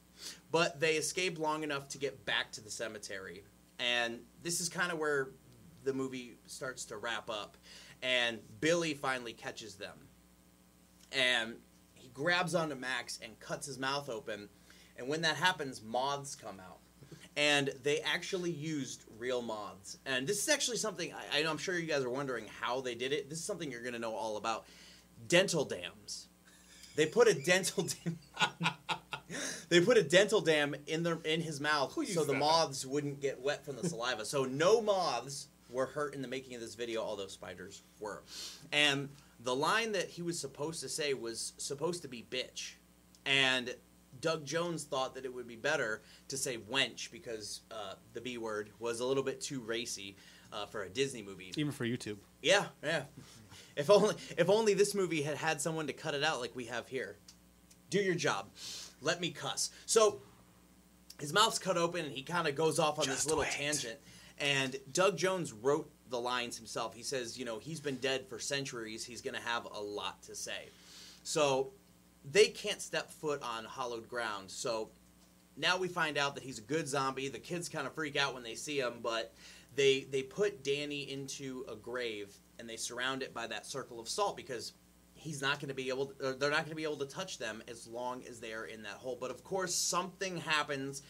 but 0.50 0.80
they 0.80 0.94
escape 0.94 1.38
long 1.38 1.62
enough 1.62 1.88
to 1.88 1.98
get 1.98 2.24
back 2.24 2.52
to 2.52 2.60
the 2.60 2.70
cemetery. 2.70 3.44
And 3.78 4.20
this 4.42 4.60
is 4.60 4.68
kind 4.68 4.92
of 4.92 4.98
where 4.98 5.28
the 5.84 5.92
movie 5.92 6.36
starts 6.46 6.84
to 6.86 6.98
wrap 6.98 7.30
up 7.30 7.56
and 8.02 8.38
billy 8.60 8.94
finally 8.94 9.32
catches 9.32 9.74
them 9.74 9.96
and 11.12 11.54
he 11.94 12.08
grabs 12.08 12.54
onto 12.54 12.74
Max 12.74 13.18
and 13.22 13.38
cuts 13.40 13.66
his 13.66 13.78
mouth 13.78 14.08
open. 14.08 14.48
And 14.96 15.08
when 15.08 15.22
that 15.22 15.36
happens, 15.36 15.82
moths 15.82 16.34
come 16.34 16.60
out. 16.60 16.78
And 17.36 17.70
they 17.82 18.00
actually 18.00 18.50
used 18.50 19.04
real 19.18 19.40
moths. 19.40 19.98
And 20.04 20.26
this 20.26 20.42
is 20.42 20.48
actually 20.48 20.76
something 20.78 21.12
I, 21.12 21.38
I 21.38 21.42
know 21.42 21.50
I'm 21.50 21.58
sure 21.58 21.78
you 21.78 21.86
guys 21.86 22.02
are 22.02 22.10
wondering 22.10 22.46
how 22.60 22.80
they 22.80 22.94
did 22.94 23.12
it. 23.12 23.30
This 23.30 23.38
is 23.38 23.44
something 23.44 23.70
you're 23.70 23.82
going 23.82 23.94
to 23.94 24.00
know 24.00 24.14
all 24.14 24.36
about. 24.36 24.66
Dental 25.28 25.64
dams. 25.64 26.28
They 26.96 27.06
put 27.06 27.28
a 27.28 27.34
dental 27.34 27.86
dam. 28.04 28.18
they 29.68 29.80
put 29.80 29.96
a 29.96 30.02
dental 30.02 30.40
dam 30.40 30.74
in 30.86 31.02
their 31.02 31.18
in 31.24 31.40
his 31.40 31.60
mouth 31.60 31.92
so 32.08 32.24
the 32.24 32.32
that? 32.32 32.38
moths 32.38 32.84
wouldn't 32.84 33.20
get 33.20 33.40
wet 33.40 33.64
from 33.64 33.76
the 33.76 33.88
saliva. 33.88 34.24
So 34.24 34.44
no 34.44 34.80
moths 34.82 35.46
were 35.70 35.86
hurt 35.86 36.14
in 36.14 36.22
the 36.22 36.28
making 36.28 36.56
of 36.56 36.60
this 36.60 36.74
video, 36.74 37.00
although 37.00 37.28
spiders 37.28 37.82
were. 38.00 38.22
And 38.72 39.08
the 39.42 39.54
line 39.54 39.92
that 39.92 40.08
he 40.10 40.22
was 40.22 40.38
supposed 40.38 40.80
to 40.80 40.88
say 40.88 41.14
was 41.14 41.52
supposed 41.56 42.02
to 42.02 42.08
be 42.08 42.26
bitch. 42.28 42.74
And 43.24 43.74
Doug 44.20 44.44
Jones 44.44 44.84
thought 44.84 45.14
that 45.14 45.24
it 45.24 45.32
would 45.32 45.46
be 45.46 45.56
better 45.56 46.02
to 46.28 46.36
say 46.36 46.58
wench 46.58 47.10
because 47.10 47.62
uh, 47.70 47.94
the 48.12 48.20
B 48.20 48.38
word 48.38 48.70
was 48.78 49.00
a 49.00 49.06
little 49.06 49.22
bit 49.22 49.40
too 49.40 49.60
racy 49.60 50.16
uh, 50.52 50.66
for 50.66 50.82
a 50.82 50.88
Disney 50.88 51.22
movie. 51.22 51.52
Even 51.56 51.72
for 51.72 51.84
YouTube. 51.84 52.16
Yeah, 52.42 52.66
yeah. 52.82 53.04
If 53.76 53.88
only 53.88 54.14
if 54.36 54.50
only 54.50 54.74
this 54.74 54.94
movie 54.94 55.22
had 55.22 55.36
had 55.36 55.60
someone 55.60 55.86
to 55.86 55.92
cut 55.92 56.14
it 56.14 56.24
out 56.24 56.40
like 56.40 56.54
we 56.54 56.66
have 56.66 56.88
here. 56.88 57.16
Do 57.88 57.98
your 57.98 58.14
job. 58.14 58.48
Let 59.00 59.20
me 59.20 59.30
cuss. 59.30 59.70
So 59.86 60.20
his 61.18 61.32
mouth's 61.32 61.58
cut 61.58 61.76
open 61.76 62.04
and 62.04 62.14
he 62.14 62.22
kind 62.22 62.46
of 62.48 62.54
goes 62.54 62.78
off 62.78 62.98
on 62.98 63.06
this 63.06 63.26
little 63.26 63.40
wait. 63.40 63.52
tangent. 63.52 63.98
And 64.38 64.76
Doug 64.92 65.16
Jones 65.16 65.52
wrote 65.52 65.90
the 66.10 66.20
lines 66.20 66.56
himself. 66.56 66.94
He 66.94 67.02
says, 67.02 67.38
you 67.38 67.44
know, 67.44 67.58
he's 67.58 67.80
been 67.80 67.96
dead 67.96 68.26
for 68.28 68.38
centuries. 68.38 69.04
He's 69.04 69.20
going 69.20 69.34
to 69.34 69.40
have 69.40 69.66
a 69.72 69.80
lot 69.80 70.22
to 70.24 70.34
say. 70.34 70.68
So 71.22 71.72
they 72.30 72.46
can't 72.46 72.82
step 72.82 73.10
foot 73.10 73.42
on 73.42 73.64
hollowed 73.64 74.08
ground. 74.08 74.50
So 74.50 74.90
now 75.56 75.78
we 75.78 75.88
find 75.88 76.18
out 76.18 76.34
that 76.34 76.44
he's 76.44 76.58
a 76.58 76.62
good 76.62 76.88
zombie. 76.88 77.28
The 77.28 77.38
kids 77.38 77.68
kind 77.68 77.86
of 77.86 77.94
freak 77.94 78.16
out 78.16 78.34
when 78.34 78.42
they 78.42 78.54
see 78.54 78.78
him, 78.78 78.94
but 79.02 79.32
they 79.76 80.06
they 80.10 80.22
put 80.22 80.64
Dani 80.64 81.08
into 81.08 81.64
a 81.70 81.76
grave 81.76 82.34
and 82.58 82.68
they 82.68 82.76
surround 82.76 83.22
it 83.22 83.32
by 83.32 83.46
that 83.46 83.66
circle 83.66 84.00
of 84.00 84.08
salt 84.08 84.36
because 84.36 84.72
he's 85.14 85.42
not 85.42 85.60
going 85.60 85.68
to 85.68 85.74
be 85.74 85.88
able 85.88 86.06
to, 86.06 86.32
they're 86.32 86.50
not 86.50 86.60
going 86.60 86.70
to 86.70 86.74
be 86.74 86.84
able 86.84 86.96
to 86.96 87.06
touch 87.06 87.38
them 87.38 87.62
as 87.68 87.86
long 87.86 88.22
as 88.28 88.40
they 88.40 88.52
are 88.52 88.64
in 88.64 88.82
that 88.82 88.92
hole. 88.92 89.16
But 89.20 89.30
of 89.30 89.44
course, 89.44 89.74
something 89.74 90.38
happens 90.38 91.02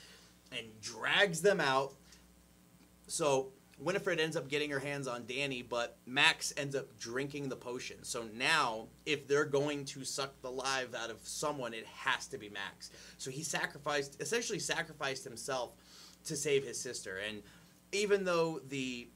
and 0.53 0.67
drags 0.81 1.41
them 1.41 1.61
out. 1.61 1.95
So 3.07 3.53
Winifred 3.81 4.21
ends 4.21 4.37
up 4.37 4.49
getting 4.49 4.71
her 4.71 4.79
hands 4.79 5.09
on 5.09 5.23
Dani, 5.23 5.67
but 5.67 5.97
Max 6.07 6.53
ends 6.57 6.77
up 6.77 6.99
drinking 6.99 7.49
the 7.49 7.57
potion. 7.57 7.97
So 8.03 8.25
now, 8.35 8.89
if 9.07 9.27
they're 9.27 9.47
going 9.47 9.87
to 9.87 10.05
suck 10.05 10.41
the 10.43 10.51
life 10.51 10.95
out 10.95 11.11
of 11.11 11.19
someone, 11.23 11.73
it 11.73 11.87
has 11.87 12.27
to 12.29 12.39
be 12.39 12.51
Max. 12.51 12.91
So 13.17 13.31
he 13.31 13.43
sacrificed, 13.43 14.21
essentially 14.21 14.59
sacrificed 14.59 15.25
himself 15.25 15.73
to 16.25 16.37
save 16.37 16.65
his 16.65 16.79
sister. 16.79 17.19
And 17.27 17.43
even 17.93 18.25
though 18.25 18.61
the 18.69 19.09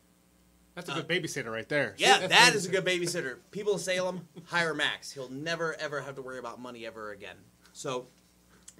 That's 0.74 0.88
a 0.88 0.94
good 0.94 1.04
uh, 1.04 1.08
babysitter 1.08 1.52
right 1.52 1.68
there. 1.68 1.94
yeah, 1.98 2.18
That's 2.18 2.32
that 2.32 2.54
is 2.54 2.66
a 2.66 2.70
good 2.70 2.84
babysitter. 2.86 3.36
People 3.50 3.74
of 3.74 3.82
Salem, 3.82 4.26
hire 4.46 4.74
Max. 4.74 5.12
He'll 5.12 5.30
never 5.30 5.74
ever 5.78 6.00
have 6.00 6.14
to 6.14 6.22
worry 6.22 6.38
about 6.38 6.60
money 6.60 6.86
ever 6.86 7.12
again. 7.12 7.36
So 7.74 8.06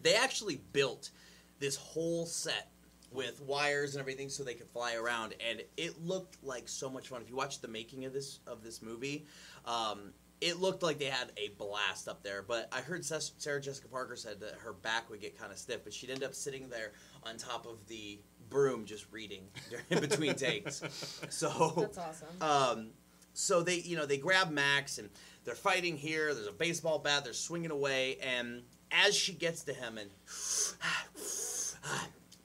they 0.03 0.15
actually 0.15 0.61
built 0.73 1.11
this 1.59 1.77
whole 1.77 2.27
set 2.27 2.69
with 3.15 3.41
wires 3.41 3.95
and 3.95 4.01
everything 4.01 4.29
so 4.29 4.43
they 4.45 4.55
could 4.55 4.69
fly 4.69 4.95
around 4.95 5.35
and 5.49 5.63
it 5.77 6.03
looked 6.05 6.43
like 6.43 6.69
so 6.69 6.91
much 6.91 7.09
fun 7.09 7.23
if 7.23 7.31
you 7.31 7.37
watch 7.37 7.61
the 7.61 7.69
making 7.69 8.05
of 8.05 8.13
this 8.13 8.41
of 8.47 8.63
this 8.63 8.83
movie 8.83 9.25
um, 9.67 10.13
it 10.41 10.61
looked 10.61 10.83
like 10.83 10.99
they 10.99 11.05
had 11.07 11.33
a 11.37 11.49
blast 11.59 12.09
up 12.09 12.23
there 12.23 12.43
but 12.43 12.69
i 12.73 12.81
heard 12.81 13.05
sarah 13.05 13.61
jessica 13.61 13.89
parker 13.89 14.17
said 14.17 14.41
that 14.41 14.53
her 14.59 14.73
back 14.73 15.09
would 15.09 15.21
get 15.21 15.39
kind 15.39 15.53
of 15.53 15.59
stiff 15.59 15.83
but 15.85 15.93
she'd 15.93 16.11
end 16.11 16.25
up 16.25 16.35
sitting 16.35 16.69
there 16.69 16.93
on 17.23 17.37
top 17.37 17.67
of 17.67 17.87
the 17.87 18.19
broom 18.51 18.85
just 18.85 19.07
reading 19.11 19.45
in 19.91 20.01
between 20.01 20.35
takes 20.35 20.83
so 21.31 21.73
That's 21.77 21.99
awesome. 21.99 22.43
um, 22.43 22.91
so 23.37 23.63
they, 23.63 23.79
you 23.79 23.97
know, 23.97 24.07
they 24.07 24.17
grab 24.17 24.53
Max 24.53 24.99
and 24.99 25.11
they're 25.45 25.57
fighting 25.57 25.97
here. 25.97 26.33
There's 26.33 26.47
a 26.47 26.53
baseball 26.53 27.01
bat. 27.01 27.25
They're 27.25 27.33
swinging 27.33 27.73
away, 27.73 28.17
and 28.23 28.63
as 28.93 29.15
she 29.17 29.33
gets 29.33 29.63
to 29.65 29.75
him, 29.75 29.99
and 29.99 30.09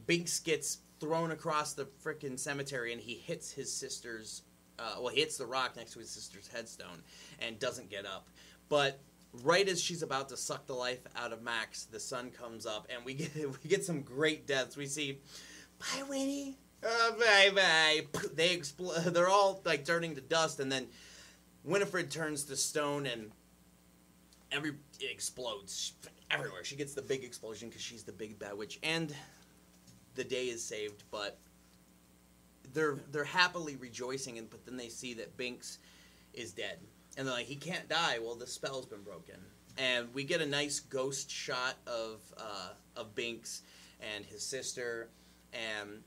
Binks 0.09 0.39
gets 0.39 0.79
thrown 0.99 1.29
across 1.29 1.73
the 1.73 1.85
frickin' 2.03 2.39
cemetery, 2.39 2.93
and 2.93 2.99
he 2.99 3.13
hits 3.13 3.51
his 3.51 3.71
sister's. 3.71 4.41
Uh, 4.79 4.95
well, 4.97 5.09
he 5.09 5.19
hits 5.19 5.37
the 5.37 5.45
rock 5.45 5.75
next 5.75 5.93
to 5.93 5.99
his 5.99 6.09
sister's 6.09 6.47
headstone, 6.47 7.03
and 7.37 7.59
doesn't 7.59 7.91
get 7.91 8.07
up. 8.07 8.27
But 8.69 8.99
right 9.43 9.69
as 9.69 9.79
she's 9.79 10.01
about 10.01 10.29
to 10.29 10.37
suck 10.37 10.65
the 10.65 10.73
life 10.73 11.01
out 11.15 11.31
of 11.31 11.43
Max, 11.43 11.83
the 11.85 11.99
sun 11.99 12.31
comes 12.31 12.65
up, 12.65 12.87
and 12.89 13.05
we 13.05 13.13
get 13.13 13.35
we 13.35 13.69
get 13.69 13.85
some 13.85 14.01
great 14.01 14.47
deaths. 14.47 14.75
We 14.75 14.87
see, 14.87 15.19
bye, 15.77 16.01
Winnie. 16.09 16.57
Uh, 16.83 17.11
bye 17.11 17.51
bye. 17.53 18.07
They 18.33 18.53
explode. 18.53 19.03
They're 19.13 19.29
all 19.29 19.61
like 19.63 19.85
turning 19.85 20.15
to 20.15 20.21
dust, 20.21 20.59
and 20.59 20.71
then 20.71 20.87
Winifred 21.63 22.09
turns 22.09 22.45
to 22.45 22.55
stone, 22.55 23.05
and 23.05 23.29
every 24.51 24.71
it 24.99 25.11
explodes 25.11 25.93
everywhere. 26.31 26.63
She 26.63 26.75
gets 26.75 26.95
the 26.95 27.03
big 27.03 27.23
explosion 27.23 27.69
because 27.69 27.83
she's 27.83 28.01
the 28.01 28.11
big 28.11 28.39
bad 28.39 28.57
witch, 28.57 28.79
and 28.81 29.13
the 30.19 30.23
day 30.25 30.45
is 30.45 30.63
saved. 30.63 31.03
But 31.09 31.39
they're 32.73 32.99
they're 33.11 33.23
happily 33.23 33.75
rejoicing, 33.77 34.37
and 34.37 34.49
but 34.49 34.65
then 34.65 34.77
they 34.77 34.89
see 34.89 35.15
that 35.15 35.35
Binks 35.37 35.79
is 36.33 36.51
dead, 36.51 36.77
and 37.17 37.25
they're 37.25 37.33
like, 37.33 37.45
he 37.45 37.55
can't 37.55 37.87
die. 37.89 38.19
Well, 38.21 38.35
the 38.35 38.47
spell's 38.47 38.85
been 38.85 39.01
broken, 39.01 39.39
and 39.77 40.13
we 40.13 40.23
get 40.23 40.41
a 40.41 40.45
nice 40.45 40.79
ghost 40.79 41.31
shot 41.31 41.75
of 41.87 42.19
uh, 42.37 42.69
of 42.95 43.15
Binks 43.15 43.63
and 44.15 44.25
his 44.25 44.43
sister, 44.43 45.09
and 45.53 46.03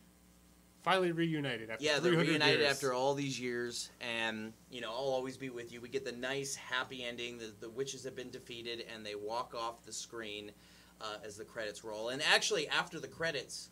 Finally 0.82 1.12
reunited 1.12 1.70
after 1.70 1.84
yeah, 1.84 2.00
they're 2.00 2.10
reunited 2.10 2.58
years. 2.58 2.70
after 2.72 2.92
all 2.92 3.14
these 3.14 3.38
years, 3.38 3.90
and 4.00 4.52
you 4.68 4.80
know, 4.80 4.90
I'll 4.90 4.96
always 4.96 5.36
be 5.36 5.48
with 5.48 5.72
you. 5.72 5.80
We 5.80 5.88
get 5.88 6.04
the 6.04 6.10
nice, 6.10 6.56
happy 6.56 7.04
ending. 7.04 7.38
The, 7.38 7.52
the 7.60 7.70
witches 7.70 8.02
have 8.02 8.16
been 8.16 8.30
defeated, 8.30 8.84
and 8.92 9.06
they 9.06 9.14
walk 9.14 9.54
off 9.54 9.84
the 9.84 9.92
screen 9.92 10.50
uh, 11.00 11.18
as 11.24 11.36
the 11.36 11.44
credits 11.44 11.84
roll. 11.84 12.08
And 12.08 12.20
actually, 12.34 12.66
after 12.66 12.98
the 12.98 13.06
credits, 13.06 13.70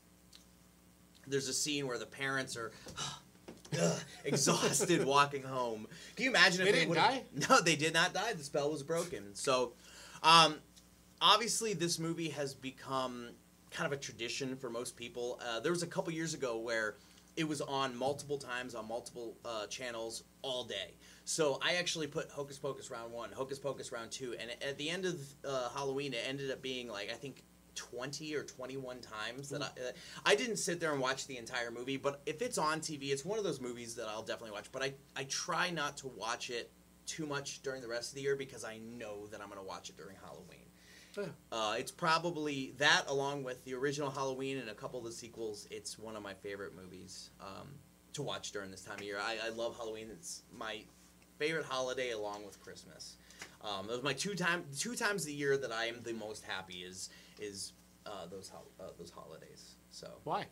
there's 1.26 1.48
a 1.48 1.52
scene 1.52 1.86
where 1.86 1.98
the 1.98 2.06
parents 2.06 2.56
are 2.56 2.72
exhausted 4.24 5.04
walking 5.04 5.42
home. 5.42 5.86
Can 6.16 6.24
you 6.24 6.30
imagine 6.30 6.60
if 6.62 6.66
They 6.66 6.72
they, 6.72 6.78
didn't 6.86 6.90
would've- 6.90 7.48
No, 7.50 7.60
they 7.60 7.76
did 7.76 7.94
not 7.94 8.12
die. 8.14 8.32
The 8.32 8.44
spell 8.44 8.70
was 8.70 8.82
broken. 8.82 9.34
So, 9.34 9.72
um, 10.22 10.56
obviously, 11.20 11.74
this 11.74 11.98
movie 11.98 12.30
has 12.30 12.54
become 12.54 13.28
kind 13.70 13.86
of 13.86 13.92
a 13.96 14.00
tradition 14.00 14.56
for 14.56 14.68
most 14.70 14.96
people. 14.96 15.40
Uh, 15.46 15.60
there 15.60 15.72
was 15.72 15.82
a 15.82 15.86
couple 15.86 16.12
years 16.12 16.34
ago 16.34 16.58
where 16.58 16.96
it 17.36 17.46
was 17.46 17.60
on 17.60 17.96
multiple 17.96 18.36
times 18.38 18.74
on 18.74 18.88
multiple 18.88 19.36
uh, 19.44 19.66
channels 19.68 20.24
all 20.42 20.64
day. 20.64 20.94
So 21.24 21.60
I 21.62 21.74
actually 21.74 22.08
put 22.08 22.28
Hocus 22.30 22.58
Pocus 22.58 22.90
round 22.90 23.12
one, 23.12 23.30
Hocus 23.30 23.58
Pocus 23.60 23.92
round 23.92 24.10
two, 24.10 24.34
and 24.40 24.50
at 24.50 24.76
the 24.78 24.90
end 24.90 25.04
of 25.06 25.20
uh, 25.48 25.68
Halloween, 25.68 26.12
it 26.12 26.22
ended 26.26 26.50
up 26.50 26.60
being 26.60 26.88
like 26.88 27.10
I 27.10 27.14
think. 27.16 27.44
20 27.74 28.34
or 28.34 28.42
21 28.42 29.00
times 29.00 29.48
that 29.50 29.62
I, 29.62 29.70
I 30.24 30.34
didn't 30.34 30.56
sit 30.56 30.80
there 30.80 30.92
and 30.92 31.00
watch 31.00 31.26
the 31.26 31.36
entire 31.36 31.70
movie 31.70 31.96
but 31.96 32.20
if 32.26 32.42
it's 32.42 32.58
on 32.58 32.80
TV 32.80 33.10
it's 33.10 33.24
one 33.24 33.38
of 33.38 33.44
those 33.44 33.60
movies 33.60 33.94
that 33.96 34.08
I'll 34.08 34.22
definitely 34.22 34.52
watch 34.52 34.70
but 34.72 34.82
I, 34.82 34.94
I 35.16 35.24
try 35.24 35.70
not 35.70 35.96
to 35.98 36.08
watch 36.08 36.50
it 36.50 36.70
too 37.06 37.26
much 37.26 37.62
during 37.62 37.82
the 37.82 37.88
rest 37.88 38.10
of 38.10 38.14
the 38.16 38.22
year 38.22 38.36
because 38.36 38.64
I 38.64 38.78
know 38.78 39.26
that 39.28 39.40
I'm 39.40 39.48
gonna 39.48 39.62
watch 39.62 39.88
it 39.88 39.96
during 39.96 40.16
Halloween. 40.22 40.66
Yeah. 41.16 41.24
Uh, 41.50 41.74
it's 41.76 41.90
probably 41.90 42.72
that, 42.78 43.02
along 43.08 43.42
with 43.42 43.64
the 43.64 43.74
original 43.74 44.10
Halloween 44.10 44.58
and 44.58 44.70
a 44.70 44.74
couple 44.74 45.00
of 45.00 45.04
the 45.04 45.12
sequels. 45.12 45.66
It's 45.70 45.98
one 45.98 46.14
of 46.14 46.22
my 46.22 46.34
favorite 46.34 46.74
movies 46.74 47.30
um, 47.40 47.68
to 48.12 48.22
watch 48.22 48.52
during 48.52 48.70
this 48.70 48.82
time 48.82 48.98
of 48.98 49.02
year. 49.02 49.18
I, 49.20 49.36
I 49.44 49.48
love 49.48 49.76
Halloween. 49.76 50.08
It's 50.12 50.42
my 50.56 50.82
favorite 51.38 51.64
holiday, 51.64 52.10
along 52.10 52.44
with 52.44 52.60
Christmas. 52.60 53.16
Um, 53.62 53.86
those 53.88 54.00
are 54.00 54.04
my 54.04 54.12
two 54.12 54.34
time 54.34 54.64
two 54.78 54.94
times 54.94 55.26
a 55.26 55.32
year 55.32 55.56
that 55.56 55.72
I 55.72 55.86
am 55.86 55.96
the 56.02 56.12
most 56.12 56.44
happy 56.44 56.78
is 56.78 57.10
is 57.40 57.72
uh, 58.06 58.26
those 58.30 58.48
hol- 58.48 58.70
uh, 58.78 58.84
those 58.98 59.10
holidays. 59.10 59.74
So 59.90 60.08
Why? 60.24 60.46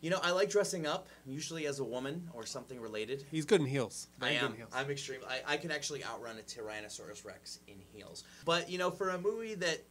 you 0.00 0.10
know, 0.10 0.20
I 0.22 0.30
like 0.32 0.50
dressing 0.50 0.86
up, 0.86 1.08
usually 1.24 1.66
as 1.66 1.78
a 1.80 1.84
woman 1.84 2.28
or 2.34 2.44
something 2.44 2.80
related. 2.80 3.24
He's 3.30 3.44
good 3.46 3.60
in 3.60 3.66
heels. 3.66 4.08
I 4.20 4.26
Very 4.26 4.34
good 4.38 4.44
am. 4.44 4.50
in 4.52 4.56
heels. 4.58 4.70
I'm 4.74 4.90
extreme. 4.90 5.20
I, 5.28 5.54
I 5.54 5.56
can 5.56 5.70
actually 5.70 6.04
outrun 6.04 6.36
a 6.38 6.42
Tyrannosaurus 6.42 7.24
Rex 7.24 7.60
in 7.66 7.76
heels. 7.92 8.24
But 8.44 8.70
you 8.70 8.78
know, 8.78 8.90
for 8.90 9.10
a 9.10 9.18
movie 9.18 9.54
that 9.54 9.82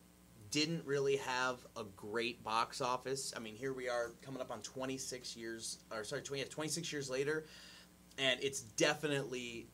didn't 0.52 0.86
really 0.86 1.18
have 1.18 1.58
a 1.76 1.84
great 1.96 2.44
box 2.44 2.82
office, 2.82 3.34
I 3.36 3.40
mean, 3.40 3.56
here 3.56 3.74
we 3.74 3.90
are 3.90 4.12
coming 4.22 4.42
up 4.42 4.52
on 4.52 4.62
26 4.62 5.36
years, 5.36 5.80
or 5.92 6.04
sorry, 6.04 6.22
20, 6.22 6.44
yeah, 6.44 6.48
26 6.50 6.94
years 6.94 7.10
later, 7.10 7.46
and 8.18 8.40
it's 8.42 8.62
definitely 8.62 9.68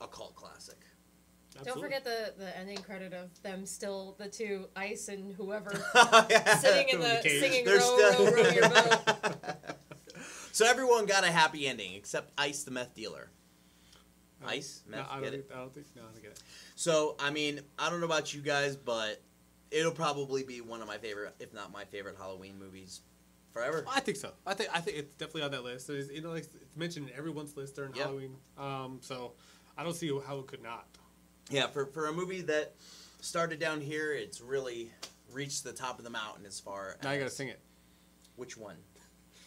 a 0.00 0.06
cult 0.06 0.34
classic. 0.34 0.78
Don't 1.64 1.80
forget 1.80 2.04
the, 2.04 2.34
the 2.38 2.56
ending 2.58 2.78
credit 2.78 3.12
of 3.12 3.40
them 3.42 3.66
still 3.66 4.14
the 4.18 4.28
two 4.28 4.66
ice 4.76 5.08
and 5.08 5.32
whoever 5.34 5.70
Sitting 5.94 6.58
sitting 6.58 6.88
in 6.90 7.00
the 7.00 7.20
the 7.22 7.28
singing 7.40 7.64
They're 7.64 7.78
row, 7.78 7.98
still- 8.10 8.26
row 8.26 8.32
row 8.32 8.50
your 8.50 8.68
boat. 8.68 8.98
so 10.52 10.66
everyone 10.66 11.06
got 11.06 11.24
a 11.24 11.28
happy 11.30 11.66
ending 11.66 11.94
except 11.94 12.32
Ice 12.38 12.62
the 12.64 12.70
meth 12.70 12.94
dealer. 12.94 13.30
No. 14.40 14.48
Ice, 14.48 14.82
No, 14.88 14.98
meth, 14.98 15.06
I 15.10 15.20
get 15.20 15.24
don't, 15.24 15.26
it? 15.26 15.30
think, 15.48 15.52
I 15.52 15.56
don't 15.60 15.74
think. 15.74 15.86
No, 15.96 16.02
I 16.02 16.04
don't 16.12 16.22
get 16.22 16.30
it. 16.32 16.42
So, 16.76 17.16
I 17.18 17.30
mean, 17.30 17.60
I 17.78 17.90
don't 17.90 17.98
know 18.00 18.06
about 18.06 18.32
you 18.32 18.40
guys, 18.40 18.76
but 18.76 19.20
it'll 19.72 19.90
probably 19.92 20.44
be 20.44 20.60
one 20.60 20.80
of 20.80 20.86
my 20.86 20.96
favorite, 20.98 21.34
if 21.40 21.52
not 21.52 21.72
my 21.72 21.84
favorite, 21.84 22.14
Halloween 22.16 22.56
movies 22.58 23.00
forever. 23.52 23.84
I 23.92 23.98
think 23.98 24.16
so. 24.16 24.30
I 24.46 24.54
think 24.54 24.70
I 24.72 24.80
think 24.80 24.96
it's 24.98 25.14
definitely 25.16 25.42
on 25.42 25.50
that 25.50 25.64
list. 25.64 25.90
It's, 25.90 26.10
you 26.12 26.22
know, 26.22 26.30
like, 26.30 26.44
it's 26.44 26.76
mentioned 26.76 27.08
in 27.08 27.16
everyone's 27.16 27.56
list 27.56 27.74
during 27.74 27.92
Yep. 27.94 28.04
Halloween. 28.06 28.36
Um, 28.56 28.98
so 29.00 29.32
I 29.76 29.82
don't 29.82 29.94
see 29.96 30.08
how 30.26 30.38
it 30.38 30.46
could 30.46 30.62
not. 30.62 30.86
Yeah, 31.50 31.66
for, 31.68 31.86
for 31.86 32.06
a 32.06 32.12
movie 32.12 32.42
that 32.42 32.74
started 33.20 33.58
down 33.58 33.80
here, 33.80 34.12
it's 34.12 34.40
really 34.40 34.90
reached 35.32 35.64
the 35.64 35.72
top 35.72 35.98
of 35.98 36.04
the 36.04 36.10
mountain 36.10 36.46
as 36.46 36.58
far 36.58 36.96
Now 37.02 37.12
you 37.12 37.18
gotta 37.18 37.30
sing 37.30 37.48
it. 37.48 37.60
Which 38.36 38.56
one? 38.56 38.76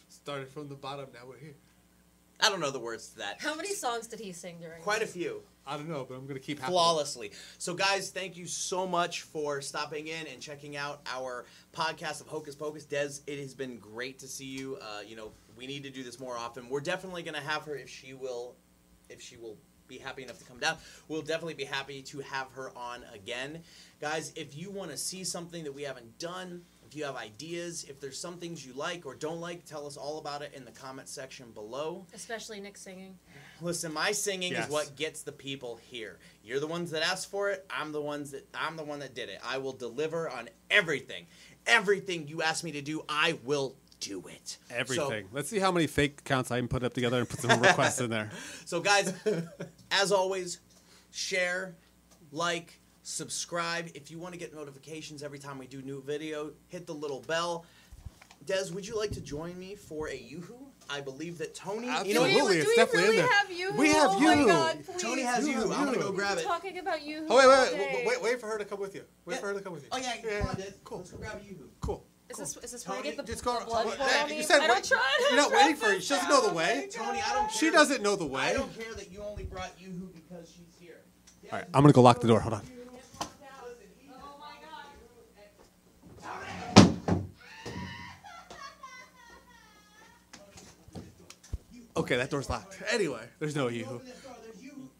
Started 0.08 0.48
from 0.48 0.68
the 0.68 0.74
bottom. 0.74 1.08
Now 1.12 1.20
we're 1.28 1.38
here. 1.38 1.54
I 2.40 2.48
don't 2.48 2.60
know 2.60 2.70
the 2.70 2.80
words 2.80 3.08
to 3.10 3.18
that. 3.18 3.40
How 3.40 3.54
many 3.54 3.72
songs 3.72 4.08
did 4.08 4.20
he 4.20 4.32
sing 4.32 4.56
during? 4.60 4.82
Quite 4.82 5.02
a 5.02 5.06
few. 5.06 5.42
I 5.64 5.76
don't 5.76 5.88
know, 5.88 6.04
but 6.08 6.16
I'm 6.16 6.26
gonna 6.26 6.40
keep 6.40 6.58
happening. 6.58 6.74
flawlessly. 6.74 7.30
So, 7.58 7.72
guys, 7.72 8.10
thank 8.10 8.36
you 8.36 8.46
so 8.46 8.86
much 8.86 9.22
for 9.22 9.60
stopping 9.60 10.08
in 10.08 10.26
and 10.26 10.40
checking 10.40 10.76
out 10.76 11.00
our 11.06 11.46
podcast 11.72 12.20
of 12.20 12.26
Hocus 12.26 12.56
Pocus. 12.56 12.84
Des, 12.84 13.20
it 13.28 13.38
has 13.38 13.54
been 13.54 13.78
great 13.78 14.18
to 14.18 14.26
see 14.26 14.46
you. 14.46 14.76
Uh, 14.82 15.02
you 15.06 15.14
know, 15.14 15.30
we 15.56 15.68
need 15.68 15.84
to 15.84 15.90
do 15.90 16.02
this 16.02 16.18
more 16.18 16.36
often. 16.36 16.68
We're 16.68 16.80
definitely 16.80 17.22
going 17.22 17.34
to 17.34 17.40
have 17.40 17.62
her 17.64 17.76
if 17.76 17.88
she 17.88 18.12
will, 18.12 18.56
if 19.08 19.20
she 19.22 19.36
will 19.36 19.56
be 19.88 19.98
happy 19.98 20.22
enough 20.22 20.38
to 20.38 20.44
come 20.44 20.58
down. 20.58 20.76
We'll 21.08 21.22
definitely 21.22 21.54
be 21.54 21.64
happy 21.64 22.02
to 22.02 22.20
have 22.20 22.48
her 22.52 22.70
on 22.76 23.04
again, 23.14 23.60
guys. 24.00 24.32
If 24.36 24.56
you 24.56 24.70
want 24.70 24.90
to 24.90 24.96
see 24.96 25.24
something 25.24 25.64
that 25.64 25.72
we 25.74 25.82
haven't 25.82 26.18
done. 26.18 26.62
If 26.84 26.98
you 26.98 27.04
have 27.04 27.16
ideas, 27.16 27.86
if 27.88 28.00
there's 28.00 28.18
some 28.18 28.36
things 28.36 28.66
you 28.66 28.74
like 28.74 29.06
or 29.06 29.14
don't 29.14 29.40
like, 29.40 29.64
tell 29.64 29.86
us 29.86 29.96
all 29.96 30.18
about 30.18 30.42
it 30.42 30.52
in 30.54 30.66
the 30.66 30.70
comment 30.72 31.08
section 31.08 31.50
below. 31.52 32.04
Especially 32.12 32.60
Nick 32.60 32.76
singing. 32.76 33.16
Listen, 33.62 33.94
my 33.94 34.12
singing 34.12 34.52
Yes. 34.52 34.66
is 34.66 34.70
what 34.70 34.94
gets 34.94 35.22
the 35.22 35.32
people 35.32 35.80
here. 35.88 36.18
You're 36.44 36.60
the 36.60 36.66
ones 36.66 36.90
that 36.90 37.02
asked 37.02 37.30
for 37.30 37.48
it. 37.48 37.64
I'm 37.70 37.92
the 37.92 38.02
ones 38.02 38.32
that 38.32 38.46
I'm 38.52 38.76
the 38.76 38.84
one 38.84 38.98
that 38.98 39.14
did 39.14 39.30
it. 39.30 39.40
I 39.42 39.56
will 39.56 39.72
deliver 39.72 40.28
on 40.28 40.50
everything. 40.70 41.24
Everything 41.66 42.28
you 42.28 42.42
ask 42.42 42.62
me 42.62 42.72
to 42.72 42.82
do, 42.82 43.06
I 43.08 43.38
will 43.42 43.74
do 44.02 44.24
it. 44.26 44.58
Everything. 44.70 45.28
Let's 45.32 45.48
see 45.48 45.58
how 45.60 45.70
many 45.72 45.86
fake 45.86 46.20
accounts 46.20 46.50
I 46.50 46.58
can 46.58 46.68
put 46.68 46.82
up 46.82 46.92
together 46.92 47.20
and 47.20 47.28
put 47.28 47.40
some 47.40 47.60
requests 47.60 48.00
in 48.00 48.10
there. 48.10 48.30
So, 48.64 48.76
so 48.78 48.80
guys, 48.80 49.14
as 49.90 50.10
always, 50.12 50.58
share, 51.12 51.76
like, 52.32 52.80
subscribe. 53.02 53.90
If 53.94 54.10
you 54.10 54.18
want 54.18 54.34
to 54.34 54.38
get 54.40 54.54
notifications 54.54 55.22
every 55.22 55.38
time 55.38 55.56
we 55.58 55.66
do 55.66 55.80
new 55.82 56.02
video, 56.02 56.50
hit 56.68 56.86
the 56.86 56.94
little 56.94 57.20
bell. 57.20 57.64
Des, 58.44 58.72
would 58.74 58.86
you 58.86 58.98
like 58.98 59.12
to 59.12 59.20
join 59.20 59.56
me 59.56 59.76
for 59.76 60.08
a 60.08 60.16
yoo-hoo? 60.16 60.66
I 60.90 61.00
believe 61.00 61.38
that 61.38 61.54
Tony. 61.54 61.86
You 61.86 62.14
know 62.14 62.24
Absolutely. 62.24 62.34
what? 62.42 62.50
we, 62.50 62.56
it's 62.56 62.64
do 62.64 62.70
we 62.70 62.76
definitely 62.76 63.10
in 63.10 63.16
there. 63.16 63.32
have 63.32 63.52
you? 63.52 63.72
We 63.74 63.88
have 63.90 64.10
oh 64.10 64.18
my 64.20 64.34
you. 64.34 64.46
God, 64.48 64.84
please. 64.84 65.00
Tony 65.00 65.22
has 65.22 65.46
You, 65.46 65.54
you. 65.54 65.72
I'm 65.72 65.84
gonna 65.86 65.98
go 65.98 66.10
grab 66.10 66.38
it. 66.38 66.44
Talking 66.44 66.78
about 66.78 67.02
you. 67.04 67.24
Oh 67.30 67.36
wait, 67.36 67.46
wait, 67.46 67.78
wait, 67.78 67.94
wait, 67.94 68.06
wait, 68.06 68.22
wait 68.22 68.40
for 68.40 68.48
her 68.48 68.58
to 68.58 68.64
come 68.64 68.80
with 68.80 68.96
you. 68.96 69.04
Wait 69.24 69.34
Yeah. 69.34 69.40
for 69.40 69.46
her 69.46 69.54
to 69.54 69.60
come 69.60 69.72
with 69.72 69.84
you. 69.84 69.90
Oh 69.92 69.96
yeah, 69.98 70.14
yeah, 70.24 70.40
come 70.40 70.48
on, 70.48 70.54
Des. 70.56 70.72
cool, 70.82 70.98
Let's 70.98 71.12
go 71.12 71.18
grab 71.18 71.40
a 71.40 71.44
yoo-hoo. 71.48 71.70
cool. 71.80 72.04
Is 72.32 72.38
this 72.38 72.64
is 72.64 72.72
this 72.72 72.82
Tony, 72.82 72.96
where 72.96 73.04
I 73.04 73.14
get 73.14 73.16
the, 73.18 73.22
Just 73.30 73.44
go. 73.44 73.58
the 73.58 73.66
blood 73.66 73.86
wait, 73.86 73.98
poured 73.98 74.10
hey, 74.10 74.22
on 74.22 74.30
me? 74.30 74.36
You 74.38 74.42
said, 74.42 74.60
I 74.60 74.66
don't 74.66 74.84
try. 74.84 75.02
You're 75.28 75.36
not 75.36 75.52
waiting 75.58 75.76
for 75.76 75.86
her. 75.86 76.00
She 76.00 76.08
doesn't 76.08 76.28
know 76.30 76.48
the 76.48 76.54
way. 76.54 76.88
Tony, 76.90 77.20
I 77.20 77.32
don't 77.34 77.48
care. 77.48 77.58
She 77.58 77.70
doesn't 77.70 78.02
know 78.02 78.16
the 78.16 78.26
way. 78.26 78.42
I 78.42 78.52
don't 78.54 78.78
care 78.78 78.94
that 78.94 79.12
you 79.12 79.22
only 79.22 79.44
brought 79.44 79.72
Yoo-Hoo 79.78 80.10
because 80.14 80.48
she's 80.50 80.74
here. 80.80 81.00
All 81.52 81.58
right, 81.58 81.68
I'm 81.74 81.82
gonna 81.82 81.92
go 81.92 82.00
lock 82.00 82.20
the 82.20 82.28
door. 82.28 82.40
Hold 82.40 82.54
on. 82.54 82.62
Oh 84.10 84.38
my 84.40 84.54
god. 86.24 87.22
Okay, 91.96 92.16
that 92.16 92.30
door's 92.30 92.48
locked. 92.48 92.82
Anyway, 92.90 93.24
there's 93.38 93.54
no 93.54 93.68
yoo-hoo. 93.68 94.00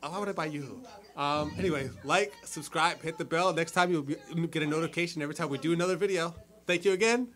Oh, 0.03 0.11
why 0.11 0.19
would 0.19 0.29
I 0.29 0.33
buy 0.33 0.47
yoo-hoo? 0.47 0.83
Um, 1.17 1.53
anyway, 1.59 1.91
like, 2.05 2.33
subscribe, 2.45 3.01
hit 3.03 3.19
the 3.19 3.25
bell. 3.25 3.53
Next 3.53 3.73
time 3.73 3.91
you'll 3.91 4.03
be, 4.03 4.17
get 4.51 4.63
a 4.63 4.67
notification 4.67 5.23
every 5.23 5.35
time 5.35 5.49
we 5.49 5.59
do 5.59 5.73
another 5.73 5.97
video. 5.97 6.35
Thank 6.67 6.85
you 6.85 6.93
again. 6.93 7.29